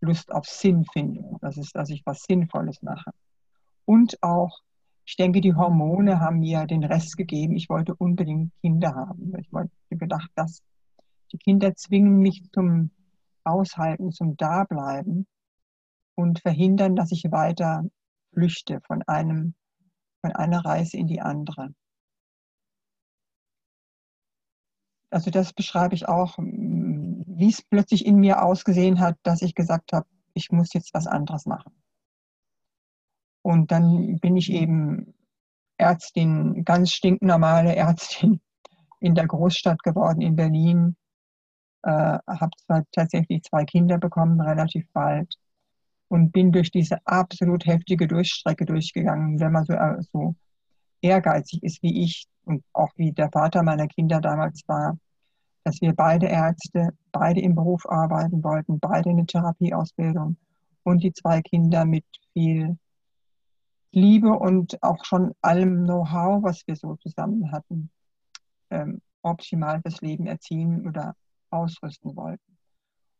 Lust 0.00 0.30
auf 0.32 0.46
Sinnfindung, 0.46 1.38
das 1.40 1.56
ist, 1.56 1.74
dass 1.74 1.90
ich 1.90 2.02
was 2.06 2.22
Sinnvolles 2.22 2.82
mache. 2.82 3.10
Und 3.84 4.22
auch, 4.22 4.60
ich 5.04 5.16
denke, 5.16 5.40
die 5.40 5.54
Hormone 5.54 6.20
haben 6.20 6.40
mir 6.40 6.66
den 6.66 6.84
Rest 6.84 7.16
gegeben. 7.16 7.56
Ich 7.56 7.70
wollte 7.70 7.94
unbedingt 7.94 8.52
Kinder 8.60 8.94
haben. 8.94 9.32
Ich 9.38 9.50
wollte 9.50 9.70
gedacht, 9.90 10.30
dass 10.34 10.62
die 11.32 11.38
Kinder 11.38 11.74
zwingen 11.74 12.18
mich 12.18 12.42
zum 12.52 12.90
Aushalten, 13.44 14.12
zum 14.12 14.36
Dableiben 14.36 15.26
und 16.14 16.40
verhindern, 16.40 16.94
dass 16.94 17.12
ich 17.12 17.24
weiter 17.30 17.84
flüchte 18.32 18.80
von 18.86 19.02
einem, 19.04 19.54
von 20.20 20.32
einer 20.32 20.64
Reise 20.64 20.96
in 20.96 21.06
die 21.06 21.20
andere. 21.20 21.74
Also 25.10 25.30
das 25.30 25.52
beschreibe 25.52 25.94
ich 25.94 26.06
auch, 26.06 26.36
wie 26.38 27.48
es 27.48 27.62
plötzlich 27.62 28.04
in 28.04 28.16
mir 28.16 28.42
ausgesehen 28.42 29.00
hat, 29.00 29.16
dass 29.22 29.42
ich 29.42 29.54
gesagt 29.54 29.92
habe, 29.92 30.06
ich 30.34 30.50
muss 30.50 30.72
jetzt 30.74 30.92
was 30.92 31.06
anderes 31.06 31.46
machen. 31.46 31.72
Und 33.42 33.70
dann 33.70 34.18
bin 34.18 34.36
ich 34.36 34.52
eben 34.52 35.14
Ärztin, 35.78 36.64
ganz 36.64 36.90
stinknormale 36.92 37.74
Ärztin 37.74 38.40
in 39.00 39.14
der 39.14 39.26
Großstadt 39.26 39.82
geworden, 39.82 40.20
in 40.20 40.36
Berlin, 40.36 40.96
äh, 41.82 41.90
habe 42.26 42.50
zwar 42.58 42.84
tatsächlich 42.92 43.44
zwei 43.44 43.64
Kinder 43.64 43.98
bekommen, 43.98 44.40
relativ 44.40 44.90
bald, 44.92 45.32
und 46.08 46.32
bin 46.32 46.52
durch 46.52 46.70
diese 46.70 46.98
absolut 47.06 47.66
heftige 47.66 48.08
Durchstrecke 48.08 48.64
durchgegangen. 48.64 49.38
Wenn 49.40 49.52
man 49.52 49.64
so, 49.64 49.74
äh, 49.74 50.02
so 50.12 50.34
ehrgeizig 51.00 51.62
ist 51.62 51.82
wie 51.82 52.02
ich 52.04 52.26
und 52.44 52.64
auch 52.72 52.90
wie 52.96 53.12
der 53.12 53.30
Vater 53.30 53.62
meiner 53.62 53.86
Kinder 53.86 54.20
damals 54.20 54.62
war, 54.66 54.98
dass 55.64 55.80
wir 55.80 55.92
beide 55.92 56.26
Ärzte, 56.26 56.90
beide 57.12 57.40
im 57.40 57.54
Beruf 57.54 57.86
arbeiten 57.86 58.42
wollten, 58.42 58.80
beide 58.80 59.10
eine 59.10 59.26
Therapieausbildung 59.26 60.36
und 60.82 61.02
die 61.02 61.12
zwei 61.12 61.42
Kinder 61.42 61.84
mit 61.84 62.06
viel 62.32 62.78
Liebe 63.92 64.30
und 64.30 64.82
auch 64.82 65.04
schon 65.04 65.34
allem 65.42 65.84
Know-how, 65.84 66.42
was 66.42 66.66
wir 66.66 66.76
so 66.76 66.96
zusammen 66.96 67.52
hatten, 67.52 67.90
ähm, 68.70 69.00
optimal 69.22 69.80
fürs 69.82 70.00
Leben 70.00 70.26
erziehen 70.26 70.86
oder 70.86 71.14
ausrüsten 71.50 72.14
wollten. 72.16 72.57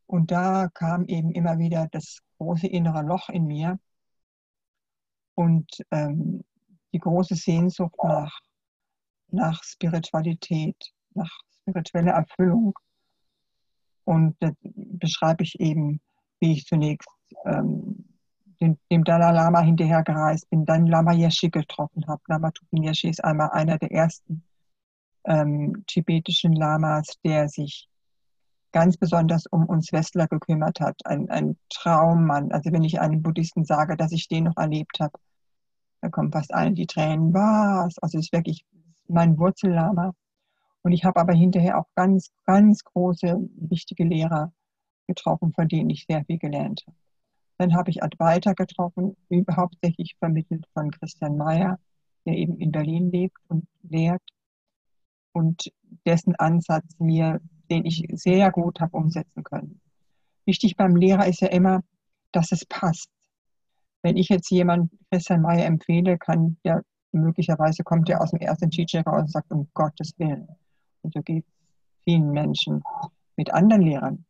Und 0.09 0.31
da 0.31 0.69
kam 0.73 1.05
eben 1.05 1.31
immer 1.33 1.59
wieder 1.59 1.87
das 1.93 2.21
große 2.39 2.67
innere 2.67 3.03
Loch 3.03 3.29
in 3.29 3.45
mir 3.45 3.79
und 5.35 5.71
ähm, 5.91 6.45
die 6.95 6.99
große 6.99 7.35
Sehnsucht 7.35 7.95
nach, 8.03 8.41
nach 9.29 9.63
Spiritualität, 9.63 10.77
nach 11.13 11.31
spiritueller 11.61 12.13
Erfüllung. 12.13 12.73
Und 14.05 14.35
das 14.41 14.55
beschreibe 14.63 15.45
ich 15.45 15.61
eben, 15.61 16.01
wie 16.41 16.53
ich 16.53 16.65
zunächst 16.65 17.09
ähm, 17.45 18.07
dem, 18.63 18.79
dem, 18.91 19.05
Dalai 19.05 19.33
Lama 19.33 19.61
hinterher 19.61 20.03
gereist 20.05 20.49
bin, 20.49 20.65
dann 20.65 20.87
Lama 20.87 21.13
Yeshe 21.13 21.51
getroffen 21.51 22.07
habe. 22.09 22.23
Lama 22.29 22.51
Tupin 22.53 22.85
Yeshe 22.85 23.11
ist 23.11 23.23
einmal 23.23 23.51
einer 23.51 23.77
der 23.77 23.93
ersten 23.93 24.43
ähm, 25.25 25.85
tibetischen 25.87 26.55
Lamas, 26.55 27.19
der 27.23 27.51
sich 27.51 27.91
ganz 28.73 28.97
besonders 28.97 29.47
um 29.47 29.67
uns 29.67 29.93
Westler 29.93 30.27
gekümmert 30.27 30.81
hat. 30.81 31.01
Ein, 31.05 31.31
ein 31.31 31.57
Traummann. 31.71 32.53
Also 32.53 32.73
wenn 32.73 32.85
ich 32.85 33.01
einem 33.01 33.23
Buddhisten 33.23 33.65
sage, 33.65 33.97
dass 33.97 34.13
ich 34.13 34.29
den 34.29 34.45
noch 34.45 34.57
erlebt 34.57 35.01
habe, 35.01 35.19
da 36.01 36.09
kommen 36.09 36.33
fast 36.33 36.55
allen 36.55 36.75
die 36.75 36.87
Tränen. 36.87 37.35
Was? 37.35 37.99
Also 37.99 38.19
es 38.19 38.27
ist 38.27 38.33
wirklich 38.33 38.65
mein 39.09 39.39
Wurzellama. 39.39 40.15
Und 40.83 40.93
ich 40.93 41.05
habe 41.05 41.21
aber 41.21 41.33
hinterher 41.33 41.79
auch 41.79 41.89
ganz, 41.95 42.31
ganz 42.45 42.85
große, 42.85 43.49
wichtige 43.57 44.05
Lehrer 44.05 44.53
getroffen, 45.07 45.53
von 45.53 45.67
denen 45.69 45.91
ich 45.91 46.07
sehr 46.07 46.25
viel 46.25 46.39
gelernt 46.39 46.85
habe. 46.87 46.97
Dann 47.59 47.75
habe 47.75 47.91
ich 47.91 48.03
Advaita 48.03 48.53
getroffen, 48.53 49.17
hauptsächlich 49.51 50.15
vermittelt 50.19 50.67
von 50.75 50.93
Christian 50.93 51.37
Mayer, 51.37 51.79
der 52.25 52.35
eben 52.35 52.57
in 52.59 52.71
Berlin 52.71 53.11
lebt 53.11 53.37
und 53.49 53.67
lehrt 53.83 54.23
und 55.33 55.73
dessen 56.07 56.37
Ansatz 56.37 56.99
mir 56.99 57.41
den 57.71 57.85
ich 57.85 58.07
sehr 58.13 58.51
gut 58.51 58.81
habe 58.81 58.97
umsetzen 58.97 59.43
können. 59.43 59.81
Wichtig 60.45 60.77
beim 60.77 60.97
Lehrer 60.97 61.27
ist 61.27 61.41
ja 61.41 61.49
immer, 61.49 61.83
dass 62.33 62.53
es 62.53 62.65
passt. 62.67 63.11
Wenn 64.03 64.17
ich 64.17 64.29
jetzt 64.29 64.51
jemand 64.51 64.91
Christian 65.11 65.43
Mayer 65.43 65.67
empfehle, 65.67 66.19
kann 66.19 66.57
der 66.65 66.83
möglicherweise 67.13 67.83
kommt 67.85 68.09
der 68.09 68.21
aus 68.21 68.31
dem 68.31 68.41
ersten 68.41 68.71
Teacher 68.71 69.03
raus 69.03 69.23
und 69.23 69.31
sagt, 69.31 69.51
um 69.51 69.69
Gottes 69.75 70.13
Willen. 70.19 70.49
Und 71.03 71.15
so 71.15 71.23
geht 71.23 71.45
es 71.47 71.53
vielen 72.05 72.31
Menschen 72.31 72.83
mit 73.37 73.53
anderen 73.53 73.83
Lehrern. 73.83 74.25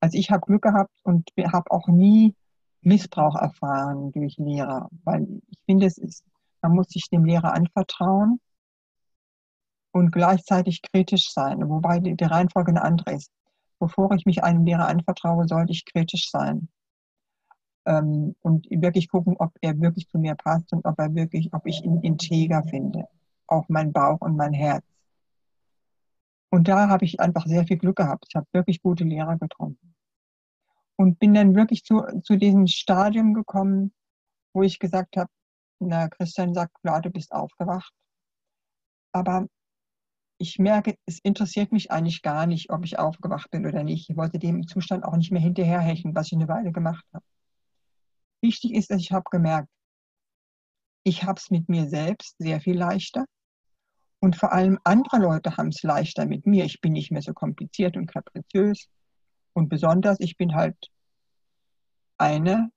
Also 0.00 0.18
ich 0.18 0.30
habe 0.30 0.44
Glück 0.46 0.62
gehabt 0.62 0.94
und 1.02 1.28
habe 1.52 1.70
auch 1.70 1.88
nie 1.88 2.34
Missbrauch 2.82 3.36
erfahren 3.36 4.12
durch 4.12 4.36
Lehrer, 4.36 4.90
weil 5.04 5.26
ich 5.48 5.58
finde, 5.64 5.86
es 5.86 5.96
ist, 5.96 6.24
man 6.60 6.72
muss 6.72 6.88
sich 6.88 7.08
dem 7.10 7.24
Lehrer 7.24 7.54
anvertrauen 7.54 8.40
und 9.94 10.10
gleichzeitig 10.10 10.82
kritisch 10.82 11.32
sein, 11.32 11.68
wobei 11.68 12.00
die, 12.00 12.24
Reihenfolge 12.24 12.72
eine 12.72 12.82
andere 12.82 13.14
ist. 13.14 13.30
Bevor 13.78 14.12
ich 14.12 14.26
mich 14.26 14.42
einem 14.42 14.64
Lehrer 14.64 14.88
anvertraue, 14.88 15.46
sollte 15.46 15.72
ich 15.72 15.84
kritisch 15.84 16.30
sein. 16.30 16.68
ähm, 17.86 18.34
und 18.40 18.66
wirklich 18.70 19.08
gucken, 19.08 19.36
ob 19.38 19.52
er 19.60 19.78
wirklich 19.80 20.08
zu 20.08 20.18
mir 20.18 20.34
passt 20.34 20.72
und 20.72 20.84
ob 20.84 20.98
er 20.98 21.14
wirklich, 21.14 21.52
ob 21.52 21.66
ich 21.66 21.84
ihn 21.84 22.00
integer 22.00 22.64
finde. 22.64 23.06
Auch 23.46 23.66
mein 23.68 23.92
Bauch 23.92 24.20
und 24.20 24.36
mein 24.36 24.52
Herz. 24.52 24.84
Und 26.50 26.66
da 26.66 26.88
habe 26.88 27.04
ich 27.04 27.20
einfach 27.20 27.46
sehr 27.46 27.66
viel 27.66 27.78
Glück 27.78 27.96
gehabt. 27.96 28.24
Ich 28.28 28.34
habe 28.34 28.46
wirklich 28.52 28.82
gute 28.82 29.04
Lehrer 29.04 29.38
getroffen. 29.38 29.94
Und 30.96 31.18
bin 31.20 31.34
dann 31.34 31.54
wirklich 31.54 31.84
zu, 31.84 32.02
zu 32.22 32.36
diesem 32.36 32.66
Stadium 32.66 33.32
gekommen, 33.34 33.92
wo 34.54 34.62
ich 34.62 34.78
gesagt 34.80 35.16
habe, 35.16 35.30
na, 35.78 36.08
Christian 36.08 36.54
sagt, 36.54 36.74
klar, 36.80 37.00
du 37.00 37.10
bist 37.10 37.32
aufgewacht. 37.32 37.92
Aber 39.12 39.46
ich 40.38 40.58
merke, 40.58 40.96
es 41.06 41.18
interessiert 41.20 41.72
mich 41.72 41.90
eigentlich 41.90 42.22
gar 42.22 42.46
nicht, 42.46 42.70
ob 42.70 42.84
ich 42.84 42.98
aufgewacht 42.98 43.50
bin 43.50 43.66
oder 43.66 43.84
nicht. 43.84 44.10
Ich 44.10 44.16
wollte 44.16 44.38
dem 44.38 44.66
Zustand 44.66 45.04
auch 45.04 45.16
nicht 45.16 45.30
mehr 45.30 45.40
hinterherhechen, 45.40 46.14
was 46.14 46.26
ich 46.26 46.34
eine 46.34 46.48
Weile 46.48 46.72
gemacht 46.72 47.04
habe. 47.12 47.24
Wichtig 48.42 48.74
ist, 48.74 48.90
dass 48.90 49.00
ich 49.00 49.12
habe 49.12 49.24
gemerkt, 49.30 49.68
ich 51.04 51.24
habe 51.24 51.38
es 51.38 51.50
mit 51.50 51.68
mir 51.68 51.88
selbst 51.88 52.34
sehr 52.38 52.60
viel 52.60 52.76
leichter 52.76 53.24
und 54.20 54.36
vor 54.36 54.52
allem 54.52 54.78
andere 54.84 55.18
Leute 55.18 55.56
haben 55.56 55.68
es 55.68 55.82
leichter 55.82 56.26
mit 56.26 56.46
mir. 56.46 56.64
Ich 56.64 56.80
bin 56.80 56.94
nicht 56.94 57.10
mehr 57.10 57.22
so 57.22 57.32
kompliziert 57.32 57.96
und 57.96 58.06
kapriziös 58.06 58.88
und 59.52 59.68
besonders, 59.68 60.18
ich 60.20 60.36
bin 60.36 60.54
halt 60.54 60.76
eine 62.18 62.70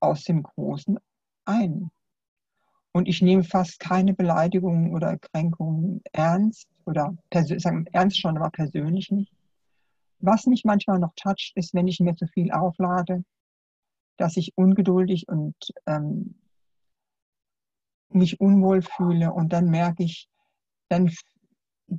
aus 0.00 0.24
dem 0.24 0.42
großen 0.42 0.98
einen. 1.44 1.90
Und 2.94 3.08
ich 3.08 3.20
nehme 3.22 3.42
fast 3.42 3.80
keine 3.80 4.14
Beleidigungen 4.14 4.94
oder 4.94 5.18
Kränkungen 5.18 6.00
ernst 6.12 6.68
oder 6.86 7.16
sagen 7.32 7.86
ernst 7.92 8.20
schon, 8.20 8.36
aber 8.36 8.50
persönlich 8.50 9.10
nicht. 9.10 9.32
Was 10.20 10.46
mich 10.46 10.64
manchmal 10.64 11.00
noch 11.00 11.12
toucht, 11.16 11.52
ist, 11.56 11.74
wenn 11.74 11.88
ich 11.88 11.98
mir 11.98 12.14
zu 12.14 12.26
viel 12.28 12.52
auflade, 12.52 13.24
dass 14.16 14.36
ich 14.36 14.52
ungeduldig 14.56 15.26
und 15.28 15.56
ähm, 15.86 16.36
mich 18.10 18.40
unwohl 18.40 18.80
fühle 18.80 19.32
und 19.32 19.52
dann 19.52 19.70
merke 19.70 20.04
ich, 20.04 20.28
dann 20.88 21.10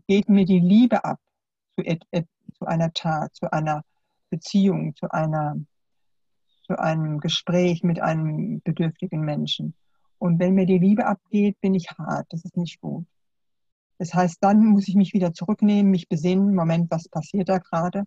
geht 0.08 0.30
mir 0.30 0.46
die 0.46 0.60
Liebe 0.60 1.04
ab 1.04 1.20
zu, 1.78 1.84
zu 2.58 2.66
einer 2.66 2.94
Tat, 2.94 3.36
zu 3.36 3.52
einer 3.52 3.84
Beziehung, 4.30 4.96
zu 4.96 5.12
einer 5.12 5.58
zu 6.66 6.80
einem 6.80 7.20
Gespräch 7.20 7.84
mit 7.84 8.00
einem 8.00 8.62
bedürftigen 8.62 9.22
Menschen. 9.22 9.76
Und 10.26 10.40
wenn 10.40 10.56
mir 10.56 10.66
die 10.66 10.80
Liebe 10.80 11.06
abgeht, 11.06 11.60
bin 11.62 11.74
ich 11.76 11.90
hart. 11.92 12.28
Das 12.32 12.44
ist 12.44 12.58
nicht 12.58 12.82
gut. 12.82 13.06
Das 13.98 14.14
heißt, 14.14 14.38
dann 14.42 14.66
muss 14.66 14.88
ich 14.88 14.96
mich 14.96 15.14
wieder 15.14 15.34
zurücknehmen, 15.34 15.92
mich 15.92 16.10
besinnen. 16.10 16.56
Moment, 16.56 16.92
was 16.92 17.08
passiert 17.08 17.50
da 17.50 17.60
gerade? 17.60 18.04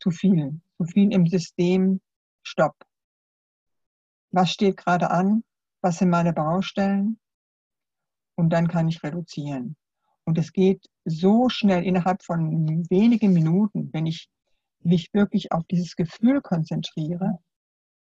Zu 0.00 0.10
viel. 0.10 0.60
Zu 0.78 0.84
viel 0.84 1.12
im 1.12 1.26
System. 1.26 2.00
Stopp 2.42 2.74
was 4.32 4.50
steht 4.50 4.76
gerade 4.76 5.10
an, 5.10 5.42
was 5.80 5.98
sind 5.98 6.10
meine 6.10 6.32
Baustellen 6.32 7.18
und 8.36 8.50
dann 8.50 8.68
kann 8.68 8.88
ich 8.88 9.02
reduzieren. 9.02 9.76
Und 10.24 10.38
es 10.38 10.52
geht 10.52 10.86
so 11.04 11.48
schnell 11.48 11.84
innerhalb 11.84 12.22
von 12.22 12.86
wenigen 12.90 13.32
Minuten, 13.32 13.90
wenn 13.92 14.06
ich 14.06 14.28
mich 14.80 15.12
wirklich 15.12 15.52
auf 15.52 15.64
dieses 15.70 15.96
Gefühl 15.96 16.40
konzentriere, 16.40 17.38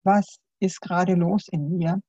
was 0.04 0.38
ist 0.60 0.80
gerade 0.80 1.16
los 1.16 1.48
in 1.50 1.78
mir, 1.78 2.00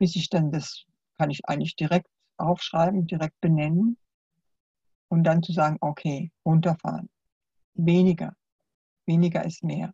bis 0.00 0.16
ich 0.16 0.30
dann 0.30 0.50
das 0.50 0.86
kann 1.18 1.30
ich 1.30 1.46
eigentlich 1.46 1.76
direkt 1.76 2.08
aufschreiben, 2.38 3.06
direkt 3.06 3.38
benennen 3.40 3.98
und 5.08 5.24
dann 5.24 5.42
zu 5.42 5.52
sagen, 5.52 5.76
okay, 5.80 6.32
runterfahren. 6.46 7.10
Weniger. 7.74 8.34
Weniger 9.06 9.44
ist 9.44 9.62
mehr. 9.62 9.92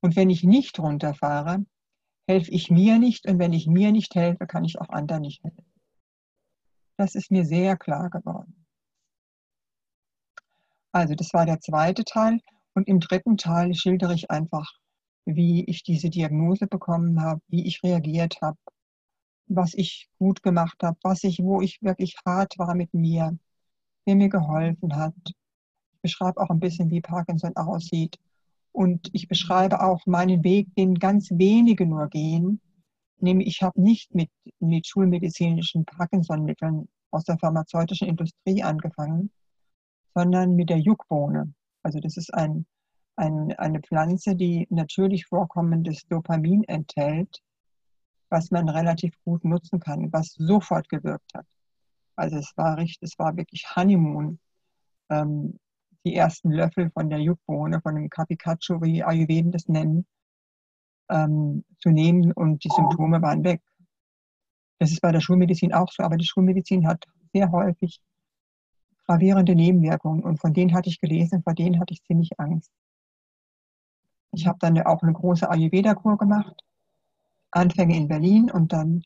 Und 0.00 0.16
wenn 0.16 0.30
ich 0.30 0.44
nicht 0.44 0.78
runterfahre, 0.78 1.66
helfe 2.26 2.50
ich 2.50 2.70
mir 2.70 2.98
nicht 2.98 3.28
und 3.28 3.38
wenn 3.38 3.52
ich 3.52 3.66
mir 3.66 3.92
nicht 3.92 4.14
helfe, 4.14 4.46
kann 4.46 4.64
ich 4.64 4.80
auch 4.80 4.88
anderen 4.88 5.22
nicht 5.22 5.44
helfen. 5.44 5.66
Das 6.96 7.14
ist 7.14 7.30
mir 7.30 7.44
sehr 7.44 7.76
klar 7.76 8.08
geworden. 8.08 8.64
Also 10.92 11.14
das 11.14 11.34
war 11.34 11.44
der 11.44 11.60
zweite 11.60 12.04
Teil 12.04 12.40
und 12.74 12.88
im 12.88 13.00
dritten 13.00 13.36
Teil 13.36 13.74
schildere 13.74 14.14
ich 14.14 14.30
einfach, 14.30 14.72
wie 15.26 15.64
ich 15.64 15.82
diese 15.82 16.08
Diagnose 16.08 16.66
bekommen 16.66 17.20
habe, 17.20 17.42
wie 17.48 17.66
ich 17.66 17.82
reagiert 17.82 18.40
habe, 18.40 18.56
was 19.48 19.74
ich 19.74 20.08
gut 20.18 20.42
gemacht 20.42 20.82
habe, 20.82 20.98
was 21.02 21.24
ich, 21.24 21.40
wo 21.40 21.60
ich 21.60 21.82
wirklich 21.82 22.16
hart 22.24 22.58
war 22.58 22.74
mit 22.74 22.92
mir, 22.94 23.36
wer 24.04 24.14
mir 24.16 24.28
geholfen 24.28 24.96
hat. 24.96 25.14
Ich 25.26 26.02
beschreibe 26.02 26.40
auch 26.40 26.50
ein 26.50 26.60
bisschen, 26.60 26.90
wie 26.90 27.00
Parkinson 27.00 27.56
aussieht 27.56 28.18
und 28.72 29.10
ich 29.12 29.28
beschreibe 29.28 29.82
auch 29.82 30.06
meinen 30.06 30.44
Weg, 30.44 30.74
den 30.76 30.94
ganz 30.94 31.30
wenige 31.30 31.86
nur 31.86 32.08
gehen. 32.08 32.60
Nämlich, 33.20 33.48
ich 33.48 33.62
habe 33.62 33.80
nicht 33.80 34.14
mit, 34.14 34.30
mit 34.60 34.86
schulmedizinischen 34.86 35.84
Parkinson-Mitteln 35.84 36.88
aus 37.10 37.24
der 37.24 37.38
pharmazeutischen 37.38 38.06
Industrie 38.06 38.62
angefangen, 38.62 39.30
sondern 40.14 40.54
mit 40.54 40.70
der 40.70 40.78
Juckbohne. 40.78 41.52
Also 41.82 41.98
das 42.00 42.16
ist 42.16 42.32
ein, 42.34 42.66
ein, 43.16 43.52
eine 43.58 43.80
Pflanze, 43.80 44.36
die 44.36 44.66
natürlich 44.70 45.26
vorkommendes 45.26 46.06
Dopamin 46.06 46.64
enthält, 46.64 47.40
was 48.30 48.50
man 48.50 48.68
relativ 48.68 49.14
gut 49.24 49.44
nutzen 49.44 49.80
kann, 49.80 50.12
was 50.12 50.34
sofort 50.34 50.88
gewirkt 50.88 51.32
hat. 51.34 51.46
Also 52.16 52.36
es 52.36 52.52
war 52.56 52.76
richtig, 52.78 53.10
es 53.12 53.18
war 53.18 53.36
wirklich 53.36 53.64
Honeymoon. 53.76 54.38
Ähm, 55.10 55.58
die 56.04 56.14
ersten 56.14 56.50
Löffel 56.50 56.90
von 56.90 57.10
der 57.10 57.20
Juckbohne, 57.20 57.80
von 57.80 57.94
dem 57.94 58.08
Kapikachu, 58.08 58.80
wie 58.80 59.02
Ayurveden 59.02 59.52
das 59.52 59.68
nennen, 59.68 60.06
ähm, 61.10 61.64
zu 61.80 61.90
nehmen 61.90 62.32
und 62.32 62.64
die 62.64 62.70
Symptome 62.70 63.20
waren 63.22 63.44
weg. 63.44 63.62
Das 64.78 64.90
ist 64.92 65.00
bei 65.00 65.12
der 65.12 65.20
Schulmedizin 65.20 65.74
auch 65.74 65.90
so, 65.90 66.02
aber 66.02 66.16
die 66.16 66.26
Schulmedizin 66.26 66.86
hat 66.86 67.04
sehr 67.32 67.50
häufig 67.50 68.00
gravierende 69.06 69.54
Nebenwirkungen 69.54 70.22
und 70.22 70.38
von 70.38 70.52
denen 70.52 70.74
hatte 70.74 70.88
ich 70.88 71.00
gelesen, 71.00 71.42
vor 71.42 71.54
denen 71.54 71.80
hatte 71.80 71.94
ich 71.94 72.02
ziemlich 72.04 72.38
Angst. 72.38 72.70
Ich 74.32 74.46
habe 74.46 74.58
dann 74.60 74.80
auch 74.82 75.02
eine 75.02 75.14
große 75.14 75.50
Ayurveda-Kur 75.50 76.18
gemacht, 76.18 76.62
Anfänge 77.50 77.96
in 77.96 78.08
Berlin 78.08 78.50
und 78.50 78.72
dann 78.72 79.02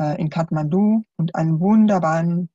äh, 0.00 0.20
in 0.20 0.30
Kathmandu 0.30 1.04
und 1.16 1.34
einen 1.34 1.60
wunderbaren 1.60 2.50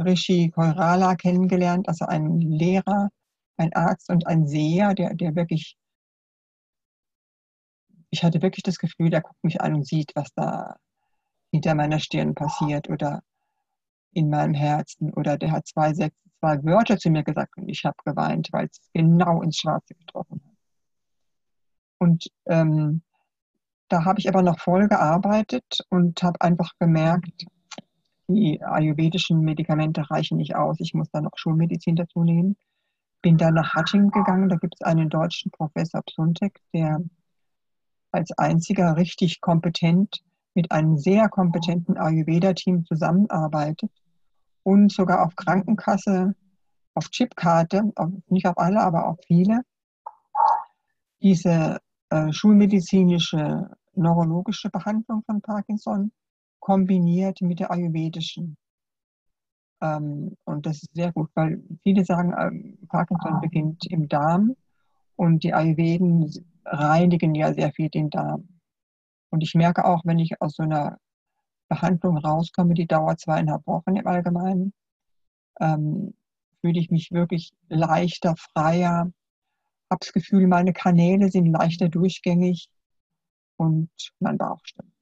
Rishi 0.00 0.50
Koirala 0.50 1.14
kennengelernt, 1.16 1.88
also 1.88 2.04
einen 2.06 2.40
Lehrer, 2.40 3.10
ein 3.56 3.72
Arzt 3.74 4.10
und 4.10 4.26
ein 4.26 4.46
Seher, 4.46 4.94
der, 4.94 5.14
der 5.14 5.34
wirklich, 5.34 5.76
ich 8.10 8.22
hatte 8.22 8.42
wirklich 8.42 8.62
das 8.62 8.78
Gefühl, 8.78 9.10
der 9.10 9.22
guckt 9.22 9.42
mich 9.42 9.60
an 9.60 9.74
und 9.74 9.86
sieht, 9.86 10.12
was 10.14 10.28
da 10.34 10.76
hinter 11.50 11.74
meiner 11.74 11.98
Stirn 11.98 12.34
passiert 12.34 12.88
oder 12.90 13.22
in 14.12 14.28
meinem 14.28 14.54
Herzen 14.54 15.12
oder 15.12 15.38
der 15.38 15.52
hat 15.52 15.66
zwei 15.66 15.94
Sätze, 15.94 16.16
zwei 16.40 16.62
Wörter 16.64 16.98
zu 16.98 17.10
mir 17.10 17.22
gesagt 17.22 17.56
und 17.56 17.68
ich 17.68 17.84
habe 17.84 17.96
geweint, 18.04 18.48
weil 18.52 18.66
es 18.66 18.80
genau 18.92 19.42
ins 19.42 19.58
Schwarze 19.58 19.94
getroffen 19.94 20.42
hat. 20.44 20.56
Und 21.98 22.30
ähm, 22.46 23.02
da 23.88 24.04
habe 24.04 24.18
ich 24.18 24.28
aber 24.28 24.42
noch 24.42 24.58
voll 24.58 24.88
gearbeitet 24.88 25.80
und 25.90 26.22
habe 26.22 26.40
einfach 26.40 26.72
gemerkt, 26.78 27.46
die 28.28 28.60
ayurvedischen 28.62 29.40
Medikamente 29.40 30.10
reichen 30.10 30.38
nicht 30.38 30.56
aus. 30.56 30.76
Ich 30.80 30.94
muss 30.94 31.10
da 31.10 31.20
noch 31.20 31.36
Schulmedizin 31.36 31.94
dazu 31.94 32.24
nehmen. 32.24 32.56
Bin 33.22 33.36
dann 33.38 33.54
nach 33.54 33.74
Hattingen 33.74 34.10
gegangen. 34.10 34.48
Da 34.48 34.56
gibt 34.56 34.74
es 34.78 34.86
einen 34.86 35.08
deutschen 35.08 35.52
Professor 35.52 36.02
Psuntek, 36.02 36.60
der 36.74 37.00
als 38.10 38.32
einziger 38.32 38.96
richtig 38.96 39.40
kompetent 39.40 40.22
mit 40.54 40.72
einem 40.72 40.96
sehr 40.96 41.28
kompetenten 41.28 41.96
Ayurveda-Team 41.96 42.84
zusammenarbeitet 42.86 43.92
und 44.62 44.90
sogar 44.90 45.24
auf 45.24 45.36
Krankenkasse, 45.36 46.34
auf 46.94 47.10
Chipkarte, 47.10 47.92
nicht 48.28 48.46
auf 48.46 48.58
alle, 48.58 48.80
aber 48.80 49.06
auf 49.06 49.18
viele, 49.26 49.60
diese 51.22 51.78
äh, 52.10 52.32
schulmedizinische 52.32 53.70
neurologische 53.94 54.70
Behandlung 54.70 55.22
von 55.24 55.40
Parkinson 55.40 56.12
kombiniert 56.60 57.40
mit 57.40 57.60
der 57.60 57.70
ayurvedischen. 57.70 58.56
Ähm, 59.80 60.36
und 60.44 60.66
das 60.66 60.82
ist 60.82 60.94
sehr 60.94 61.12
gut, 61.12 61.30
weil 61.34 61.62
viele 61.82 62.04
sagen, 62.04 62.34
ähm, 62.38 62.78
Parkinson 62.88 63.40
beginnt 63.40 63.86
im 63.86 64.08
Darm 64.08 64.54
und 65.16 65.42
die 65.44 65.54
Ayurveden 65.54 66.30
reinigen 66.64 67.34
ja 67.34 67.52
sehr 67.52 67.72
viel 67.72 67.88
den 67.88 68.10
Darm. 68.10 68.48
Und 69.30 69.42
ich 69.42 69.54
merke 69.54 69.84
auch, 69.84 70.02
wenn 70.04 70.18
ich 70.18 70.40
aus 70.40 70.56
so 70.56 70.62
einer 70.62 70.98
Behandlung 71.68 72.16
rauskomme, 72.18 72.74
die 72.74 72.86
dauert 72.86 73.20
zweieinhalb 73.20 73.66
Wochen 73.66 73.96
im 73.96 74.06
Allgemeinen, 74.06 74.72
ähm, 75.60 76.14
fühle 76.60 76.78
ich 76.80 76.90
mich 76.90 77.12
wirklich 77.12 77.52
leichter, 77.68 78.34
freier, 78.36 79.10
habe 79.90 80.00
das 80.00 80.12
Gefühl, 80.12 80.46
meine 80.46 80.72
Kanäle 80.72 81.30
sind 81.30 81.46
leichter 81.46 81.88
durchgängig 81.88 82.68
und 83.56 83.90
mein 84.18 84.38
Bauch 84.38 84.60
stimmt. 84.64 84.92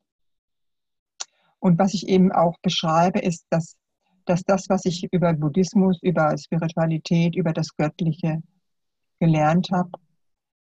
Und 1.59 1.79
was 1.79 1.95
ich 1.95 2.09
eben 2.09 2.31
auch 2.31 2.59
beschreibe, 2.61 3.21
ist, 3.21 3.47
dass, 3.49 3.77
dass 4.27 4.43
das, 4.43 4.69
was 4.69 4.85
ich 4.85 5.09
über 5.13 5.33
Buddhismus, 5.33 5.99
über 6.03 6.37
Spiritualität, 6.37 7.35
über 7.35 7.53
das 7.53 7.75
Göttliche 7.77 8.43
gelernt 9.19 9.71
habe, 9.71 9.91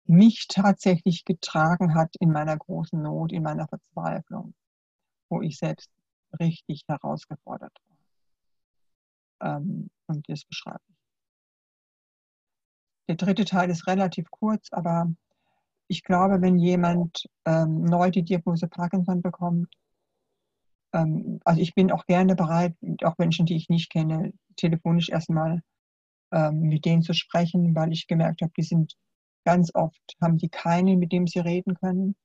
mich 0.05 0.47
tatsächlich 0.47 1.23
getragen 1.25 1.93
hat 1.93 2.15
in 2.19 2.31
meiner 2.31 2.57
großen 2.57 2.99
Not, 2.99 3.31
in 3.31 3.43
meiner 3.43 3.67
Verzweiflung, 3.67 4.55
wo 5.29 5.43
ich 5.43 5.57
selbst 5.57 5.91
richtig 6.39 6.83
herausgefordert 6.87 7.77
war. 9.39 9.57
Ähm, 9.57 9.91
und 10.07 10.27
das 10.27 10.43
beschreibe 10.45 10.81
ich. 10.87 10.98
Der 13.09 13.15
dritte 13.15 13.43
Teil 13.43 13.71
ist 13.71 13.87
relativ 13.87 14.29
kurz, 14.29 14.71
aber 14.71 15.11
ich 15.87 16.03
glaube, 16.03 16.43
wenn 16.43 16.59
jemand 16.59 17.25
ähm, 17.43 17.83
neu 17.83 18.11
die 18.11 18.21
Diagnose 18.21 18.67
Parkinson 18.67 19.23
bekommt, 19.23 19.67
ähm, 20.93 21.39
also 21.43 21.59
ich 21.59 21.73
bin 21.73 21.91
auch 21.91 22.05
gerne 22.05 22.35
bereit, 22.35 22.75
auch 23.03 23.17
Menschen, 23.17 23.47
die 23.47 23.55
ich 23.55 23.67
nicht 23.67 23.89
kenne, 23.89 24.31
telefonisch 24.57 25.09
erstmal 25.09 25.63
ähm, 26.31 26.59
mit 26.59 26.85
denen 26.85 27.01
zu 27.01 27.13
sprechen, 27.13 27.73
weil 27.73 27.91
ich 27.91 28.05
gemerkt 28.05 28.43
habe, 28.43 28.53
die 28.55 28.61
sind 28.61 28.95
ganz 29.43 29.73
oft, 29.73 30.15
haben 30.21 30.37
die 30.37 30.49
keinen, 30.49 30.99
mit 30.99 31.11
dem 31.11 31.25
sie 31.25 31.39
reden 31.39 31.73
können. 31.73 32.15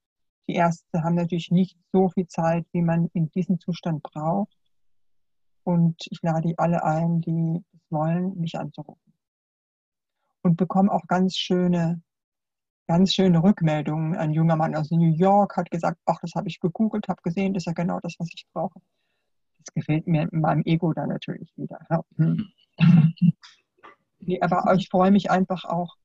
Die 0.49 0.55
Ärzte 0.55 1.03
haben 1.03 1.14
natürlich 1.14 1.51
nicht 1.51 1.78
so 1.93 2.11
viel 2.11 2.26
Zeit, 2.26 2.66
wie 2.72 2.82
man 2.82 3.09
in 3.14 3.30
diesem 3.30 3.59
Zustand 3.59 4.03
braucht. 4.03 4.55
Und 5.62 5.97
ich 6.11 6.20
lade 6.20 6.53
alle 6.59 6.85
ein, 6.85 7.22
die 7.22 7.64
es 7.72 7.80
wollen, 7.91 8.39
mich 8.39 8.59
anzurufen. 8.59 9.14
Und 10.45 10.57
bekomme 10.57 10.92
auch 10.92 11.07
ganz 11.07 11.36
schöne, 11.36 12.03
ganz 12.86 13.14
schöne 13.14 13.42
Rückmeldungen. 13.42 14.14
Ein 14.14 14.34
junger 14.34 14.57
Mann 14.57 14.76
aus 14.76 14.90
New 14.90 15.14
York 15.14 15.57
hat 15.57 15.70
gesagt, 15.70 15.99
ach, 16.05 16.18
das 16.20 16.34
habe 16.34 16.49
ich 16.49 16.61
gegoogelt, 16.61 17.09
habe 17.09 17.22
gesehen, 17.22 17.55
das 17.55 17.62
ist 17.62 17.66
ja 17.66 17.72
genau 17.72 17.99
das, 18.01 18.16
was 18.18 18.28
ich 18.34 18.47
brauche. 18.53 18.78
Das 19.59 19.72
gefällt 19.72 20.07
mir 20.07 20.28
in 20.30 20.40
meinem 20.40 20.62
Ego 20.66 20.92
dann 20.92 21.09
natürlich 21.09 21.51
wieder. 21.57 21.78
Ja. 21.88 22.05
Hm. 22.16 22.47
nee, 24.18 24.38
aber 24.42 24.74
ich 24.74 24.90
freue 24.90 25.11
mich 25.11 25.30
einfach 25.30 25.64
auch, 25.64 25.97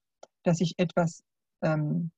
dass 0.43 0.61
ich 0.61 0.79
etwas 0.79 1.21
ähm, 1.61 2.11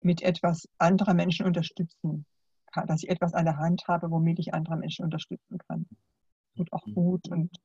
mit 0.00 0.22
etwas 0.22 0.68
anderer 0.78 1.14
Menschen 1.14 1.46
unterstützen 1.46 2.26
kann, 2.72 2.88
dass 2.88 3.04
ich 3.04 3.08
etwas 3.08 3.34
an 3.34 3.44
der 3.44 3.58
Hand 3.58 3.86
habe, 3.86 4.10
womit 4.10 4.40
ich 4.40 4.52
andere 4.52 4.76
Menschen 4.76 5.04
unterstützen 5.04 5.58
kann. 5.68 5.86
Tut 6.56 6.72
auch 6.72 6.84
gut 6.92 7.28
und 7.28 7.56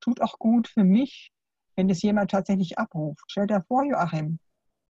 tut 0.00 0.22
auch 0.22 0.38
gut 0.38 0.68
für 0.68 0.84
mich, 0.84 1.32
wenn 1.78 1.88
es 1.88 2.02
jemand 2.02 2.32
tatsächlich 2.32 2.76
abruft. 2.76 3.22
Stell 3.28 3.46
dir 3.46 3.64
vor, 3.68 3.84
Joachim, 3.84 4.40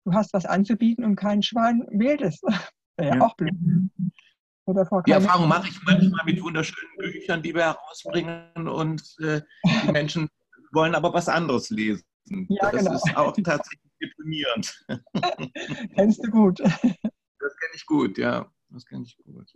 du 0.05 0.13
hast 0.13 0.35
was 0.35 0.45
anzubieten 0.45 1.03
und 1.03 1.17
kein 1.17 1.43
Schwein 1.43 1.83
wählt 1.91 2.21
es. 2.21 2.43
Wäre 2.99 3.17
ja, 3.17 3.23
auch 3.23 3.35
blöd. 3.37 3.55
Die 5.07 5.11
Erfahrung 5.11 5.49
mache 5.49 5.69
ich 5.69 5.83
manchmal 5.83 6.25
mit 6.27 6.43
wunderschönen 6.43 6.97
Büchern, 6.99 7.43
die 7.43 7.55
wir 7.55 7.65
herausbringen 7.65 8.69
und 8.69 9.03
äh, 9.21 9.41
die 9.65 9.93
Menschen 9.93 10.29
wollen 10.73 10.95
aber 10.95 11.13
was 11.13 11.29
anderes 11.29 11.71
lesen. 11.71 12.05
Ja, 12.49 12.71
das 12.71 12.85
genau. 12.85 12.95
ist 12.95 13.17
auch 13.17 13.33
tatsächlich 13.33 13.91
deprimierend. 14.01 14.87
Kennst 15.97 16.25
du 16.25 16.31
gut. 16.31 16.61
Das 16.61 16.73
kenne 16.81 17.75
ich 17.75 17.87
gut, 17.87 18.19
ja. 18.19 18.51
Das 18.69 18.85
kenne 18.87 19.05
ich 19.05 19.17
gut. 19.25 19.53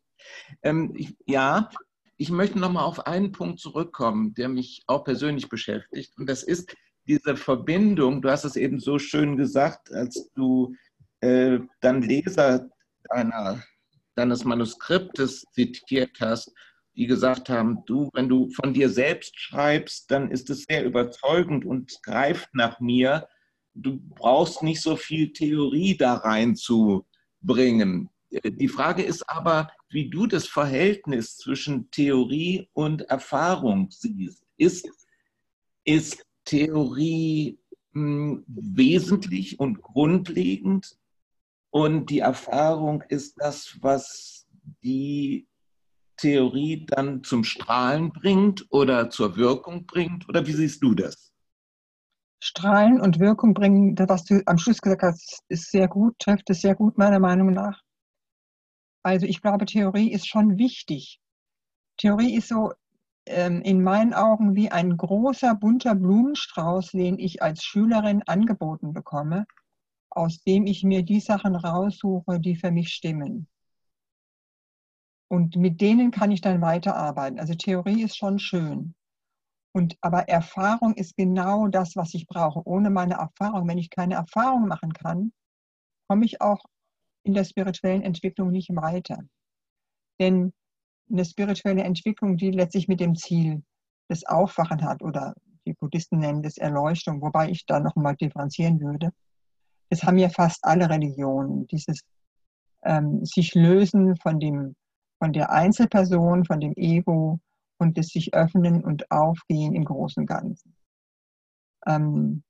Ähm, 0.63 0.93
ich, 0.95 1.17
ja, 1.27 1.71
ich 2.17 2.31
möchte 2.31 2.59
nochmal 2.59 2.85
auf 2.85 3.07
einen 3.07 3.33
Punkt 3.33 3.61
zurückkommen, 3.61 4.35
der 4.35 4.49
mich 4.49 4.83
auch 4.87 5.05
persönlich 5.05 5.49
beschäftigt. 5.49 6.17
Und 6.19 6.29
das 6.29 6.43
ist 6.43 6.75
diese 7.09 7.37
Verbindung, 7.37 8.23
du 8.23 8.31
hast 8.31 8.45
es 8.45 8.57
eben 8.57 8.79
so 8.81 8.99
schön 8.99 9.37
gesagt, 9.37 9.93
als 9.93 10.31
du 10.35 10.75
äh, 11.21 11.59
dann 11.81 12.03
Leser 12.03 12.69
deiner, 13.11 13.63
deines 14.15 14.45
Manuskriptes 14.45 15.45
zitiert 15.53 16.19
hast, 16.21 16.53
die 16.95 17.07
gesagt 17.07 17.49
haben, 17.49 17.85
du, 17.87 18.11
wenn 18.13 18.29
du 18.29 18.51
von 18.51 18.75
dir 18.75 18.91
selbst 18.91 19.39
schreibst, 19.39 20.11
dann 20.11 20.31
ist 20.31 20.51
es 20.51 20.65
sehr 20.69 20.85
überzeugend 20.85 21.65
und 21.65 21.99
greift 22.03 22.49
nach 22.55 22.79
mir 22.81 23.27
du 23.83 24.01
brauchst 24.15 24.63
nicht 24.63 24.83
so 24.83 24.97
viel 24.97 25.33
Theorie 25.33 25.97
da 25.97 26.15
reinzubringen. 26.15 28.11
Die 28.31 28.69
Frage 28.69 29.03
ist 29.03 29.29
aber, 29.29 29.71
wie 29.89 30.11
du 30.11 30.27
das 30.27 30.47
Verhältnis 30.47 31.37
zwischen 31.37 31.91
Theorie 31.91 32.69
und 32.75 33.03
Erfahrung 33.03 33.91
siehst. 33.91 34.45
Ist, 34.57 34.89
ist 35.85 36.27
Theorie 36.49 37.59
mh, 37.93 38.01
hm, 38.01 38.45
wesentlich 38.47 39.61
und 39.61 39.83
grundlegend 39.83 40.97
und 41.71 42.09
die 42.09 42.21
Erfahrung 42.21 43.03
ist 43.09 43.35
das, 43.39 43.77
was 43.83 44.47
die 44.83 45.47
Theorie 46.17 46.87
dann 46.87 47.23
zum 47.23 47.45
Strahlen 47.45 48.13
bringt 48.13 48.67
oder 48.71 49.11
zur 49.11 49.37
Wirkung 49.37 49.85
bringt? 49.85 50.27
Oder 50.29 50.47
wie 50.47 50.53
siehst 50.53 50.83
du 50.83 50.95
das? 50.95 51.33
Strahlen 52.43 53.01
und 53.01 53.21
Wirkung 53.21 53.53
bringen, 53.53 53.95
was 54.09 54.25
du 54.25 54.41
am 54.47 54.57
Schluss 54.57 54.81
gesagt 54.81 55.03
hast, 55.03 55.43
ist 55.49 55.71
sehr 55.71 55.87
gut, 55.87 56.19
trifft 56.19 56.49
es 56.49 56.63
sehr 56.63 56.75
gut 56.75 56.97
meiner 56.97 57.19
Meinung 57.19 57.51
nach. 57.51 57.83
Also 59.03 59.27
ich 59.27 59.43
glaube, 59.43 59.67
Theorie 59.67 60.13
ist 60.13 60.27
schon 60.27 60.57
wichtig. 60.57 61.21
Theorie 61.99 62.37
ist 62.37 62.49
so 62.49 62.73
in 63.29 63.83
meinen 63.83 64.15
Augen 64.15 64.55
wie 64.55 64.71
ein 64.71 64.97
großer 64.97 65.55
bunter 65.55 65.95
Blumenstrauß, 65.95 66.93
den 66.93 67.19
ich 67.19 67.43
als 67.43 67.63
Schülerin 67.63 68.23
angeboten 68.27 68.93
bekomme, 68.93 69.47
aus 70.11 70.43
dem 70.43 70.67
ich 70.67 70.83
mir 70.85 71.03
die 71.03 71.21
Sachen 71.21 71.55
raussuche, 71.55 72.41
die 72.41 72.57
für 72.57 72.71
mich 72.71 72.89
stimmen. 72.89 73.49
Und 75.31 75.57
mit 75.57 75.81
denen 75.81 76.11
kann 76.11 76.31
ich 76.31 76.41
dann 76.41 76.63
weiterarbeiten. 76.63 77.39
Also 77.39 77.55
Theorie 77.55 78.03
ist 78.03 78.17
schon 78.17 78.39
schön. 78.39 78.95
Und, 79.73 79.99
aber 80.01 80.29
Erfahrung 80.29 80.95
ist 80.95 81.17
genau 81.17 81.69
das, 81.69 81.95
was 81.95 82.15
ich 82.15 82.27
brauche. 82.27 82.67
Ohne 82.67 82.89
meine 82.89 83.15
Erfahrung, 83.15 83.69
wenn 83.69 83.79
ich 83.79 83.91
keine 83.91 84.15
Erfahrung 84.15 84.67
machen 84.67 84.95
kann, 84.95 85.33
komme 86.09 86.25
ich 86.25 86.41
auch 86.41 86.65
in 87.25 87.35
der 87.35 87.45
spirituellen 87.45 88.03
Entwicklung 88.03 88.51
nicht 88.51 88.75
weiter. 88.75 89.19
Denn 90.19 90.55
eine 91.11 91.25
spirituelle 91.25 91.83
Entwicklung, 91.83 92.37
die 92.37 92.51
letztlich 92.51 92.89
mit 92.89 93.01
dem 93.01 93.15
Ziel 93.15 93.63
des 94.11 94.27
Aufwachen 94.27 94.83
hat, 94.83 95.03
oder 95.03 95.35
die 95.67 95.75
Buddhisten 95.75 96.19
nennen 96.19 96.43
das 96.43 96.57
Erleuchtung, 96.57 97.21
wobei 97.21 97.51
ich 97.51 97.67
da 97.67 97.81
nochmal 97.81 98.17
differenzieren 98.17 98.81
würde. 98.81 99.11
Das 99.91 100.03
haben 100.03 100.19
ja 100.19 100.29
fast 100.29 100.65
alle 100.65 100.89
Religionen, 100.89 101.67
dieses 101.67 102.01
ähm, 102.85 103.25
sich 103.25 103.55
lösen 103.55 104.17
von, 104.17 104.39
dem, 104.41 104.77
von 105.19 105.33
der 105.33 105.51
Einzelperson, 105.51 106.45
von 106.45 106.61
dem 106.61 106.73
Ego, 106.77 107.41
und 107.79 107.97
das 107.97 108.09
sich 108.09 108.35
öffnen 108.35 108.85
und 108.85 109.11
aufgehen 109.11 109.75
im 109.75 109.85
großen 109.85 110.27
Ganzen. 110.27 110.75
Ähm, 111.87 112.43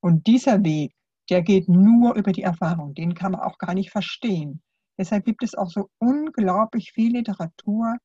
und 0.00 0.26
dieser 0.26 0.62
Weg, 0.64 0.94
der 1.30 1.42
geht 1.42 1.68
nur 1.68 2.14
über 2.14 2.32
die 2.32 2.42
Erfahrung, 2.42 2.94
den 2.94 3.14
kann 3.14 3.32
man 3.32 3.40
auch 3.40 3.58
gar 3.58 3.74
nicht 3.74 3.90
verstehen. 3.90 4.62
Deshalb 4.98 5.24
gibt 5.24 5.44
es 5.44 5.54
auch 5.54 5.70
so 5.70 5.88
unglaublich 5.98 6.92
viel 6.92 7.12
Literatur 7.12 7.96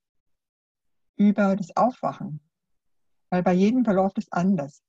über 1.17 1.55
das 1.55 1.75
Aufwachen, 1.75 2.39
weil 3.29 3.43
bei 3.43 3.53
jedem 3.53 3.83
verläuft 3.83 4.19
es 4.19 4.31
anders. 4.31 4.83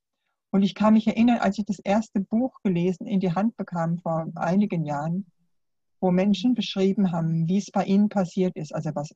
Und 0.50 0.62
ich 0.62 0.74
kann 0.74 0.94
mich 0.94 1.06
erinnern, 1.06 1.38
als 1.38 1.58
ich 1.58 1.64
das 1.64 1.78
erste 1.78 2.20
Buch 2.20 2.60
gelesen 2.62 3.06
in 3.06 3.20
die 3.20 3.32
Hand 3.32 3.56
bekam 3.56 3.98
vor 3.98 4.30
einigen 4.34 4.84
Jahren, 4.84 5.26
wo 6.00 6.10
Menschen 6.10 6.54
beschrieben 6.54 7.10
haben, 7.10 7.48
wie 7.48 7.58
es 7.58 7.70
bei 7.70 7.84
ihnen 7.84 8.08
passiert 8.08 8.54
ist, 8.56 8.74
also 8.74 8.94
was 8.94 9.10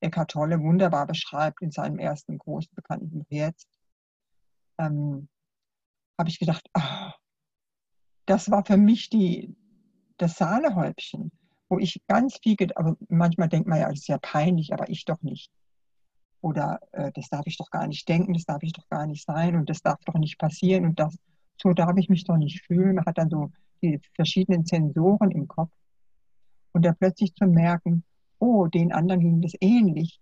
Eckhart 0.00 0.30
Tolle 0.30 0.60
wunderbar 0.60 1.06
beschreibt 1.06 1.62
in 1.62 1.70
seinem 1.70 1.98
ersten 1.98 2.38
großen 2.38 2.72
bekannten 2.74 3.26
jetzt, 3.28 3.68
ähm, 4.78 5.28
habe 6.18 6.28
ich 6.30 6.38
gedacht, 6.38 6.64
oh, 6.74 7.10
das 8.26 8.50
war 8.50 8.64
für 8.64 8.76
mich 8.76 9.10
die, 9.10 9.56
das 10.18 10.36
Sahnehäubchen, 10.36 11.32
wo 11.70 11.78
ich 11.78 12.02
ganz 12.08 12.38
viel, 12.42 12.56
aber 12.74 12.96
manchmal 13.08 13.48
denkt 13.48 13.68
man 13.68 13.78
ja, 13.78 13.88
das 13.88 14.00
ist 14.00 14.08
ja 14.08 14.18
peinlich, 14.18 14.74
aber 14.74 14.90
ich 14.90 15.04
doch 15.04 15.22
nicht. 15.22 15.50
Oder 16.42 16.80
äh, 16.92 17.12
das 17.12 17.28
darf 17.28 17.46
ich 17.46 17.56
doch 17.56 17.70
gar 17.70 17.86
nicht 17.86 18.08
denken, 18.08 18.34
das 18.34 18.44
darf 18.44 18.62
ich 18.62 18.72
doch 18.72 18.88
gar 18.88 19.06
nicht 19.06 19.24
sein 19.24 19.54
und 19.54 19.70
das 19.70 19.80
darf 19.80 20.00
doch 20.04 20.14
nicht 20.14 20.38
passieren 20.38 20.84
und 20.84 20.98
das, 20.98 21.16
so 21.62 21.72
darf 21.72 21.96
ich 21.96 22.08
mich 22.08 22.24
doch 22.24 22.36
nicht 22.36 22.62
fühlen. 22.66 22.96
Man 22.96 23.06
hat 23.06 23.18
dann 23.18 23.30
so 23.30 23.52
die 23.82 24.00
verschiedenen 24.14 24.66
Sensoren 24.66 25.30
im 25.30 25.46
Kopf 25.46 25.70
und 26.72 26.84
da 26.84 26.92
plötzlich 26.92 27.34
zu 27.34 27.46
merken, 27.46 28.04
oh, 28.40 28.66
den 28.66 28.92
anderen 28.92 29.20
ging 29.20 29.40
das 29.40 29.52
ähnlich. 29.60 30.20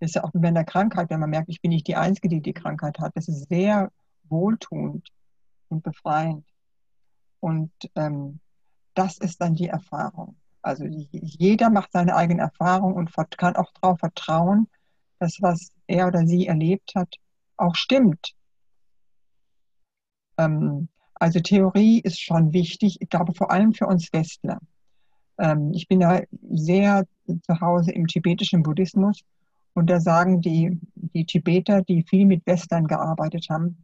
Das 0.00 0.10
ist 0.10 0.14
ja 0.16 0.24
auch 0.24 0.32
bei 0.34 0.48
einer 0.48 0.64
Krankheit, 0.64 1.10
wenn 1.10 1.20
man 1.20 1.30
merkt, 1.30 1.48
ich 1.48 1.60
bin 1.60 1.70
nicht 1.70 1.86
die 1.86 1.96
Einzige, 1.96 2.28
die 2.28 2.42
die 2.42 2.52
Krankheit 2.52 2.98
hat. 2.98 3.12
Das 3.14 3.28
ist 3.28 3.48
sehr 3.48 3.92
wohltuend 4.24 5.08
und 5.68 5.84
befreiend. 5.84 6.44
Und 7.40 7.70
ähm, 7.94 8.40
das 8.94 9.18
ist 9.18 9.40
dann 9.40 9.54
die 9.54 9.68
Erfahrung. 9.68 10.36
Also 10.62 10.84
jeder 10.86 11.68
macht 11.70 11.92
seine 11.92 12.16
eigene 12.16 12.40
Erfahrung 12.40 12.94
und 12.94 13.12
kann 13.36 13.56
auch 13.56 13.70
darauf 13.80 13.98
vertrauen, 13.98 14.68
dass 15.18 15.42
was 15.42 15.72
er 15.86 16.06
oder 16.06 16.26
sie 16.26 16.46
erlebt 16.46 16.94
hat, 16.94 17.16
auch 17.56 17.74
stimmt. 17.74 18.34
Ähm, 20.38 20.88
also 21.14 21.40
Theorie 21.40 22.00
ist 22.00 22.20
schon 22.20 22.52
wichtig, 22.52 23.00
ich 23.00 23.08
glaube 23.08 23.34
vor 23.34 23.50
allem 23.50 23.74
für 23.74 23.86
uns 23.86 24.12
Westler. 24.12 24.58
Ähm, 25.38 25.72
ich 25.74 25.86
bin 25.86 26.00
da 26.00 26.22
sehr 26.50 27.06
zu 27.42 27.60
Hause 27.60 27.92
im 27.92 28.06
tibetischen 28.06 28.62
Buddhismus 28.62 29.22
und 29.74 29.90
da 29.90 30.00
sagen 30.00 30.40
die, 30.40 30.80
die 30.94 31.26
Tibeter, 31.26 31.82
die 31.82 32.04
viel 32.04 32.26
mit 32.26 32.46
Westlern 32.46 32.86
gearbeitet 32.86 33.48
haben, 33.50 33.76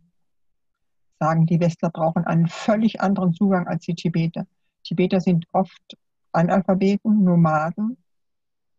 sagen, 1.19 1.47
die 1.47 1.61
Westler 1.61 1.91
brauchen 1.91 2.25
einen 2.25 2.49
völlig 2.49 3.01
anderen 3.01 3.35
Zugang 3.35 3.67
als 3.69 3.85
die 3.85 3.95
Tibeter. 3.95 4.47
Tibeter 4.91 5.21
sind 5.21 5.47
oft 5.53 5.97
Analphabeten, 6.33 7.23
Nomaden. 7.23 7.97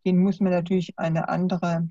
Denen 0.04 0.18
muss 0.18 0.40
man 0.40 0.52
natürlich 0.52 0.92
eine 0.98 1.30
andere 1.30 1.88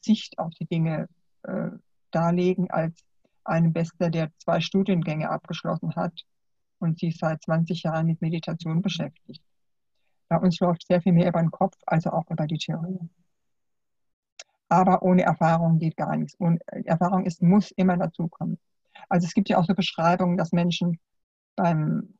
Sicht 0.00 0.38
auf 0.38 0.54
die 0.54 0.66
Dinge 0.66 1.08
äh, 1.42 1.70
darlegen 2.12 2.70
als 2.70 3.04
einem 3.42 3.72
Bester, 3.72 4.10
der 4.10 4.30
zwei 4.38 4.60
Studiengänge 4.60 5.28
abgeschlossen 5.28 5.96
hat 5.96 6.24
und 6.78 7.00
sich 7.00 7.18
seit 7.18 7.42
20 7.42 7.82
Jahren 7.82 8.06
mit 8.06 8.22
Meditation 8.22 8.80
beschäftigt. 8.80 9.42
Bei 10.28 10.38
uns 10.38 10.60
läuft 10.60 10.86
sehr 10.86 11.02
viel 11.02 11.12
mehr 11.12 11.30
über 11.30 11.40
den 11.40 11.50
Kopf, 11.50 11.76
also 11.84 12.10
auch 12.10 12.30
über 12.30 12.46
die 12.46 12.58
Theorie. 12.58 13.00
Aber 14.68 15.02
ohne 15.02 15.22
Erfahrung 15.22 15.80
geht 15.80 15.96
gar 15.96 16.16
nichts. 16.16 16.36
Und 16.36 16.62
Erfahrung 16.68 17.26
ist, 17.26 17.42
muss 17.42 17.72
immer 17.72 17.96
dazukommen. 17.96 18.60
Also 19.08 19.26
es 19.26 19.34
gibt 19.34 19.48
ja 19.48 19.58
auch 19.58 19.64
so 19.64 19.74
Beschreibungen, 19.74 20.36
dass 20.36 20.52
Menschen 20.52 21.00
beim 21.56 22.14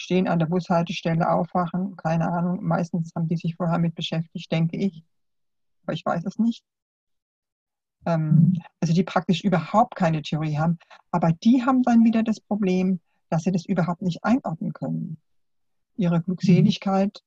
Stehen 0.00 0.28
an 0.28 0.38
der 0.38 0.46
Bushaltestelle 0.46 1.30
aufwachen. 1.30 1.94
Keine 1.96 2.32
Ahnung, 2.32 2.64
meistens 2.64 3.12
haben 3.14 3.28
die 3.28 3.36
sich 3.36 3.56
vorher 3.56 3.78
mit 3.78 3.94
beschäftigt, 3.94 4.50
denke 4.50 4.78
ich. 4.78 5.04
Aber 5.82 5.92
ich 5.92 6.06
weiß 6.06 6.24
es 6.24 6.38
nicht. 6.38 6.64
Ähm, 8.06 8.54
also 8.80 8.94
die 8.94 9.02
praktisch 9.02 9.44
überhaupt 9.44 9.96
keine 9.96 10.22
Theorie 10.22 10.56
haben. 10.56 10.78
Aber 11.10 11.32
die 11.32 11.66
haben 11.66 11.82
dann 11.82 12.02
wieder 12.02 12.22
das 12.22 12.40
Problem, 12.40 13.00
dass 13.28 13.42
sie 13.42 13.52
das 13.52 13.66
überhaupt 13.66 14.00
nicht 14.00 14.24
einordnen 14.24 14.72
können. 14.72 15.18
Ihre 15.96 16.22
Glückseligkeit, 16.22 17.22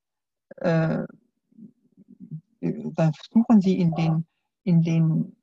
äh, 0.55 1.03
da 2.59 3.11
suchen 3.31 3.61
sie 3.61 3.77
in, 3.77 3.93
den, 3.93 4.25
in, 4.63 4.81
den, 4.81 5.35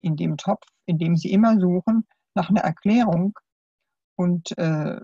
in 0.00 0.16
dem 0.16 0.38
Topf, 0.38 0.66
in 0.86 0.96
dem 0.96 1.14
sie 1.14 1.30
immer 1.30 1.60
suchen, 1.60 2.06
nach 2.34 2.48
einer 2.48 2.62
Erklärung. 2.62 3.38
Und 4.16 4.56
äh, 4.56 4.98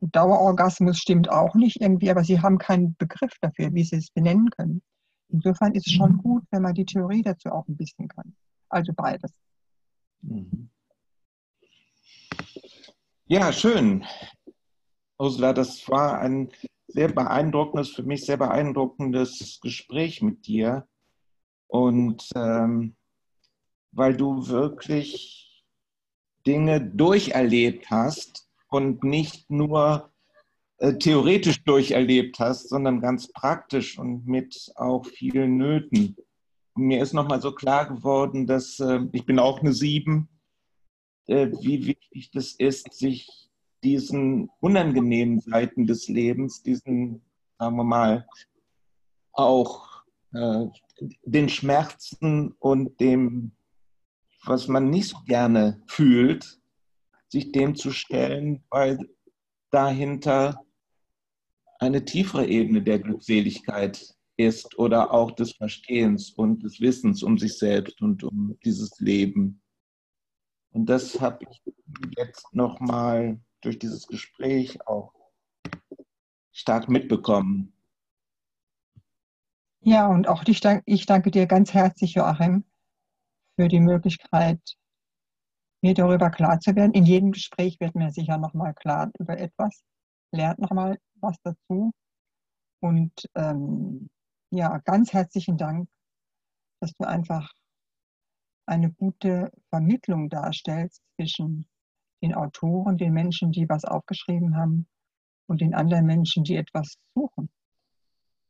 Dauerorgasmus 0.00 0.98
stimmt 0.98 1.30
auch 1.30 1.54
nicht 1.54 1.80
irgendwie, 1.80 2.10
aber 2.10 2.22
sie 2.22 2.40
haben 2.40 2.58
keinen 2.58 2.96
Begriff 2.96 3.32
dafür, 3.40 3.72
wie 3.72 3.84
sie 3.84 3.96
es 3.96 4.10
benennen 4.10 4.50
können. 4.50 4.82
Insofern 5.28 5.74
ist 5.74 5.86
es 5.86 5.92
schon 5.94 6.12
mhm. 6.12 6.18
gut, 6.18 6.44
wenn 6.50 6.62
man 6.62 6.74
die 6.74 6.84
Theorie 6.84 7.22
dazu 7.22 7.50
auch 7.50 7.66
ein 7.66 7.76
bisschen 7.76 8.08
kann. 8.08 8.36
Also 8.68 8.92
beides. 8.94 9.32
Mhm. 10.22 10.70
Ja, 13.26 13.52
schön. 13.52 14.04
Ursula, 15.18 15.52
das 15.52 15.88
war 15.88 16.20
ein 16.20 16.52
sehr 16.88 17.08
beeindruckendes, 17.08 17.90
für 17.90 18.02
mich 18.02 18.24
sehr 18.24 18.36
beeindruckendes 18.36 19.58
Gespräch 19.60 20.22
mit 20.22 20.46
dir. 20.46 20.86
Und 21.66 22.28
ähm, 22.36 22.96
weil 23.92 24.16
du 24.16 24.46
wirklich 24.46 25.64
Dinge 26.46 26.80
durcherlebt 26.80 27.90
hast 27.90 28.45
und 28.68 29.04
nicht 29.04 29.50
nur 29.50 30.10
äh, 30.78 30.94
theoretisch 30.94 31.64
durcherlebt 31.64 32.38
hast, 32.38 32.68
sondern 32.68 33.00
ganz 33.00 33.32
praktisch 33.32 33.98
und 33.98 34.26
mit 34.26 34.72
auch 34.76 35.06
vielen 35.06 35.56
Nöten. 35.56 36.16
Mir 36.74 37.02
ist 37.02 37.14
nochmal 37.14 37.40
so 37.40 37.52
klar 37.52 37.86
geworden, 37.86 38.46
dass 38.46 38.78
äh, 38.80 39.00
ich 39.12 39.24
bin 39.24 39.38
auch 39.38 39.60
eine 39.60 39.72
Sieben, 39.72 40.28
äh, 41.26 41.48
wie 41.60 41.86
wichtig 41.86 42.30
das 42.30 42.52
ist, 42.52 42.92
sich 42.92 43.50
diesen 43.82 44.50
unangenehmen 44.60 45.40
Seiten 45.40 45.86
des 45.86 46.08
Lebens, 46.08 46.62
diesen, 46.62 47.22
sagen 47.58 47.76
wir 47.76 47.84
mal, 47.84 48.26
auch 49.32 50.02
äh, 50.34 50.66
den 51.24 51.48
Schmerzen 51.48 52.52
und 52.58 53.00
dem, 53.00 53.52
was 54.44 54.68
man 54.68 54.90
nicht 54.90 55.08
so 55.08 55.18
gerne 55.26 55.82
fühlt, 55.86 56.60
sich 57.28 57.52
dem 57.52 57.74
zu 57.74 57.90
stellen, 57.90 58.64
weil 58.70 58.98
dahinter 59.70 60.64
eine 61.78 62.04
tiefere 62.04 62.46
Ebene 62.46 62.82
der 62.82 62.98
Glückseligkeit 62.98 64.14
ist 64.36 64.78
oder 64.78 65.12
auch 65.12 65.32
des 65.32 65.52
Verstehens 65.52 66.30
und 66.30 66.62
des 66.62 66.80
Wissens 66.80 67.22
um 67.22 67.38
sich 67.38 67.58
selbst 67.58 68.00
und 68.02 68.22
um 68.22 68.58
dieses 68.64 68.98
Leben. 69.00 69.62
Und 70.70 70.86
das 70.86 71.20
habe 71.20 71.46
ich 71.48 71.62
jetzt 72.16 72.54
nochmal 72.54 73.40
durch 73.62 73.78
dieses 73.78 74.06
Gespräch 74.06 74.86
auch 74.86 75.12
stark 76.52 76.88
mitbekommen. 76.88 77.72
Ja, 79.80 80.08
und 80.08 80.28
auch 80.28 80.44
ich, 80.46 81.06
danke 81.06 81.30
dir 81.30 81.46
ganz 81.46 81.72
herzlich, 81.72 82.14
Joachim, 82.14 82.64
für 83.56 83.68
die 83.68 83.80
Möglichkeit, 83.80 84.60
mir 85.82 85.94
darüber 85.94 86.30
klar 86.30 86.60
zu 86.60 86.74
werden. 86.74 86.92
In 86.92 87.04
jedem 87.04 87.32
Gespräch 87.32 87.78
wird 87.80 87.94
mir 87.94 88.10
sicher 88.10 88.38
nochmal 88.38 88.74
klar 88.74 89.10
über 89.18 89.38
etwas, 89.38 89.82
lernt 90.32 90.58
nochmal 90.58 90.98
was 91.20 91.36
dazu. 91.42 91.92
Und 92.80 93.12
ähm, 93.34 94.08
ja, 94.50 94.78
ganz 94.78 95.12
herzlichen 95.12 95.56
Dank, 95.56 95.88
dass 96.80 96.92
du 96.94 97.06
einfach 97.06 97.50
eine 98.66 98.90
gute 98.92 99.52
Vermittlung 99.70 100.28
darstellst 100.28 101.02
zwischen 101.14 101.66
den 102.22 102.34
Autoren, 102.34 102.96
den 102.96 103.12
Menschen, 103.12 103.52
die 103.52 103.68
was 103.68 103.84
aufgeschrieben 103.84 104.56
haben 104.56 104.86
und 105.46 105.60
den 105.60 105.74
anderen 105.74 106.06
Menschen, 106.06 106.44
die 106.44 106.56
etwas 106.56 106.96
suchen. 107.14 107.48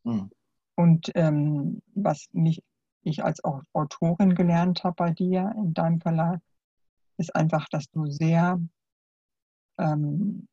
Mhm. 0.05 0.31
Und 0.75 1.11
ähm, 1.15 1.83
was 1.95 2.29
mich, 2.33 2.63
ich 3.03 3.25
als 3.25 3.43
Autorin 3.45 4.35
gelernt 4.35 4.85
habe 4.85 4.95
bei 4.97 5.11
dir 5.11 5.53
in 5.57 5.75
deinem 5.75 6.01
Verlag, 6.01 6.41
ist 7.19 7.35
einfach, 7.35 7.69
dass 7.71 7.89
du 7.91 8.07
sehr 8.07 8.61
ähm, 9.79 10.49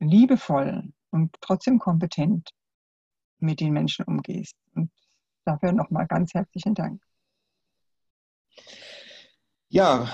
liebevoll 0.00 0.92
und 1.10 1.34
trotzdem 1.40 1.78
kompetent 1.78 2.50
mit 3.38 3.60
den 3.60 3.72
Menschen 3.72 4.04
umgehst. 4.04 4.56
Und 4.74 4.90
dafür 5.44 5.72
nochmal 5.72 6.06
ganz 6.06 6.34
herzlichen 6.34 6.74
Dank. 6.74 7.02
Ja, 9.68 10.08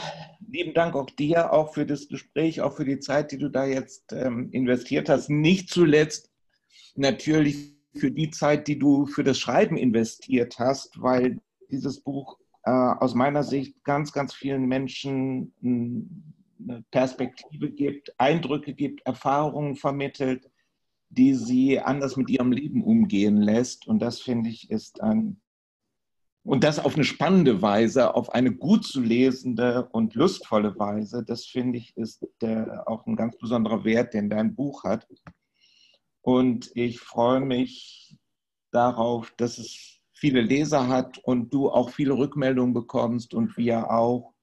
lieben 0.46 0.74
Dank 0.74 0.94
auch 0.94 1.10
dir, 1.10 1.52
auch 1.52 1.74
für 1.74 1.84
das 1.84 2.08
Gespräch, 2.08 2.60
auch 2.60 2.76
für 2.76 2.84
die 2.84 2.98
Zeit, 2.98 3.32
die 3.32 3.38
du 3.38 3.50
da 3.50 3.66
jetzt 3.66 4.12
ähm, 4.12 4.50
investiert 4.52 5.08
hast. 5.08 5.28
Nicht 5.28 5.68
zuletzt 5.68 6.30
natürlich 6.94 7.76
für 7.94 8.10
die 8.10 8.30
Zeit, 8.30 8.68
die 8.68 8.78
du 8.78 9.06
für 9.06 9.24
das 9.24 9.38
Schreiben 9.38 9.76
investiert 9.76 10.58
hast, 10.58 11.00
weil 11.02 11.40
dieses 11.70 12.00
Buch 12.00 12.38
äh, 12.62 12.70
aus 12.70 13.14
meiner 13.14 13.42
Sicht 13.42 13.82
ganz, 13.84 14.12
ganz 14.12 14.34
vielen 14.34 14.66
Menschen 14.66 15.54
eine 15.62 16.84
Perspektive 16.90 17.70
gibt, 17.70 18.14
Eindrücke 18.18 18.74
gibt, 18.74 19.06
Erfahrungen 19.06 19.76
vermittelt, 19.76 20.50
die 21.08 21.34
sie 21.34 21.80
anders 21.80 22.16
mit 22.16 22.30
ihrem 22.30 22.52
Leben 22.52 22.84
umgehen 22.84 23.38
lässt. 23.38 23.86
Und 23.86 24.00
das 24.00 24.20
finde 24.20 24.50
ich 24.50 24.70
ist 24.70 25.02
ein, 25.02 25.40
und 26.42 26.64
das 26.64 26.78
auf 26.78 26.94
eine 26.94 27.04
spannende 27.04 27.62
Weise, 27.62 28.14
auf 28.14 28.30
eine 28.30 28.52
gut 28.52 28.84
zu 28.84 29.00
lesende 29.00 29.88
und 29.92 30.14
lustvolle 30.14 30.78
Weise, 30.78 31.24
das 31.24 31.46
finde 31.46 31.78
ich 31.78 31.96
ist 31.96 32.26
der, 32.40 32.84
auch 32.86 33.06
ein 33.06 33.16
ganz 33.16 33.36
besonderer 33.36 33.84
Wert, 33.84 34.14
den 34.14 34.30
dein 34.30 34.54
Buch 34.54 34.84
hat. 34.84 35.06
Und 36.22 36.70
ich 36.74 37.00
freue 37.00 37.40
mich 37.40 38.18
darauf, 38.70 39.32
dass 39.36 39.58
es 39.58 39.99
viele 40.20 40.42
Leser 40.42 40.86
hat 40.86 41.16
und 41.18 41.52
du 41.52 41.70
auch 41.70 41.90
viele 41.90 42.12
Rückmeldungen 42.12 42.74
bekommst 42.74 43.32
und 43.32 43.56
wir 43.56 43.90
auch. 43.90 44.34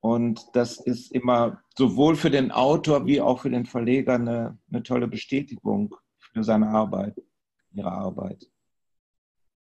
Und 0.00 0.44
das 0.52 0.78
ist 0.78 1.12
immer 1.12 1.62
sowohl 1.76 2.16
für 2.16 2.30
den 2.30 2.50
Autor 2.50 3.06
wie 3.06 3.20
auch 3.20 3.40
für 3.40 3.50
den 3.50 3.66
Verleger 3.66 4.14
eine, 4.14 4.58
eine 4.68 4.82
tolle 4.82 5.06
Bestätigung 5.06 5.94
für 6.18 6.42
seine 6.42 6.68
Arbeit, 6.68 7.14
ihre 7.72 7.92
Arbeit. 7.92 8.50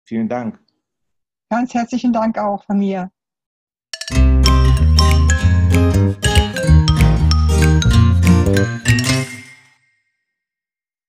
Vielen 0.04 0.28
Dank. 0.28 0.60
Ganz 1.48 1.74
herzlichen 1.74 2.12
Dank 2.12 2.36
auch 2.36 2.64
von 2.64 2.78
mir. 2.78 3.10